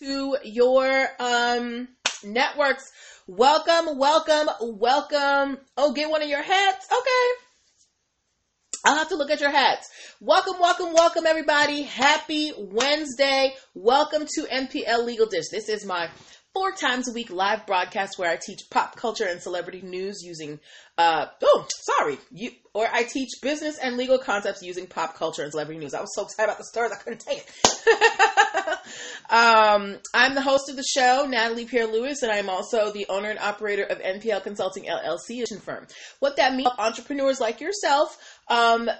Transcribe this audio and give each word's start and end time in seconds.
to 0.00 0.36
your 0.44 1.08
um 1.20 1.88
networks. 2.24 2.90
Welcome, 3.26 3.98
welcome, 3.98 4.48
welcome. 4.60 5.58
Oh, 5.76 5.92
get 5.92 6.10
one 6.10 6.22
of 6.22 6.28
your 6.28 6.42
hats. 6.42 6.86
Okay. 6.90 7.44
I'll 8.86 8.98
have 8.98 9.08
to 9.08 9.16
look 9.16 9.30
at 9.30 9.40
your 9.40 9.50
hats. 9.50 9.88
Welcome, 10.20 10.60
welcome, 10.60 10.92
welcome, 10.92 11.24
everybody. 11.26 11.82
Happy 11.82 12.52
Wednesday. 12.58 13.54
Welcome 13.74 14.26
to 14.34 14.42
NPL 14.42 15.06
Legal 15.06 15.26
Dish. 15.26 15.48
This 15.50 15.70
is 15.70 15.86
my 15.86 16.10
four 16.54 16.70
times 16.70 17.08
a 17.08 17.12
week 17.12 17.30
live 17.30 17.66
broadcast 17.66 18.16
where 18.16 18.30
I 18.30 18.38
teach 18.40 18.60
pop 18.70 18.94
culture 18.96 19.26
and 19.28 19.42
celebrity 19.42 19.82
news 19.82 20.22
using, 20.22 20.60
uh, 20.96 21.26
oh, 21.42 21.66
sorry, 21.68 22.16
you, 22.30 22.52
or 22.72 22.86
I 22.90 23.02
teach 23.02 23.30
business 23.42 23.76
and 23.76 23.96
legal 23.96 24.18
concepts 24.18 24.62
using 24.62 24.86
pop 24.86 25.16
culture 25.16 25.42
and 25.42 25.50
celebrity 25.50 25.80
news. 25.80 25.94
I 25.94 26.00
was 26.00 26.14
so 26.14 26.22
excited 26.22 26.48
about 26.48 26.58
the 26.58 26.64
stars, 26.64 26.92
I 26.92 27.02
couldn't 27.02 27.20
take 27.20 27.44
it. 27.44 28.78
um, 29.30 29.96
I'm 30.14 30.34
the 30.36 30.40
host 30.40 30.70
of 30.70 30.76
the 30.76 30.84
show, 30.84 31.26
Natalie 31.28 31.64
Pierre 31.66 31.88
Lewis, 31.88 32.22
and 32.22 32.30
I'm 32.30 32.48
also 32.48 32.92
the 32.92 33.06
owner 33.08 33.30
and 33.30 33.38
operator 33.40 33.82
of 33.82 33.98
NPL 33.98 34.44
Consulting 34.44 34.84
LLC, 34.84 35.42
a 35.42 35.60
firm. 35.60 35.88
What 36.20 36.36
that 36.36 36.54
means, 36.54 36.70
entrepreneurs 36.78 37.40
like 37.40 37.60
yourself, 37.60 38.16
um, 38.48 38.90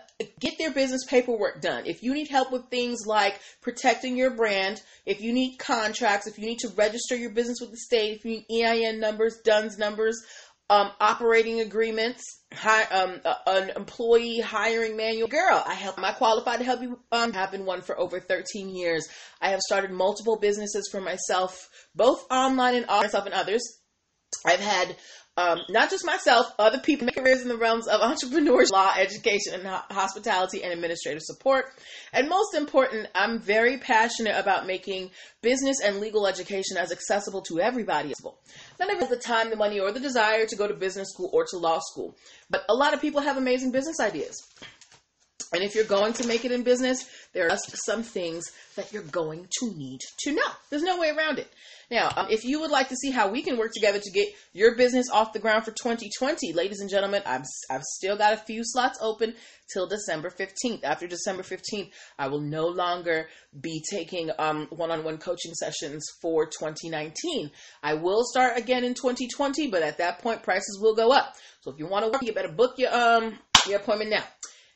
get 0.41 0.59
their 0.59 0.73
business 0.73 1.05
paperwork 1.05 1.61
done. 1.61 1.87
If 1.87 2.02
you 2.02 2.15
need 2.15 2.29
help 2.29 2.52
with 2.52 2.69
things 2.71 3.07
like 3.07 3.41
protecting 3.61 4.16
your 4.16 4.30
brand, 4.30 4.83
if 5.07 5.21
you 5.21 5.33
need 5.33 5.59
contracts, 5.59 6.27
if 6.27 6.39
you 6.39 6.47
need 6.47 6.59
to 6.61 6.69
register 6.77 7.16
your 7.16 7.30
business 7.30 7.59
with 7.61 7.71
the 7.71 7.77
state, 7.77 8.19
if 8.19 8.25
you 8.25 8.43
need 8.49 8.65
EIN 8.65 9.01
numbers, 9.01 9.41
DUNS 9.45 9.79
numbers, 9.79 10.23
um, 10.71 10.91
operating 10.99 11.61
agreements, 11.61 12.23
hi, 12.52 12.85
um, 12.85 13.21
uh, 13.25 13.35
an 13.47 13.71
employee 13.77 14.41
hiring 14.41 14.97
manual. 14.97 15.29
Girl, 15.29 15.63
I 15.66 15.74
help. 15.74 15.99
Am 15.99 16.05
I 16.05 16.13
qualified 16.13 16.61
to 16.61 16.65
help 16.65 16.80
you? 16.80 16.99
Um, 17.13 17.33
I've 17.35 17.52
been 17.52 17.66
one 17.66 17.83
for 17.83 17.99
over 17.99 18.19
13 18.19 18.74
years. 18.74 19.07
I 19.43 19.51
have 19.51 19.61
started 19.61 19.91
multiple 19.91 20.38
businesses 20.41 20.88
for 20.91 21.01
myself, 21.01 21.69
both 21.95 22.24
online 22.30 22.77
and 22.77 22.87
myself 22.87 23.27
and 23.27 23.35
others. 23.35 23.63
I've 24.47 24.61
had 24.61 24.96
um, 25.37 25.63
not 25.68 25.90
just 25.90 26.07
myself, 26.07 26.52
other 26.60 26.79
people 26.79 27.07
make 27.07 27.16
careers 27.16 27.43
in 27.43 27.49
the 27.49 27.57
realms 27.57 27.88
of 27.88 28.01
entrepreneurship, 28.01 28.71
law, 28.71 28.93
education, 28.96 29.54
and 29.54 29.66
hospitality 29.66 30.63
and 30.63 30.73
administrative 30.73 31.23
support. 31.23 31.66
And 32.13 32.29
most 32.29 32.54
important, 32.54 33.09
I'm 33.15 33.40
very 33.40 33.79
passionate 33.79 34.38
about 34.38 34.66
making 34.66 35.10
business 35.43 35.80
and 35.82 35.99
legal 35.99 36.27
education 36.27 36.77
as 36.77 36.93
accessible 36.93 37.43
to 37.43 37.60
everybody 37.60 38.10
as 38.10 38.21
possible. 38.21 38.38
Not 38.79 38.88
everyone 38.90 39.09
has 39.09 39.18
the 39.18 39.23
time, 39.23 39.51
the 39.51 39.57
money, 39.57 39.80
or 39.80 39.90
the 39.90 40.01
desire 40.01 40.46
to 40.46 40.57
go 40.57 40.68
to 40.68 40.74
business 40.74 41.09
school 41.10 41.30
or 41.32 41.45
to 41.51 41.59
law 41.59 41.80
school, 41.80 42.16
but 42.49 42.65
a 42.68 42.74
lot 42.74 42.95
of 42.95 43.01
people 43.01 43.21
have 43.21 43.37
amazing 43.37 43.73
business 43.73 43.99
ideas. 44.01 44.40
And 45.55 45.63
if 45.63 45.74
you're 45.74 45.85
going 45.85 46.13
to 46.15 46.27
make 46.27 46.45
it 46.45 46.52
in 46.52 46.63
business, 46.63 47.05
there 47.33 47.47
are 47.47 47.51
just 47.51 47.77
some 47.85 48.02
things 48.02 48.45
that 48.77 48.93
you're 48.93 49.02
going 49.02 49.49
to 49.61 49.73
need 49.74 50.01
to 50.21 50.33
know. 50.33 50.43
There's 50.71 50.83
no 50.83 50.99
way 50.99 51.11
around 51.11 51.38
it. 51.38 51.49
Now, 51.91 52.11
um, 52.16 52.27
if 52.30 52.45
you 52.45 52.61
would 52.61 52.71
like 52.71 52.88
to 52.88 52.96
see 52.96 53.11
how 53.11 53.29
we 53.30 53.43
can 53.43 53.57
work 53.57 53.73
together 53.73 53.99
to 53.99 54.11
get 54.11 54.29
your 54.52 54.74
business 54.74 55.07
off 55.13 55.33
the 55.33 55.38
ground 55.38 55.65
for 55.65 55.71
2020, 55.71 56.52
ladies 56.52 56.80
and 56.80 56.91
gentlemen, 56.91 57.23
I've, 57.27 57.45
I've 57.71 57.83
still 57.83 58.16
got 58.16 58.33
a 58.33 58.38
few 58.38 58.63
slots 58.65 58.99
open 59.01 59.35
till 59.73 59.87
December 59.87 60.30
15th. 60.30 60.83
After 60.83 61.07
December 61.07 61.43
15th, 61.43 61.91
I 62.18 62.29
will 62.29 62.41
no 62.41 62.66
longer 62.66 63.29
be 63.61 63.83
taking 63.91 64.31
um, 64.39 64.66
one-on-one 64.71 65.19
coaching 65.19 65.55
sessions 65.55 66.05
for 66.21 66.47
2019. 66.47 67.50
I 67.83 67.94
will 67.94 68.25
start 68.25 68.59
again 68.59 68.84
in 68.84 68.94
2020, 68.94 69.69
but 69.69 69.83
at 69.83 69.99
that 69.99 70.21
point, 70.21 70.43
prices 70.43 70.78
will 70.81 70.94
go 70.94 71.12
up. 71.12 71.34
So 71.61 71.71
if 71.71 71.78
you 71.78 71.87
want 71.87 72.05
to 72.05 72.11
work, 72.11 72.22
you 72.22 72.33
better 72.33 72.53
book 72.53 72.75
your 72.78 72.94
um 72.94 73.39
your 73.66 73.78
appointment 73.78 74.11
now. 74.11 74.25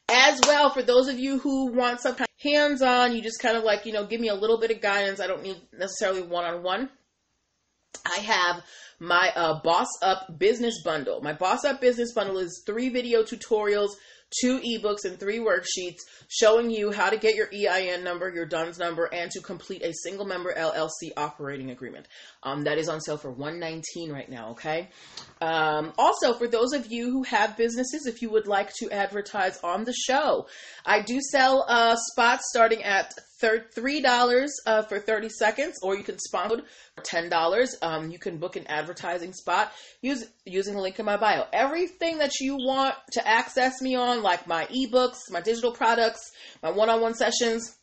As 0.09 0.41
well, 0.47 0.71
for 0.71 0.83
those 0.83 1.09
of 1.09 1.19
you 1.19 1.39
who 1.39 1.73
want 1.73 2.01
some 2.01 2.15
kind 2.15 2.29
of 2.29 2.53
hands-on, 2.53 3.15
you 3.15 3.21
just 3.21 3.41
kind 3.41 3.57
of 3.57 3.65
like 3.65 3.85
you 3.85 3.93
know 3.93 4.07
give 4.07 4.21
me 4.21 4.29
a 4.29 4.35
little 4.35 4.59
bit 4.59 4.71
of 4.71 4.81
guidance. 4.81 5.21
I 5.21 5.27
don't 5.27 5.43
need 5.43 5.61
necessarily 5.73 6.23
one-on-one. 6.23 6.89
I 8.07 8.19
have 8.21 8.63
my 9.01 9.33
uh, 9.35 9.61
Boss 9.63 9.89
Up 10.03 10.39
Business 10.39 10.83
Bundle. 10.83 11.21
My 11.21 11.33
Boss 11.33 11.65
Up 11.65 11.81
Business 11.81 12.13
Bundle 12.13 12.39
is 12.39 12.63
three 12.67 12.89
video 12.89 13.23
tutorials, 13.23 13.91
two 14.41 14.61
ebooks, 14.61 15.05
and 15.05 15.19
three 15.19 15.39
worksheets 15.39 16.01
showing 16.29 16.71
you 16.71 16.91
how 16.91 17.11
to 17.11 17.17
get 17.17 17.35
your 17.35 17.49
EIN 17.53 18.05
number, 18.05 18.29
your 18.29 18.47
DUNS 18.47 18.79
number, 18.79 19.07
and 19.13 19.31
to 19.31 19.41
complete 19.41 19.83
a 19.83 19.93
single 19.93 20.27
member 20.27 20.53
LLC 20.53 21.13
operating 21.17 21.71
agreement. 21.71 22.07
Um, 22.43 22.65
that 22.65 22.79
is 22.79 22.89
on 22.89 23.01
sale 23.01 23.17
for 23.17 23.31
119 23.31 24.13
right 24.13 24.29
now. 24.29 24.51
Okay. 24.51 24.89
Um, 25.41 25.93
also, 25.99 26.35
for 26.35 26.49
those 26.49 26.73
of 26.73 26.91
you 26.91 27.11
who 27.11 27.23
have 27.25 27.57
businesses, 27.57 28.07
if 28.07 28.23
you 28.23 28.31
would 28.31 28.47
like 28.47 28.73
to 28.81 28.91
advertise 28.91 29.59
on 29.63 29.85
the 29.85 29.95
show, 29.95 30.47
I 30.85 31.03
do 31.03 31.21
sell 31.21 31.65
uh, 31.69 31.97
spots 31.97 32.45
starting 32.51 32.83
at 32.83 33.15
three 33.39 34.01
dollars 34.01 34.53
uh, 34.67 34.83
for 34.83 34.99
30 34.99 35.29
seconds, 35.29 35.79
or 35.83 35.97
you 35.97 36.03
can 36.03 36.19
sponsor 36.19 36.63
ten 37.03 37.29
dollars. 37.29 37.77
Um, 37.83 38.11
you 38.11 38.19
can 38.19 38.39
book 38.39 38.57
an 38.57 38.67
advertising 38.67 39.33
spot 39.33 39.73
use, 40.03 40.27
using 40.45 40.75
the 40.75 40.81
link 40.81 40.99
in 40.99 41.05
my 41.05 41.17
bio. 41.17 41.45
Everything 41.53 42.19
that 42.19 42.41
you 42.41 42.57
want 42.57 42.95
to 43.13 43.27
access 43.27 43.81
me 43.81 43.95
on, 43.95 44.23
like 44.23 44.47
my 44.47 44.67
ebooks, 44.67 45.31
my 45.31 45.41
digital 45.41 45.73
products, 45.73 46.33
my 46.63 46.71
one-on-one 46.71 47.15
sessions. 47.15 47.77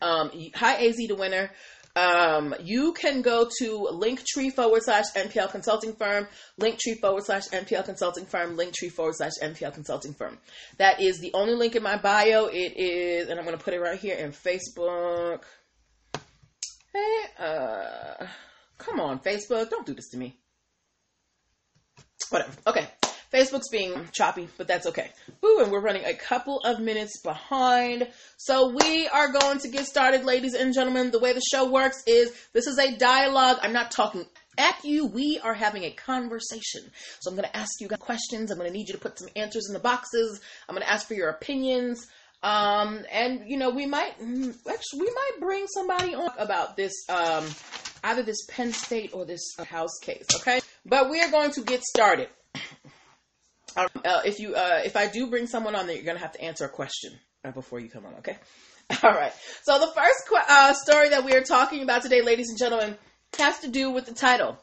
Um, 0.00 0.30
hi 0.54 0.86
AZ 0.86 0.96
the 0.96 1.14
winner. 1.14 1.50
Um, 1.94 2.54
you 2.60 2.94
can 2.94 3.20
go 3.20 3.48
to 3.58 3.88
linktree 3.92 4.52
forward 4.52 4.82
slash 4.82 5.04
NPL 5.14 5.50
consulting 5.50 5.94
firm, 5.94 6.26
linktree 6.58 6.98
forward 6.98 7.24
slash 7.24 7.48
NPL 7.48 7.84
consulting 7.84 8.24
firm, 8.24 8.56
linktree 8.56 8.90
forward 8.90 9.16
slash 9.16 9.32
NPL 9.42 9.74
consulting 9.74 10.14
firm. 10.14 10.38
That 10.78 11.02
is 11.02 11.20
the 11.20 11.32
only 11.34 11.54
link 11.54 11.76
in 11.76 11.82
my 11.82 11.96
bio. 11.96 12.46
It 12.46 12.76
is, 12.76 13.28
and 13.28 13.38
I'm 13.38 13.44
going 13.44 13.58
to 13.58 13.62
put 13.62 13.74
it 13.74 13.80
right 13.80 13.98
here 13.98 14.16
in 14.16 14.32
Facebook. 14.32 15.42
Hey, 16.94 17.18
uh, 17.38 18.26
come 18.78 19.00
on, 19.00 19.18
Facebook. 19.18 19.68
Don't 19.68 19.86
do 19.86 19.94
this 19.94 20.08
to 20.10 20.16
me. 20.16 20.38
Whatever. 22.30 22.52
Okay. 22.66 22.88
Facebook's 23.32 23.68
being 23.70 24.08
choppy, 24.12 24.48
but 24.58 24.68
that's 24.68 24.86
okay. 24.86 25.10
Ooh, 25.44 25.60
and 25.62 25.72
we're 25.72 25.80
running 25.80 26.04
a 26.04 26.14
couple 26.14 26.60
of 26.60 26.80
minutes 26.80 27.20
behind. 27.22 28.08
So 28.36 28.68
we 28.68 29.08
are 29.08 29.32
going 29.32 29.58
to 29.60 29.68
get 29.68 29.86
started, 29.86 30.24
ladies 30.24 30.54
and 30.54 30.74
gentlemen. 30.74 31.10
The 31.10 31.18
way 31.18 31.32
the 31.32 31.40
show 31.40 31.70
works 31.70 32.02
is 32.06 32.32
this 32.52 32.66
is 32.66 32.78
a 32.78 32.96
dialogue. 32.96 33.58
I'm 33.62 33.72
not 33.72 33.90
talking 33.90 34.26
at 34.58 34.84
you. 34.84 35.06
We 35.06 35.40
are 35.42 35.54
having 35.54 35.84
a 35.84 35.90
conversation. 35.90 36.82
So 37.20 37.30
I'm 37.30 37.36
going 37.36 37.48
to 37.48 37.56
ask 37.56 37.70
you 37.80 37.88
questions. 37.88 38.50
I'm 38.50 38.58
going 38.58 38.70
to 38.70 38.76
need 38.76 38.88
you 38.88 38.94
to 38.94 39.00
put 39.00 39.18
some 39.18 39.28
answers 39.34 39.66
in 39.68 39.72
the 39.72 39.80
boxes. 39.80 40.40
I'm 40.68 40.74
going 40.74 40.86
to 40.86 40.92
ask 40.92 41.08
for 41.08 41.14
your 41.14 41.30
opinions. 41.30 42.06
Um, 42.42 43.04
and 43.10 43.42
you 43.46 43.56
know, 43.56 43.70
we 43.70 43.86
might 43.86 44.18
mm, 44.20 44.54
actually 44.68 45.00
we 45.00 45.06
might 45.06 45.40
bring 45.40 45.66
somebody 45.68 46.14
on 46.14 46.30
about 46.38 46.76
this 46.76 46.92
um 47.08 47.44
either 48.02 48.24
this 48.24 48.44
Penn 48.48 48.72
State 48.72 49.10
or 49.14 49.24
this 49.24 49.54
House 49.64 49.98
case, 50.02 50.26
okay? 50.34 50.60
But 50.84 51.08
we 51.08 51.22
are 51.22 51.30
going 51.30 51.52
to 51.52 51.62
get 51.62 51.82
started. 51.82 52.28
Uh, 53.76 54.20
if 54.24 54.38
you 54.38 54.54
uh, 54.54 54.80
if 54.84 54.96
I 54.96 55.06
do 55.06 55.28
bring 55.28 55.46
someone 55.46 55.74
on 55.74 55.86
there, 55.86 55.96
you're 55.96 56.04
gonna 56.04 56.18
have 56.18 56.32
to 56.32 56.42
answer 56.42 56.64
a 56.64 56.68
question 56.68 57.12
uh, 57.44 57.50
before 57.50 57.80
you 57.80 57.88
come 57.88 58.06
on. 58.06 58.14
Okay. 58.16 58.36
All 59.02 59.12
right. 59.12 59.32
So 59.62 59.78
the 59.78 59.92
first 59.94 60.28
qu- 60.28 60.36
uh, 60.48 60.74
story 60.74 61.10
that 61.10 61.24
we 61.24 61.34
are 61.34 61.42
talking 61.42 61.82
about 61.82 62.02
today, 62.02 62.22
ladies 62.22 62.48
and 62.50 62.58
gentlemen, 62.58 62.96
has 63.38 63.60
to 63.60 63.68
do 63.68 63.90
with 63.90 64.06
the 64.06 64.14
title. 64.14 64.58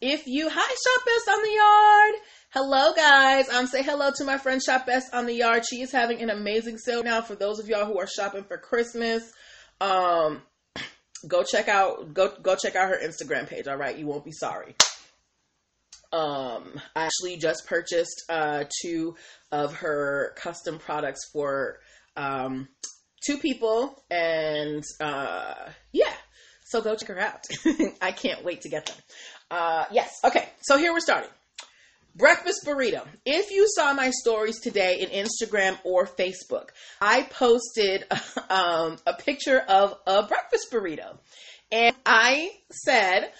If 0.00 0.26
you 0.26 0.48
hi 0.50 0.60
Shop 0.60 1.06
Best 1.06 1.28
on 1.28 1.42
the 1.42 1.50
Yard. 1.50 2.22
Hello 2.50 2.92
guys. 2.94 3.48
Um 3.48 3.66
say 3.66 3.82
hello 3.82 4.10
to 4.16 4.24
my 4.24 4.38
friend 4.38 4.62
Shop 4.62 4.86
Best 4.86 5.12
on 5.14 5.26
the 5.26 5.34
Yard. 5.34 5.64
She 5.68 5.80
is 5.80 5.90
having 5.90 6.20
an 6.20 6.30
amazing 6.30 6.78
sale 6.78 7.02
now 7.02 7.20
for 7.22 7.34
those 7.34 7.58
of 7.58 7.68
y'all 7.68 7.86
who 7.86 7.98
are 7.98 8.06
shopping 8.06 8.44
for 8.44 8.58
Christmas. 8.58 9.32
Um 9.80 10.42
go 11.28 11.42
check 11.42 11.68
out 11.68 12.12
go 12.12 12.32
go 12.42 12.54
check 12.54 12.76
out 12.76 12.90
her 12.90 12.98
Instagram 13.02 13.48
page, 13.48 13.66
all 13.66 13.76
right? 13.76 13.96
You 13.96 14.06
won't 14.06 14.24
be 14.24 14.32
sorry. 14.32 14.76
Um, 16.14 16.80
I 16.94 17.06
actually 17.06 17.38
just 17.38 17.66
purchased 17.66 18.22
uh, 18.28 18.64
two 18.82 19.16
of 19.50 19.74
her 19.76 20.32
custom 20.36 20.78
products 20.78 21.28
for 21.32 21.80
um, 22.16 22.68
two 23.26 23.38
people, 23.38 24.00
and 24.12 24.84
uh, 25.00 25.54
yeah, 25.90 26.12
so 26.66 26.80
go 26.80 26.94
check 26.94 27.08
her 27.08 27.18
out. 27.18 27.40
I 28.00 28.12
can't 28.12 28.44
wait 28.44 28.60
to 28.60 28.68
get 28.68 28.86
them. 28.86 28.96
Uh, 29.50 29.86
yes, 29.90 30.12
okay, 30.22 30.48
so 30.62 30.78
here 30.78 30.92
we're 30.92 31.00
starting. 31.00 31.30
Breakfast 32.14 32.64
burrito. 32.64 33.04
If 33.26 33.50
you 33.50 33.66
saw 33.74 33.92
my 33.92 34.10
stories 34.10 34.60
today 34.60 35.00
in 35.00 35.08
Instagram 35.08 35.76
or 35.82 36.06
Facebook, 36.06 36.68
I 37.00 37.22
posted 37.22 38.04
um, 38.50 38.98
a 39.04 39.14
picture 39.18 39.58
of 39.58 39.98
a 40.06 40.22
breakfast 40.22 40.70
burrito. 40.70 41.18
And 41.72 41.96
I 42.06 42.50
said, 42.70 43.32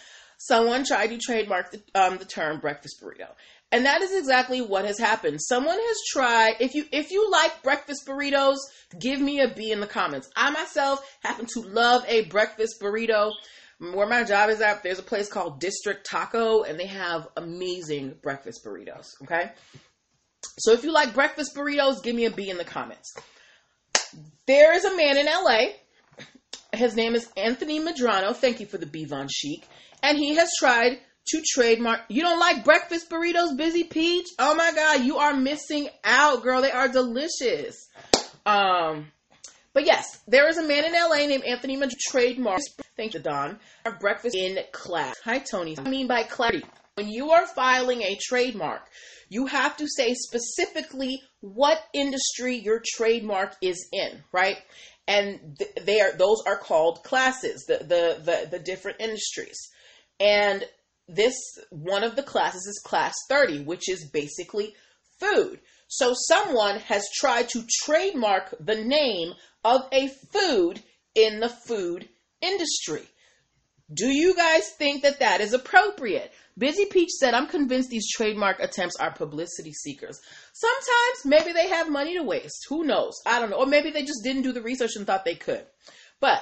someone 0.46 0.84
tried 0.84 1.08
to 1.08 1.18
trademark 1.18 1.70
the, 1.70 1.82
um, 1.94 2.18
the 2.18 2.24
term 2.24 2.60
breakfast 2.60 3.02
burrito. 3.02 3.28
And 3.72 3.86
that 3.86 4.02
is 4.02 4.14
exactly 4.14 4.60
what 4.60 4.84
has 4.84 4.98
happened. 4.98 5.40
Someone 5.42 5.78
has 5.78 5.96
tried. 6.12 6.56
If 6.60 6.74
you 6.74 6.84
if 6.92 7.10
you 7.10 7.28
like 7.30 7.62
breakfast 7.62 8.06
burritos, 8.06 8.58
give 9.00 9.20
me 9.20 9.40
a 9.40 9.52
B 9.52 9.72
in 9.72 9.80
the 9.80 9.86
comments. 9.86 10.30
I 10.36 10.50
myself 10.50 11.04
happen 11.22 11.46
to 11.54 11.60
love 11.60 12.04
a 12.06 12.26
breakfast 12.26 12.80
burrito. 12.80 13.32
Where 13.80 14.06
my 14.06 14.22
job 14.22 14.50
is 14.50 14.60
at, 14.60 14.84
there's 14.84 15.00
a 15.00 15.02
place 15.02 15.28
called 15.28 15.58
District 15.58 16.06
Taco, 16.06 16.62
and 16.62 16.78
they 16.78 16.86
have 16.86 17.26
amazing 17.36 18.14
breakfast 18.22 18.64
burritos. 18.64 19.08
Okay, 19.24 19.50
so 20.58 20.72
if 20.72 20.84
you 20.84 20.92
like 20.92 21.14
breakfast 21.14 21.56
burritos, 21.56 22.02
give 22.02 22.14
me 22.14 22.26
a 22.26 22.30
B 22.30 22.50
in 22.50 22.58
the 22.58 22.64
comments. 22.64 23.12
There 24.46 24.72
is 24.74 24.84
a 24.84 24.96
man 24.96 25.18
in 25.18 25.26
LA 25.26 25.72
his 26.78 26.96
name 26.96 27.14
is 27.14 27.28
Anthony 27.36 27.80
Medrano. 27.80 28.34
Thank 28.34 28.60
you 28.60 28.66
for 28.66 28.78
the 28.78 28.86
B 28.86 29.04
Von 29.04 29.28
Chic. 29.28 29.66
And 30.02 30.18
he 30.18 30.34
has 30.36 30.50
tried 30.58 30.98
to 31.28 31.42
trademark. 31.54 32.00
You 32.08 32.22
don't 32.22 32.38
like 32.38 32.64
breakfast 32.64 33.10
burritos, 33.10 33.56
Busy 33.56 33.84
Peach? 33.84 34.28
Oh 34.38 34.54
my 34.54 34.72
God, 34.74 35.04
you 35.04 35.18
are 35.18 35.34
missing 35.34 35.88
out, 36.04 36.42
girl. 36.42 36.62
They 36.62 36.70
are 36.70 36.88
delicious. 36.88 37.88
Um, 38.44 39.06
but 39.72 39.86
yes, 39.86 40.20
there 40.28 40.48
is 40.48 40.58
a 40.58 40.62
man 40.62 40.84
in 40.84 40.92
LA 40.92 41.26
named 41.26 41.44
Anthony 41.44 41.76
Medrano. 41.76 41.92
Trademark. 42.10 42.60
Thank 42.96 43.14
you, 43.14 43.20
Don. 43.20 43.58
Breakfast 44.00 44.36
in 44.36 44.58
class. 44.72 45.16
Hi, 45.24 45.38
Tony. 45.38 45.76
I 45.78 45.88
mean 45.88 46.06
by 46.06 46.22
clarity. 46.22 46.64
When 46.94 47.08
you 47.08 47.32
are 47.32 47.46
filing 47.46 48.02
a 48.02 48.16
trademark, 48.22 48.88
you 49.28 49.46
have 49.46 49.76
to 49.78 49.88
say 49.88 50.14
specifically 50.14 51.20
what 51.40 51.78
industry 51.92 52.56
your 52.56 52.80
trademark 52.96 53.56
is 53.60 53.88
in, 53.92 54.22
right? 54.30 54.58
And 55.06 55.56
th- 55.58 55.74
they 55.82 56.00
are 56.00 56.12
those 56.12 56.42
are 56.46 56.56
called 56.56 57.04
classes, 57.04 57.64
the, 57.66 57.78
the 57.78 58.20
the 58.22 58.48
the 58.50 58.58
different 58.58 59.00
industries. 59.00 59.58
And 60.18 60.64
this 61.08 61.34
one 61.70 62.04
of 62.04 62.16
the 62.16 62.22
classes 62.22 62.66
is 62.66 62.82
class 62.84 63.14
30, 63.28 63.64
which 63.64 63.88
is 63.88 64.08
basically 64.10 64.74
food. 65.20 65.60
So 65.88 66.14
someone 66.28 66.80
has 66.80 67.06
tried 67.14 67.48
to 67.50 67.66
trademark 67.82 68.54
the 68.58 68.82
name 68.82 69.34
of 69.62 69.82
a 69.92 70.08
food 70.08 70.82
in 71.14 71.40
the 71.40 71.48
food 71.48 72.08
industry. 72.40 73.06
Do 73.92 74.06
you 74.06 74.34
guys 74.34 74.70
think 74.78 75.02
that 75.02 75.20
that 75.20 75.40
is 75.40 75.52
appropriate? 75.52 76.32
Busy 76.56 76.86
Peach 76.86 77.10
said, 77.10 77.34
I'm 77.34 77.46
convinced 77.46 77.90
these 77.90 78.10
trademark 78.10 78.60
attempts 78.60 78.96
are 78.96 79.12
publicity 79.12 79.72
seekers. 79.72 80.20
Sometimes 80.52 81.24
maybe 81.24 81.52
they 81.52 81.68
have 81.68 81.90
money 81.90 82.14
to 82.14 82.22
waste. 82.22 82.66
Who 82.68 82.84
knows? 82.84 83.20
I 83.26 83.40
don't 83.40 83.50
know. 83.50 83.58
Or 83.58 83.66
maybe 83.66 83.90
they 83.90 84.04
just 84.04 84.22
didn't 84.24 84.42
do 84.42 84.52
the 84.52 84.62
research 84.62 84.96
and 84.96 85.06
thought 85.06 85.24
they 85.24 85.34
could. 85.34 85.66
But 86.20 86.40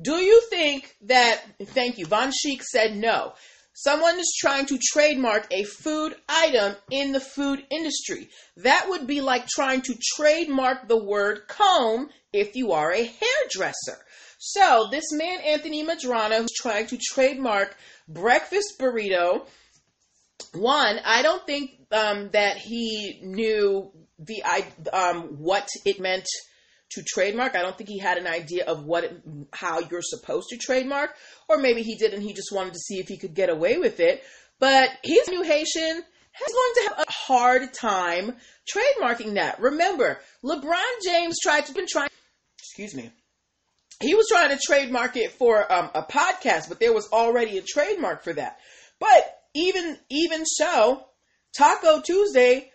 do 0.00 0.16
you 0.16 0.40
think 0.50 0.94
that, 1.02 1.42
thank 1.60 1.98
you, 1.98 2.06
Von 2.06 2.30
Sheik 2.30 2.62
said 2.62 2.96
no. 2.96 3.32
Someone 3.72 4.18
is 4.18 4.36
trying 4.38 4.66
to 4.66 4.78
trademark 4.92 5.46
a 5.50 5.64
food 5.64 6.14
item 6.28 6.76
in 6.90 7.12
the 7.12 7.20
food 7.20 7.64
industry. 7.70 8.28
That 8.58 8.86
would 8.88 9.06
be 9.06 9.20
like 9.20 9.48
trying 9.48 9.80
to 9.82 9.94
trademark 10.16 10.86
the 10.86 11.02
word 11.02 11.48
comb 11.48 12.10
if 12.32 12.56
you 12.56 12.72
are 12.72 12.92
a 12.92 13.04
hairdresser. 13.04 13.98
So, 14.42 14.88
this 14.90 15.12
man, 15.12 15.40
Anthony 15.40 15.84
Medrano, 15.84 16.38
who's 16.38 16.54
trying 16.54 16.86
to 16.86 16.98
trademark 16.98 17.76
breakfast 18.08 18.78
burrito, 18.80 19.46
one, 20.54 20.98
I 21.04 21.20
don't 21.20 21.46
think 21.46 21.72
um, 21.92 22.30
that 22.32 22.56
he 22.56 23.20
knew 23.22 23.92
the 24.18 24.42
um, 24.94 25.36
what 25.40 25.68
it 25.84 26.00
meant 26.00 26.26
to 26.92 27.02
trademark. 27.06 27.54
I 27.54 27.60
don't 27.60 27.76
think 27.76 27.90
he 27.90 27.98
had 27.98 28.16
an 28.16 28.26
idea 28.26 28.64
of 28.64 28.86
what 28.86 29.04
it, 29.04 29.20
how 29.52 29.80
you're 29.80 30.00
supposed 30.00 30.48
to 30.48 30.56
trademark, 30.56 31.14
or 31.46 31.58
maybe 31.58 31.82
he 31.82 31.96
did 31.96 32.14
and 32.14 32.22
he 32.22 32.32
just 32.32 32.50
wanted 32.50 32.72
to 32.72 32.80
see 32.80 32.98
if 32.98 33.08
he 33.08 33.18
could 33.18 33.34
get 33.34 33.50
away 33.50 33.76
with 33.76 34.00
it. 34.00 34.24
But 34.58 34.88
he's 35.02 35.28
new 35.28 35.42
Haitian. 35.42 36.02
He's 36.38 36.54
going 36.54 36.74
to 36.76 36.88
have 36.88 37.04
a 37.06 37.12
hard 37.12 37.74
time 37.74 38.36
trademarking 38.74 39.34
that. 39.34 39.60
Remember, 39.60 40.18
LeBron 40.42 41.04
James 41.04 41.36
tried 41.42 41.66
to 41.66 41.74
been 41.74 41.86
trying. 41.86 42.08
Excuse 42.58 42.94
me 42.94 43.12
he 44.00 44.14
was 44.14 44.26
trying 44.30 44.50
to 44.50 44.60
trademark 44.64 45.16
it 45.16 45.32
for 45.32 45.70
um, 45.72 45.90
a 45.94 46.02
podcast, 46.02 46.68
but 46.68 46.80
there 46.80 46.92
was 46.92 47.08
already 47.12 47.58
a 47.58 47.62
trademark 47.62 48.24
for 48.24 48.32
that. 48.32 48.58
But 48.98 49.40
even 49.54 49.98
even 50.08 50.44
so, 50.46 51.04
Taco 51.56 52.00
Tuesday, 52.00 52.70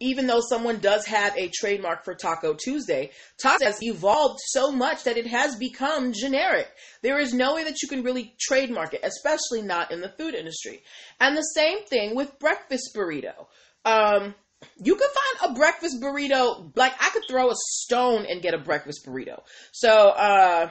even 0.00 0.26
though 0.26 0.40
someone 0.40 0.78
does 0.78 1.06
have 1.06 1.36
a 1.36 1.48
trademark 1.48 2.04
for 2.04 2.14
Taco 2.14 2.54
Tuesday, 2.54 3.10
Taco 3.40 3.64
has 3.64 3.82
evolved 3.82 4.40
so 4.46 4.70
much 4.70 5.04
that 5.04 5.16
it 5.16 5.26
has 5.26 5.56
become 5.56 6.12
generic. 6.12 6.68
There 7.02 7.18
is 7.18 7.32
no 7.32 7.54
way 7.54 7.64
that 7.64 7.82
you 7.82 7.88
can 7.88 8.02
really 8.02 8.34
trademark 8.40 8.94
it, 8.94 9.00
especially 9.02 9.62
not 9.62 9.92
in 9.92 10.00
the 10.00 10.08
food 10.08 10.34
industry. 10.34 10.82
And 11.20 11.36
the 11.36 11.42
same 11.42 11.84
thing 11.84 12.14
with 12.14 12.38
breakfast 12.38 12.90
burrito. 12.94 13.46
Um, 13.84 14.34
you 14.76 14.96
can 14.96 15.08
find 15.08 15.52
a 15.52 15.58
breakfast 15.58 16.00
burrito. 16.00 16.76
Like 16.76 16.94
I 17.00 17.10
could 17.10 17.22
throw 17.28 17.50
a 17.50 17.54
stone 17.54 18.26
and 18.28 18.42
get 18.42 18.54
a 18.54 18.58
breakfast 18.58 19.06
burrito. 19.06 19.42
So 19.72 19.90
uh, 19.90 20.70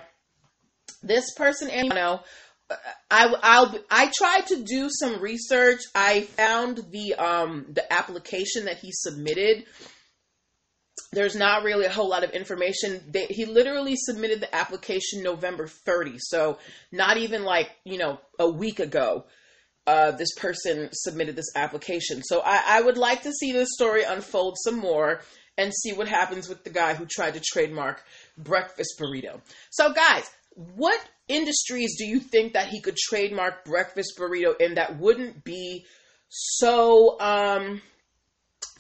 this 1.02 1.34
person, 1.36 1.70
and 1.70 1.88
you 1.88 1.94
know, 1.94 2.22
I 3.10 3.34
I'll 3.42 3.78
I 3.90 4.12
tried 4.16 4.48
to 4.48 4.64
do 4.64 4.90
some 4.90 5.22
research. 5.22 5.82
I 5.96 6.22
found 6.22 6.86
the 6.92 7.16
um 7.16 7.66
the 7.70 7.92
application 7.92 8.66
that 8.66 8.78
he 8.78 8.90
submitted. 8.92 9.66
There's 11.12 11.36
not 11.36 11.64
really 11.64 11.86
a 11.86 11.92
whole 11.92 12.10
lot 12.10 12.24
of 12.24 12.32
information. 12.32 13.04
They, 13.08 13.26
he 13.28 13.46
literally 13.46 13.96
submitted 13.96 14.42
the 14.42 14.56
application 14.56 15.22
November 15.22 15.68
30, 15.68 16.16
so 16.18 16.58
not 16.92 17.18
even 17.18 17.44
like 17.44 17.70
you 17.84 17.98
know 17.98 18.20
a 18.40 18.50
week 18.50 18.80
ago 18.80 19.26
uh, 19.86 20.12
this 20.12 20.34
person 20.36 20.90
submitted 20.94 21.36
this 21.36 21.52
application. 21.56 22.22
So 22.24 22.42
I, 22.42 22.62
I 22.68 22.82
would 22.82 22.98
like 22.98 23.24
to 23.24 23.32
see 23.32 23.52
this 23.52 23.70
story 23.74 24.04
unfold 24.04 24.58
some 24.64 24.78
more 24.80 25.22
and 25.58 25.74
see 25.74 25.94
what 25.94 26.08
happens 26.08 26.50
with 26.50 26.64
the 26.64 26.70
guy 26.70 26.94
who 26.94 27.06
tried 27.06 27.36
to 27.36 27.42
trademark 27.42 28.04
breakfast 28.38 28.96
burrito. 29.00 29.42
So, 29.72 29.94
guys, 29.94 30.30
what 30.56 31.00
industries 31.28 31.96
do 31.98 32.06
you 32.06 32.20
think 32.20 32.54
that 32.54 32.68
he 32.68 32.82
could 32.82 32.98
trademark 32.98 33.66
breakfast 33.66 34.14
burrito 34.18 34.60
in 34.60 34.76
that 34.76 35.00
wouldn't 35.00 35.44
be 35.44 35.86
so 36.30 37.20
um 37.20 37.82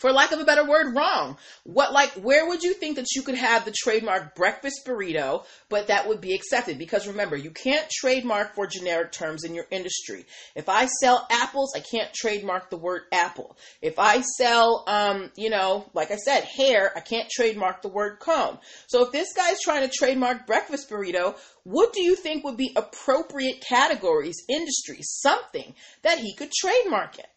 for 0.03 0.11
lack 0.11 0.33
of 0.33 0.39
a 0.41 0.43
better 0.43 0.65
word, 0.65 0.93
wrong. 0.93 1.37
What, 1.63 1.93
like, 1.93 2.11
where 2.11 2.45
would 2.45 2.61
you 2.61 2.73
think 2.73 2.97
that 2.97 3.15
you 3.15 3.21
could 3.21 3.35
have 3.35 3.63
the 3.63 3.71
trademark 3.71 4.35
breakfast 4.35 4.81
burrito, 4.85 5.45
but 5.69 5.87
that 5.87 6.09
would 6.09 6.19
be 6.19 6.35
accepted? 6.35 6.77
Because 6.77 7.07
remember, 7.07 7.37
you 7.37 7.51
can't 7.51 7.89
trademark 7.89 8.53
for 8.53 8.67
generic 8.67 9.13
terms 9.13 9.45
in 9.45 9.55
your 9.55 9.65
industry. 9.71 10.25
If 10.55 10.67
I 10.67 10.87
sell 10.87 11.25
apples, 11.31 11.71
I 11.73 11.79
can't 11.79 12.13
trademark 12.13 12.69
the 12.69 12.75
word 12.75 13.03
apple. 13.13 13.55
If 13.81 13.97
I 13.97 14.19
sell, 14.37 14.83
um, 14.87 15.31
you 15.37 15.49
know, 15.49 15.89
like 15.93 16.11
I 16.11 16.17
said, 16.17 16.43
hair, 16.43 16.91
I 16.97 16.99
can't 16.99 17.29
trademark 17.29 17.81
the 17.81 17.87
word 17.87 18.19
comb. 18.19 18.59
So 18.87 19.05
if 19.05 19.13
this 19.13 19.31
guy's 19.33 19.61
trying 19.61 19.89
to 19.89 19.97
trademark 19.97 20.45
breakfast 20.45 20.89
burrito, 20.89 21.37
what 21.63 21.93
do 21.93 22.01
you 22.01 22.17
think 22.17 22.43
would 22.43 22.57
be 22.57 22.73
appropriate 22.75 23.63
categories, 23.65 24.35
industries, 24.49 25.07
something 25.21 25.73
that 26.01 26.19
he 26.19 26.35
could 26.35 26.51
trademark 26.51 27.19
it? 27.19 27.27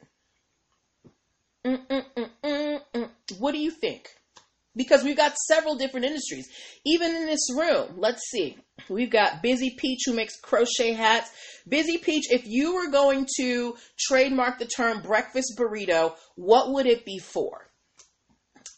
What 3.39 3.53
do 3.53 3.59
you 3.59 3.71
think? 3.71 4.09
Because 4.75 5.03
we've 5.03 5.17
got 5.17 5.37
several 5.49 5.77
different 5.77 6.07
industries. 6.07 6.49
Even 6.85 7.15
in 7.15 7.27
this 7.27 7.49
room, 7.57 7.95
let's 7.97 8.23
see. 8.31 8.59
We've 8.91 9.11
got 9.11 9.43
Busy 9.43 9.75
Peach 9.79 10.03
who 10.05 10.13
makes 10.13 10.39
crochet 10.39 10.93
hats. 10.93 11.31
Busy 11.67 11.99
Peach, 11.99 12.31
if 12.31 12.43
you 12.47 12.75
were 12.75 12.91
going 12.91 13.27
to 13.39 13.77
trademark 13.99 14.59
the 14.59 14.67
term 14.67 15.01
breakfast 15.01 15.55
burrito, 15.59 16.15
what 16.37 16.73
would 16.73 16.87
it 16.87 17.05
be 17.05 17.19
for? 17.19 17.71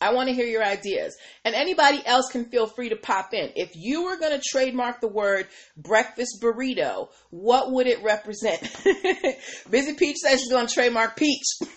I 0.01 0.13
want 0.13 0.29
to 0.29 0.35
hear 0.35 0.47
your 0.47 0.65
ideas. 0.65 1.17
And 1.45 1.55
anybody 1.55 2.01
else 2.07 2.29
can 2.31 2.45
feel 2.45 2.67
free 2.67 2.91
to 2.91 2.97
pop 2.97 3.35
in. 3.35 3.51
If 3.57 3.73
you 3.75 4.05
were 4.05 4.17
going 4.17 4.39
to 4.39 4.45
trademark 4.47 5.01
the 5.01 5.09
word 5.09 5.49
breakfast 5.77 6.39
burrito, 6.41 7.09
what 7.31 7.73
would 7.73 7.87
it 7.87 8.03
represent? 8.03 8.61
Busy 9.71 9.95
Peach 9.95 10.19
says 10.19 10.41
she's 10.41 10.51
going 10.51 10.69
to 10.69 10.75
trademark 10.75 11.17
peach. 11.17 11.45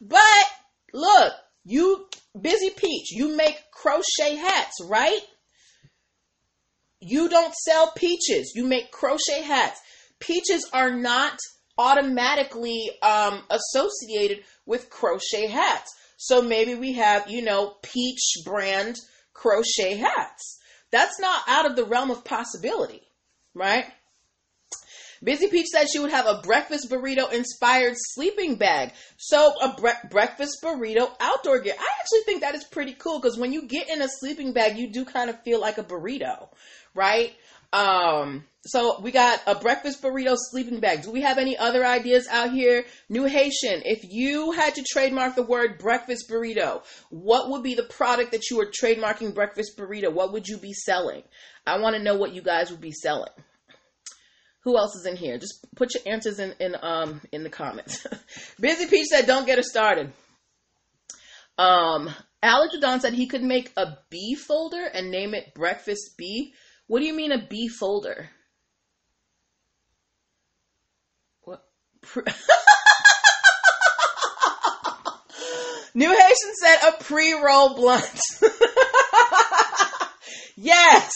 but 0.00 0.44
look, 0.92 1.32
you, 1.64 2.06
Busy 2.40 2.70
Peach, 2.70 3.12
you 3.12 3.36
make 3.36 3.60
crochet 3.72 4.36
hats, 4.36 4.84
right? 4.84 5.20
You 7.00 7.28
don't 7.28 7.54
sell 7.54 7.92
peaches, 7.92 8.52
you 8.56 8.64
make 8.64 8.90
crochet 8.90 9.42
hats. 9.42 9.80
Peaches 10.18 10.68
are 10.72 10.92
not 10.92 11.38
automatically 11.78 12.90
um, 13.02 13.42
associated 13.50 14.44
with 14.66 14.90
crochet 14.90 15.46
hats. 15.46 15.94
So 16.16 16.42
maybe 16.42 16.74
we 16.74 16.92
have, 16.94 17.30
you 17.30 17.42
know, 17.42 17.76
peach 17.82 18.38
brand 18.44 18.96
crochet 19.32 19.96
hats. 19.96 20.60
That's 20.90 21.18
not 21.18 21.42
out 21.48 21.66
of 21.66 21.74
the 21.74 21.84
realm 21.84 22.10
of 22.10 22.24
possibility, 22.24 23.02
right? 23.54 23.86
Busy 25.24 25.46
Peach 25.46 25.68
said 25.68 25.86
she 25.88 26.00
would 26.00 26.10
have 26.10 26.26
a 26.26 26.40
breakfast 26.42 26.90
burrito 26.90 27.32
inspired 27.32 27.94
sleeping 27.96 28.56
bag. 28.56 28.92
So 29.18 29.52
a 29.62 29.74
bre- 29.80 30.08
breakfast 30.10 30.58
burrito 30.62 31.10
outdoor 31.20 31.60
gear. 31.60 31.74
I 31.78 31.88
actually 32.00 32.22
think 32.26 32.40
that 32.40 32.56
is 32.56 32.64
pretty 32.64 32.94
cool 32.94 33.20
because 33.20 33.38
when 33.38 33.52
you 33.52 33.68
get 33.68 33.88
in 33.88 34.02
a 34.02 34.08
sleeping 34.08 34.52
bag, 34.52 34.76
you 34.76 34.90
do 34.90 35.04
kind 35.04 35.30
of 35.30 35.40
feel 35.42 35.60
like 35.60 35.78
a 35.78 35.84
burrito, 35.84 36.48
right? 36.94 37.32
Um, 37.72 38.44
so 38.64 39.00
we 39.00 39.10
got 39.10 39.40
a 39.46 39.54
breakfast 39.54 40.02
burrito 40.02 40.36
sleeping 40.36 40.80
bag. 40.80 41.02
Do 41.02 41.10
we 41.10 41.22
have 41.22 41.38
any 41.38 41.56
other 41.56 41.84
ideas 41.84 42.28
out 42.30 42.52
here? 42.52 42.84
New 43.08 43.24
Haitian, 43.24 43.82
if 43.84 44.04
you 44.04 44.52
had 44.52 44.76
to 44.76 44.84
trademark 44.84 45.34
the 45.34 45.42
word 45.42 45.78
breakfast 45.78 46.30
burrito, 46.30 46.82
what 47.10 47.50
would 47.50 47.62
be 47.62 47.74
the 47.74 47.82
product 47.82 48.32
that 48.32 48.50
you 48.50 48.58
were 48.58 48.70
trademarking 48.70 49.34
breakfast 49.34 49.76
burrito? 49.76 50.12
What 50.12 50.32
would 50.32 50.46
you 50.46 50.58
be 50.58 50.74
selling? 50.74 51.22
I 51.66 51.78
want 51.80 51.96
to 51.96 52.02
know 52.02 52.16
what 52.16 52.34
you 52.34 52.42
guys 52.42 52.70
would 52.70 52.80
be 52.80 52.92
selling. 52.92 53.32
Who 54.60 54.76
else 54.78 54.94
is 54.94 55.06
in 55.06 55.16
here? 55.16 55.38
Just 55.38 55.66
put 55.74 55.94
your 55.94 56.04
answers 56.06 56.38
in 56.38 56.54
in 56.60 56.76
um 56.80 57.20
in 57.32 57.42
the 57.42 57.50
comments. 57.50 58.06
Busy 58.60 58.86
Peach 58.86 59.08
said, 59.08 59.26
"Don't 59.26 59.44
get 59.44 59.58
her 59.58 59.62
started." 59.64 60.12
Um, 61.58 62.10
Alex 62.42 62.76
Don 62.80 63.00
said 63.00 63.12
he 63.12 63.26
could 63.26 63.42
make 63.42 63.72
a 63.76 63.98
B 64.08 64.36
folder 64.36 64.84
and 64.84 65.10
name 65.10 65.34
it 65.34 65.52
Breakfast 65.54 66.16
B. 66.16 66.54
What 66.92 67.00
do 67.00 67.06
you 67.06 67.14
mean 67.14 67.32
a 67.32 67.38
B 67.38 67.68
folder? 67.68 68.28
What? 71.40 71.64
New 75.94 76.10
Haitian 76.10 76.54
said 76.60 76.76
a 76.86 77.02
pre-roll 77.02 77.76
blunt. 77.76 78.20
yes. 80.56 81.14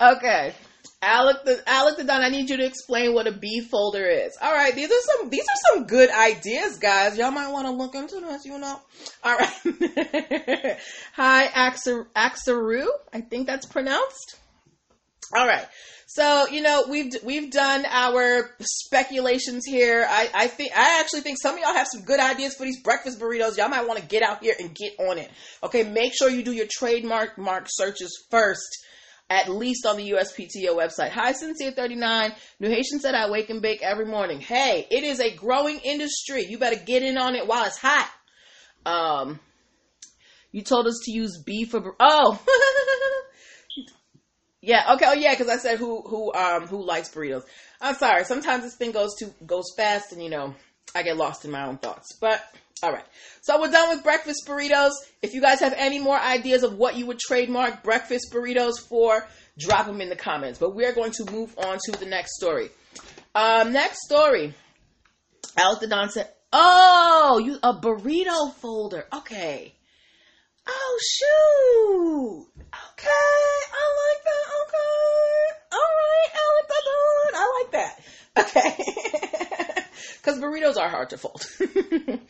okay. 0.00 0.54
Alec 1.02 1.44
the 1.44 1.62
Alec 1.66 1.96
the 1.96 2.04
Don, 2.04 2.20
I 2.20 2.28
need 2.28 2.50
you 2.50 2.58
to 2.58 2.66
explain 2.66 3.14
what 3.14 3.26
a 3.26 3.32
B 3.32 3.60
folder 3.60 4.06
is. 4.06 4.36
All 4.40 4.52
right, 4.52 4.74
these 4.74 4.90
are 4.90 5.16
some 5.16 5.30
these 5.30 5.44
are 5.44 5.74
some 5.74 5.86
good 5.86 6.10
ideas, 6.10 6.76
guys. 6.76 7.16
Y'all 7.16 7.30
might 7.30 7.50
want 7.50 7.66
to 7.66 7.72
look 7.72 7.94
into 7.94 8.20
this, 8.20 8.44
you 8.44 8.58
know. 8.58 8.78
All 9.24 9.36
right. 9.36 9.50
Hi, 11.14 11.48
Axar 11.48 12.06
Axaru. 12.14 12.86
I 13.14 13.22
think 13.22 13.46
that's 13.46 13.64
pronounced. 13.64 14.36
All 15.34 15.46
right. 15.46 15.66
So 16.06 16.48
you 16.48 16.60
know 16.60 16.84
we've 16.90 17.12
we've 17.24 17.50
done 17.50 17.86
our 17.88 18.50
speculations 18.60 19.64
here. 19.64 20.04
I 20.06 20.28
I 20.34 20.46
think 20.48 20.72
I 20.76 21.00
actually 21.00 21.22
think 21.22 21.38
some 21.40 21.54
of 21.54 21.60
y'all 21.60 21.72
have 21.72 21.88
some 21.90 22.02
good 22.02 22.20
ideas 22.20 22.56
for 22.56 22.64
these 22.64 22.82
breakfast 22.82 23.18
burritos. 23.18 23.56
Y'all 23.56 23.68
might 23.70 23.86
want 23.86 24.00
to 24.00 24.06
get 24.06 24.22
out 24.22 24.42
here 24.42 24.54
and 24.58 24.74
get 24.74 24.92
on 24.98 25.16
it. 25.16 25.30
Okay, 25.62 25.84
make 25.84 26.12
sure 26.14 26.28
you 26.28 26.42
do 26.42 26.52
your 26.52 26.66
trademark 26.70 27.38
mark 27.38 27.68
searches 27.70 28.22
first 28.28 28.84
at 29.30 29.48
least 29.48 29.86
on 29.86 29.96
the 29.96 30.10
USPTO 30.10 30.74
website. 30.74 31.10
Hi, 31.10 31.32
Sincere39. 31.32 32.34
New 32.58 32.68
Haitian 32.68 32.98
said 32.98 33.14
I 33.14 33.30
wake 33.30 33.48
and 33.48 33.62
bake 33.62 33.80
every 33.80 34.04
morning. 34.04 34.40
Hey, 34.40 34.86
it 34.90 35.04
is 35.04 35.20
a 35.20 35.34
growing 35.34 35.78
industry. 35.78 36.44
You 36.44 36.58
better 36.58 36.82
get 36.84 37.04
in 37.04 37.16
on 37.16 37.36
it 37.36 37.46
while 37.46 37.64
it's 37.64 37.78
hot. 37.78 38.10
Um, 38.84 39.38
you 40.50 40.62
told 40.62 40.88
us 40.88 41.00
to 41.04 41.12
use 41.12 41.40
B 41.46 41.64
for 41.64 41.94
oh. 42.00 42.42
yeah, 44.60 44.94
okay, 44.94 45.04
oh 45.06 45.12
yeah, 45.12 45.32
because 45.32 45.48
I 45.48 45.58
said 45.58 45.78
who 45.78 46.02
who 46.02 46.32
um 46.34 46.66
who 46.66 46.84
likes 46.84 47.08
burritos. 47.10 47.44
I'm 47.80 47.94
sorry. 47.94 48.24
Sometimes 48.24 48.64
this 48.64 48.74
thing 48.74 48.90
goes 48.90 49.14
too 49.16 49.32
goes 49.46 49.72
fast, 49.76 50.12
and 50.12 50.22
you 50.22 50.30
know 50.30 50.54
I 50.94 51.02
get 51.04 51.16
lost 51.16 51.44
in 51.44 51.52
my 51.52 51.66
own 51.66 51.78
thoughts. 51.78 52.16
But 52.20 52.42
all 52.82 52.92
right. 52.92 53.04
So 53.42 53.60
we're 53.60 53.70
done 53.70 53.90
with 53.90 54.02
breakfast 54.02 54.46
burritos. 54.46 54.92
If 55.22 55.34
you 55.34 55.40
guys 55.40 55.60
have 55.60 55.74
any 55.76 55.98
more 55.98 56.18
ideas 56.18 56.62
of 56.62 56.74
what 56.74 56.96
you 56.96 57.06
would 57.06 57.18
trademark 57.18 57.82
breakfast 57.82 58.32
burritos 58.32 58.80
for, 58.80 59.26
drop 59.58 59.86
them 59.86 60.00
in 60.00 60.08
the 60.08 60.16
comments. 60.16 60.58
But 60.58 60.74
we're 60.74 60.92
going 60.92 61.12
to 61.12 61.30
move 61.30 61.54
on 61.58 61.78
to 61.84 61.92
the 61.92 62.06
next 62.06 62.36
story. 62.36 62.70
Um, 63.34 63.72
next 63.72 64.04
story. 64.04 64.54
Alex 65.56 65.86
Don 65.86 66.10
said, 66.10 66.28
"Oh, 66.52 67.40
you 67.44 67.58
a 67.62 67.74
burrito 67.74 68.52
folder? 68.54 69.06
Okay. 69.12 69.74
Oh 70.66 70.98
shoot. 71.02 72.46
Okay, 72.58 73.08
I 73.72 73.84
like 74.00 74.24
that. 74.24 74.46
Okay, 74.62 75.44
all 75.72 75.90
right, 76.00 76.30
Alex 76.46 76.66
Don. 76.86 77.32
I 77.34 77.44
like 77.58 77.70
that. 77.72 77.94
Okay, 78.38 79.84
because 80.18 80.38
burritos 80.38 80.76
are 80.76 80.88
hard 80.88 81.10
to 81.10 81.18
fold." 81.18 81.46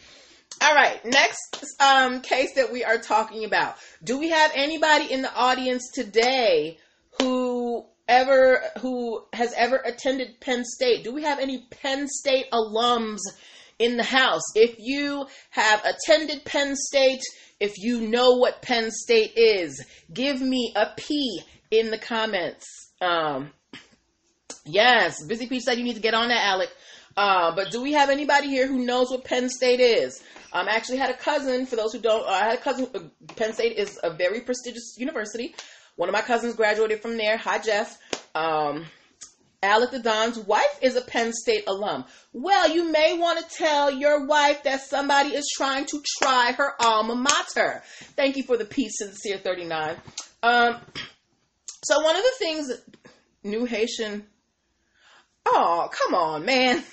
All 0.63 0.75
right, 0.75 1.03
next 1.07 1.65
um, 1.81 2.21
case 2.21 2.55
that 2.57 2.71
we 2.71 2.85
are 2.85 2.99
talking 2.99 3.47
about. 3.47 3.77
Do 4.05 4.19
we 4.19 4.29
have 4.29 4.53
anybody 4.55 5.11
in 5.11 5.23
the 5.23 5.35
audience 5.35 5.91
today 5.91 6.77
who 7.19 7.87
ever 8.07 8.63
who 8.81 9.25
has 9.33 9.55
ever 9.57 9.77
attended 9.77 10.39
Penn 10.41 10.65
State? 10.67 11.03
Do 11.03 11.15
we 11.15 11.23
have 11.23 11.39
any 11.39 11.67
Penn 11.71 12.07
State 12.09 12.51
alums 12.53 13.21
in 13.79 13.97
the 13.97 14.05
house? 14.05 14.43
If 14.55 14.77
you 14.79 15.27
have 15.49 15.83
attended 15.83 16.45
Penn 16.45 16.77
State, 16.77 17.23
if 17.59 17.79
you 17.79 18.03
know 18.03 18.33
what 18.37 18.61
Penn 18.61 18.91
State 18.91 19.33
is, 19.37 19.83
give 20.13 20.43
me 20.43 20.75
a 20.77 20.89
P 20.95 21.41
in 21.71 21.91
the 21.91 21.99
comments. 21.99 22.67
Um, 23.01 23.53
yes, 24.67 25.25
Busy 25.27 25.47
Peach 25.47 25.63
said 25.63 25.79
you 25.79 25.85
need 25.85 25.97
to 25.97 26.03
get 26.03 26.13
on 26.13 26.29
that, 26.29 26.45
Alec. 26.45 26.69
Uh, 27.17 27.55
but 27.55 27.71
do 27.71 27.83
we 27.83 27.93
have 27.93 28.11
anybody 28.11 28.49
here 28.49 28.67
who 28.67 28.85
knows 28.85 29.11
what 29.11 29.25
Penn 29.25 29.49
State 29.49 29.81
is? 29.81 30.23
Um, 30.53 30.69
I 30.69 30.73
actually 30.73 30.99
had 30.99 31.11
a 31.11 31.17
cousin. 31.17 31.67
For 31.67 31.77
those 31.77 31.93
who 31.93 32.01
don't, 32.01 32.27
I 32.27 32.45
had 32.45 32.59
a 32.59 32.63
cousin. 32.63 32.89
Uh, 32.95 33.01
Penn 33.37 33.53
State 33.53 33.77
is 33.77 33.99
a 34.03 34.11
very 34.11 34.41
prestigious 34.41 34.97
university. 34.99 35.55
One 35.97 36.09
of 36.09 36.13
my 36.13 36.23
cousins 36.23 36.55
graduated 36.55 37.03
from 37.03 37.17
there. 37.17 37.37
Hi, 37.37 37.59
Jeff. 37.59 37.99
Um, 38.35 38.87
Alec 39.63 39.91
the 39.91 39.99
Don's 39.99 40.39
wife 40.39 40.79
is 40.81 40.97
a 40.97 41.03
Penn 41.03 41.33
State 41.35 41.65
alum. 41.67 42.07
Well, 42.33 42.71
you 42.71 42.91
may 42.91 43.19
want 43.19 43.39
to 43.39 43.57
tell 43.57 43.91
your 43.91 44.27
wife 44.27 44.63
that 44.63 44.81
somebody 44.81 45.31
is 45.31 45.47
trying 45.55 45.85
to 45.87 46.03
try 46.19 46.53
her 46.53 46.73
alma 46.81 47.15
mater. 47.15 47.83
Thank 48.17 48.37
you 48.37 48.43
for 48.43 48.57
the 48.57 48.65
peace, 48.65 48.93
sincere 48.97 49.37
39. 49.39 49.97
Um, 50.43 50.77
so 51.85 52.01
one 52.01 52.17
of 52.17 52.23
the 52.23 52.33
things 52.39 52.73
New 53.45 53.67
Haitian, 53.67 54.27
oh, 55.45 55.91
come 55.93 56.15
on, 56.15 56.45
man. 56.45 56.83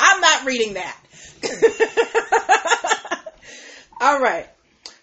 I'm 0.00 0.20
not 0.20 0.46
reading 0.46 0.74
that. 0.74 0.96
All 4.00 4.20
right. 4.20 4.48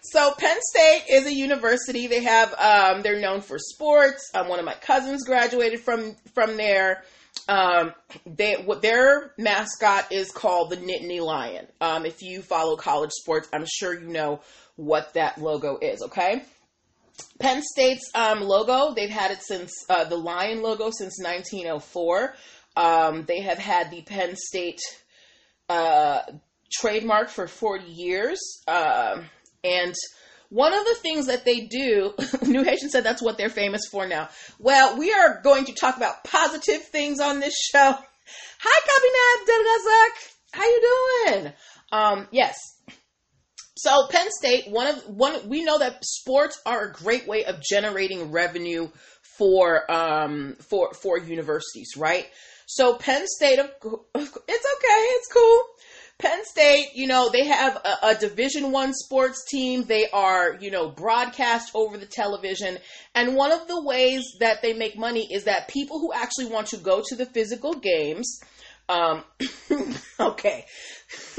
So 0.02 0.32
Penn 0.32 0.56
State 0.60 1.04
is 1.10 1.26
a 1.26 1.34
university. 1.34 2.06
They 2.06 2.22
have 2.22 2.54
um, 2.54 3.02
they're 3.02 3.20
known 3.20 3.40
for 3.40 3.58
sports. 3.58 4.30
Um, 4.34 4.48
one 4.48 4.58
of 4.58 4.64
my 4.64 4.74
cousins 4.74 5.24
graduated 5.24 5.80
from 5.80 6.14
from 6.32 6.56
there. 6.56 7.02
Um, 7.48 7.92
they 8.24 8.54
what 8.54 8.82
their 8.82 9.32
mascot 9.36 10.10
is 10.12 10.30
called 10.30 10.70
the 10.70 10.76
Nittany 10.76 11.20
Lion. 11.20 11.66
Um, 11.80 12.06
if 12.06 12.22
you 12.22 12.40
follow 12.40 12.76
college 12.76 13.10
sports, 13.10 13.48
I'm 13.52 13.66
sure 13.66 13.98
you 13.98 14.08
know 14.08 14.40
what 14.76 15.14
that 15.14 15.38
logo 15.38 15.78
is. 15.80 16.02
Okay. 16.02 16.42
Penn 17.38 17.62
State's 17.62 18.10
um, 18.14 18.42
logo, 18.42 18.94
they've 18.94 19.10
had 19.10 19.30
it 19.30 19.42
since 19.42 19.72
uh, 19.88 20.04
the 20.04 20.16
lion 20.16 20.62
logo 20.62 20.90
since 20.90 21.18
1904. 21.18 22.34
Um, 22.76 23.24
they 23.24 23.40
have 23.40 23.58
had 23.58 23.90
the 23.90 24.02
Penn 24.02 24.36
State 24.36 24.80
uh, 25.68 26.22
trademark 26.72 27.28
for 27.28 27.46
40 27.46 27.84
years. 27.86 28.38
Uh, 28.68 29.22
and 29.64 29.94
one 30.50 30.72
of 30.72 30.84
the 30.84 30.96
things 31.00 31.26
that 31.26 31.44
they 31.44 31.60
do, 31.60 32.14
New 32.42 32.62
Haitian 32.62 32.90
said 32.90 33.04
that's 33.04 33.22
what 33.22 33.38
they're 33.38 33.48
famous 33.48 33.82
for 33.90 34.06
now. 34.06 34.28
Well, 34.58 34.98
we 34.98 35.12
are 35.12 35.40
going 35.42 35.64
to 35.66 35.72
talk 35.72 35.96
about 35.96 36.24
positive 36.24 36.82
things 36.82 37.20
on 37.20 37.40
this 37.40 37.54
show. 37.72 37.96
Hi, 38.60 38.80
Kabinab 38.88 39.48
Delgazak. 39.48 40.32
How 40.52 40.64
you 40.64 41.26
doing? 41.26 41.52
Um, 41.92 42.28
yes. 42.30 42.56
So 43.76 44.06
Penn 44.08 44.28
State, 44.30 44.70
one 44.70 44.86
of 44.86 45.06
one, 45.06 45.48
we 45.48 45.62
know 45.62 45.78
that 45.78 46.04
sports 46.04 46.60
are 46.64 46.84
a 46.84 46.92
great 46.92 47.28
way 47.28 47.44
of 47.44 47.60
generating 47.62 48.32
revenue 48.32 48.88
for 49.36 49.90
um 49.92 50.56
for 50.60 50.94
for 50.94 51.18
universities, 51.18 51.92
right? 51.96 52.26
So 52.66 52.96
Penn 52.96 53.24
State, 53.26 53.60
it's 53.60 53.70
okay, 53.84 54.26
it's 54.54 55.32
cool. 55.32 55.62
Penn 56.18 56.44
State, 56.44 56.88
you 56.94 57.06
know, 57.06 57.30
they 57.30 57.44
have 57.44 57.76
a, 57.76 58.08
a 58.08 58.14
Division 58.14 58.72
One 58.72 58.92
sports 58.92 59.44
team. 59.48 59.84
They 59.84 60.08
are, 60.10 60.56
you 60.60 60.70
know, 60.70 60.88
broadcast 60.88 61.70
over 61.74 61.96
the 61.98 62.06
television. 62.06 62.78
And 63.14 63.36
one 63.36 63.52
of 63.52 63.68
the 63.68 63.82
ways 63.82 64.24
that 64.40 64.62
they 64.62 64.72
make 64.72 64.98
money 64.98 65.28
is 65.32 65.44
that 65.44 65.68
people 65.68 66.00
who 66.00 66.12
actually 66.12 66.46
want 66.46 66.68
to 66.68 66.78
go 66.78 67.02
to 67.06 67.14
the 67.14 67.26
physical 67.26 67.74
games, 67.74 68.40
um, 68.88 69.24
okay, 70.20 70.64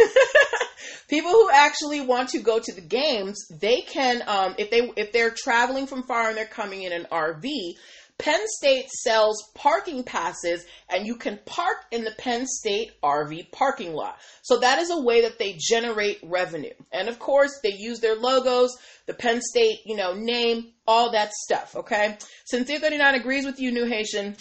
people 1.09 1.31
who 1.31 1.49
actually 1.51 2.01
want 2.01 2.29
to 2.29 2.39
go 2.39 2.59
to 2.59 2.73
the 2.73 2.81
games, 2.81 3.47
they 3.59 3.81
can, 3.81 4.21
um, 4.27 4.55
if 4.57 4.69
they 4.69 4.91
if 4.95 5.11
they're 5.11 5.33
traveling 5.35 5.87
from 5.87 6.03
far 6.03 6.29
and 6.29 6.37
they're 6.37 6.45
coming 6.45 6.83
in 6.83 6.93
an 6.93 7.07
RV, 7.11 7.73
Penn 8.19 8.41
State 8.47 8.89
sells 8.89 9.51
parking 9.53 10.03
passes 10.03 10.65
and 10.89 11.05
you 11.05 11.15
can 11.15 11.39
park 11.45 11.85
in 11.91 12.03
the 12.03 12.15
Penn 12.17 12.47
State 12.47 12.91
RV 13.03 13.51
parking 13.51 13.93
lot. 13.93 14.17
So 14.41 14.59
that 14.59 14.79
is 14.79 14.89
a 14.89 15.01
way 15.01 15.21
that 15.21 15.37
they 15.37 15.55
generate 15.59 16.19
revenue. 16.23 16.73
And 16.91 17.09
of 17.09 17.19
course, 17.19 17.59
they 17.61 17.73
use 17.73 17.99
their 17.99 18.15
logos, 18.15 18.75
the 19.05 19.13
Penn 19.13 19.41
State, 19.41 19.81
you 19.85 19.95
know, 19.95 20.13
name, 20.13 20.73
all 20.87 21.11
that 21.11 21.31
stuff, 21.31 21.75
okay? 21.75 22.17
Sincere 22.45 22.79
39 22.79 23.15
agrees 23.15 23.45
with 23.45 23.59
you, 23.59 23.71
New 23.71 23.85
Haitian. 23.85 24.35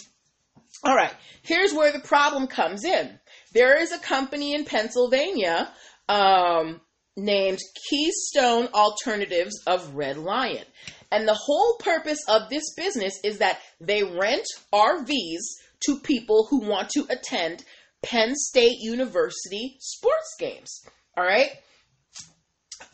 All 0.83 0.95
right, 0.95 1.13
here's 1.43 1.73
where 1.73 1.91
the 1.91 1.99
problem 1.99 2.47
comes 2.47 2.83
in. 2.83 3.19
There 3.53 3.79
is 3.79 3.91
a 3.91 3.99
company 3.99 4.53
in 4.53 4.65
Pennsylvania 4.65 5.71
um, 6.09 6.81
named 7.15 7.59
Keystone 7.89 8.67
Alternatives 8.73 9.61
of 9.65 9.95
Red 9.95 10.17
Lion. 10.17 10.65
And 11.11 11.27
the 11.27 11.33
whole 11.33 11.77
purpose 11.77 12.19
of 12.27 12.49
this 12.49 12.73
business 12.75 13.19
is 13.23 13.37
that 13.37 13.59
they 13.79 14.03
rent 14.03 14.45
RVs 14.73 15.41
to 15.85 15.99
people 15.99 16.47
who 16.49 16.67
want 16.67 16.89
to 16.89 17.05
attend 17.09 17.63
Penn 18.03 18.33
State 18.35 18.77
University 18.79 19.77
sports 19.79 20.35
games. 20.39 20.81
All 21.15 21.23
right. 21.23 21.51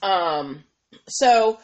Um, 0.01 0.63
so 1.07 1.59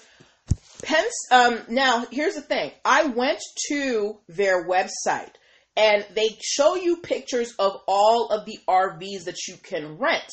Penn, 0.81 1.05
um, 1.31 1.59
now 1.69 2.05
here's 2.11 2.35
the 2.35 2.41
thing. 2.41 2.71
I 2.83 3.05
went 3.05 3.39
to 3.69 4.17
their 4.27 4.67
website 4.67 5.33
and 5.75 6.05
they 6.13 6.29
show 6.41 6.75
you 6.75 6.97
pictures 6.97 7.53
of 7.59 7.77
all 7.87 8.29
of 8.29 8.45
the 8.45 8.59
RVs 8.67 9.25
that 9.25 9.47
you 9.47 9.55
can 9.61 9.97
rent. 9.97 10.29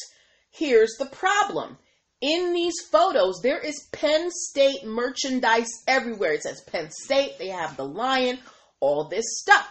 here's 0.50 0.96
the 0.98 1.06
problem. 1.06 1.76
In 2.20 2.54
these 2.54 2.80
photos, 2.90 3.40
there 3.42 3.60
is 3.60 3.88
Penn 3.92 4.30
State 4.30 4.84
merchandise 4.84 5.68
everywhere. 5.86 6.32
It 6.32 6.42
says 6.42 6.62
Penn 6.62 6.90
State, 6.90 7.38
they 7.38 7.48
have 7.48 7.76
the 7.76 7.84
lion, 7.84 8.38
all 8.80 9.04
this 9.04 9.24
stuff. 9.40 9.68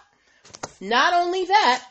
Not 0.80 1.14
only 1.14 1.46
that, 1.46 1.84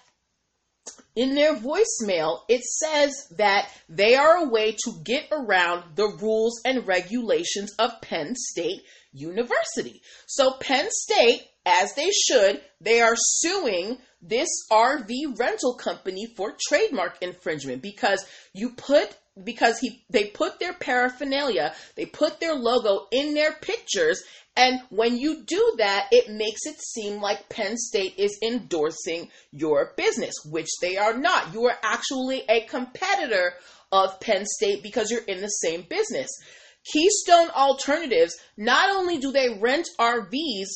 in 1.17 1.35
their 1.35 1.55
voicemail, 1.55 2.41
it 2.49 2.63
says 2.63 3.15
that 3.37 3.69
they 3.89 4.15
are 4.15 4.37
a 4.37 4.49
way 4.49 4.73
to 4.85 4.93
get 5.05 5.29
around 5.33 5.97
the 5.97 6.09
rules 6.21 6.61
and 6.65 6.87
regulations 6.87 7.73
of 7.79 8.01
Penn 8.01 8.35
State 8.37 8.83
University. 9.13 10.03
So, 10.27 10.55
Penn 10.61 10.87
State, 10.91 11.43
as 11.67 11.95
they 11.95 12.11
should, 12.11 12.61
they 12.81 13.01
are 13.01 13.15
suing 13.17 13.99
this 14.27 14.49
RV 14.71 15.39
rental 15.39 15.75
company 15.75 16.27
for 16.37 16.55
trademark 16.69 17.23
infringement 17.23 17.83
because 17.83 18.25
you 18.53 18.71
put 18.71 19.17
because 19.43 19.81
he 19.81 20.05
they 20.11 20.27
put 20.27 20.61
their 20.61 20.73
paraphernalia, 20.73 21.75
they 21.97 22.07
put 22.07 22.41
their 22.41 22.55
logo 22.55 23.07
in 23.11 23.35
their 23.35 23.53
pictures 23.53 24.23
and 24.57 24.81
when 24.89 25.19
you 25.19 25.43
do 25.43 25.75
that, 25.79 26.09
it 26.13 26.31
makes 26.31 26.61
it 26.65 26.81
seem 26.81 27.21
like 27.21 27.49
Penn 27.49 27.77
State 27.77 28.15
is 28.19 28.39
endorsing 28.41 29.29
your 29.51 29.93
business, 29.97 30.35
which 30.49 30.69
they 30.81 30.97
are 30.97 31.17
not. 31.17 31.53
You 31.53 31.65
are 31.65 31.79
actually 31.83 32.45
a 32.49 32.61
competitor 32.67 33.55
of 33.91 34.21
Penn 34.21 34.45
State 34.47 34.83
because 34.83 35.11
you're 35.11 35.25
in 35.25 35.41
the 35.41 35.49
same 35.49 35.83
business. 35.89 36.29
Keystone 36.85 37.51
Alternatives, 37.51 38.37
not 38.57 38.95
only 38.95 39.19
do 39.19 39.33
they 39.33 39.59
rent 39.61 39.89
RVs 39.99 40.69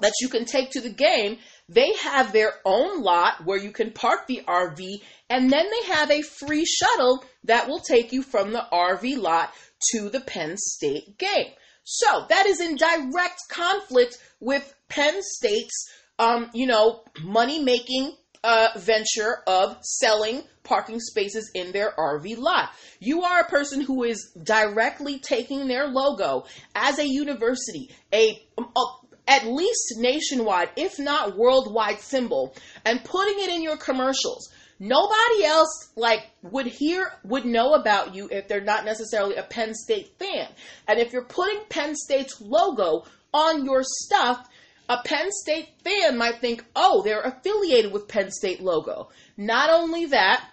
that 0.00 0.12
you 0.20 0.28
can 0.28 0.44
take 0.44 0.70
to 0.72 0.80
the 0.80 0.90
game, 0.90 1.38
they 1.68 1.92
have 1.94 2.32
their 2.32 2.52
own 2.64 3.02
lot 3.02 3.44
where 3.44 3.58
you 3.58 3.70
can 3.70 3.92
park 3.92 4.26
the 4.26 4.42
RV, 4.46 5.00
and 5.30 5.50
then 5.50 5.66
they 5.70 5.92
have 5.92 6.10
a 6.10 6.22
free 6.22 6.64
shuttle 6.64 7.24
that 7.44 7.68
will 7.68 7.80
take 7.80 8.12
you 8.12 8.22
from 8.22 8.52
the 8.52 8.66
RV 8.72 9.16
lot 9.18 9.52
to 9.92 10.10
the 10.10 10.20
Penn 10.20 10.56
State 10.56 11.18
game. 11.18 11.52
So 11.84 12.26
that 12.28 12.46
is 12.46 12.60
in 12.60 12.76
direct 12.76 13.40
conflict 13.50 14.18
with 14.40 14.74
Penn 14.88 15.20
State's, 15.20 15.90
um, 16.18 16.50
you 16.54 16.66
know, 16.66 17.04
money 17.22 17.62
making 17.62 18.14
uh, 18.42 18.68
venture 18.76 19.42
of 19.46 19.78
selling 19.82 20.42
parking 20.64 21.00
spaces 21.00 21.50
in 21.54 21.72
their 21.72 21.92
RV 21.98 22.38
lot. 22.38 22.70
You 23.00 23.22
are 23.22 23.40
a 23.40 23.48
person 23.48 23.80
who 23.80 24.02
is 24.04 24.32
directly 24.42 25.18
taking 25.18 25.66
their 25.66 25.88
logo 25.88 26.44
as 26.74 26.98
a 26.98 27.06
university, 27.06 27.90
a, 28.12 28.42
a 28.58 28.82
at 29.26 29.46
least 29.46 29.94
nationwide, 29.98 30.70
if 30.76 30.98
not 30.98 31.36
worldwide 31.36 32.00
symbol, 32.00 32.54
and 32.84 33.04
putting 33.04 33.38
it 33.38 33.50
in 33.50 33.62
your 33.62 33.76
commercials. 33.76 34.52
Nobody 34.78 35.44
else 35.44 35.90
like 35.96 36.30
would 36.42 36.66
hear 36.66 37.12
would 37.24 37.44
know 37.44 37.74
about 37.74 38.14
you 38.14 38.28
if 38.30 38.48
they're 38.48 38.60
not 38.60 38.84
necessarily 38.84 39.36
a 39.36 39.42
Penn 39.42 39.72
State 39.74 40.18
fan. 40.18 40.48
And 40.88 40.98
if 40.98 41.12
you're 41.12 41.24
putting 41.24 41.60
Penn 41.68 41.94
State's 41.94 42.40
logo 42.40 43.04
on 43.32 43.64
your 43.64 43.82
stuff, 43.82 44.48
a 44.88 44.98
Penn 44.98 45.30
State 45.30 45.68
fan 45.82 46.18
might 46.18 46.40
think, 46.40 46.64
"Oh, 46.76 47.02
they're 47.02 47.22
affiliated 47.22 47.92
with 47.92 48.08
Penn 48.08 48.30
State 48.30 48.60
logo." 48.60 49.10
Not 49.36 49.70
only 49.70 50.06
that, 50.06 50.44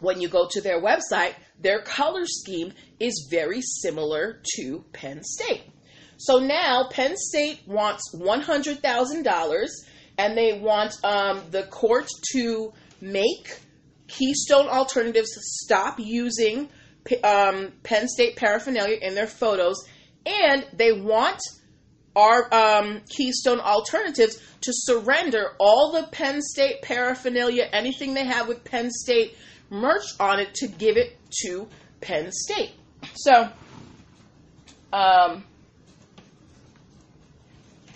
when 0.00 0.20
you 0.20 0.28
go 0.28 0.46
to 0.50 0.60
their 0.60 0.80
website, 0.80 1.34
their 1.60 1.82
color 1.82 2.24
scheme 2.26 2.72
is 3.00 3.28
very 3.30 3.60
similar 3.60 4.40
to 4.56 4.84
Penn 4.92 5.22
State. 5.22 5.64
So 6.18 6.38
now 6.38 6.88
Penn 6.90 7.16
State 7.16 7.60
wants 7.66 8.14
$100,000 8.14 9.66
and 10.18 10.36
they 10.36 10.58
want 10.58 10.92
um, 11.04 11.42
the 11.50 11.62
court 11.64 12.08
to 12.32 12.72
make 13.00 13.60
Keystone 14.08 14.66
Alternatives 14.66 15.30
stop 15.62 16.00
using 16.00 16.68
um, 17.22 17.72
Penn 17.84 18.08
State 18.08 18.36
paraphernalia 18.36 18.98
in 19.00 19.14
their 19.14 19.26
photos, 19.26 19.76
and 20.26 20.66
they 20.72 20.92
want 20.92 21.40
our 22.16 22.52
um, 22.52 23.00
Keystone 23.08 23.60
Alternatives 23.60 24.42
to 24.62 24.72
surrender 24.72 25.54
all 25.58 25.92
the 25.92 26.08
Penn 26.08 26.42
State 26.42 26.82
paraphernalia, 26.82 27.68
anything 27.72 28.14
they 28.14 28.24
have 28.24 28.48
with 28.48 28.64
Penn 28.64 28.90
State 28.90 29.36
merch 29.70 30.04
on 30.18 30.40
it, 30.40 30.54
to 30.54 30.66
give 30.66 30.96
it 30.96 31.16
to 31.44 31.68
Penn 32.00 32.30
State. 32.32 32.72
So, 33.14 33.48
um, 34.92 35.44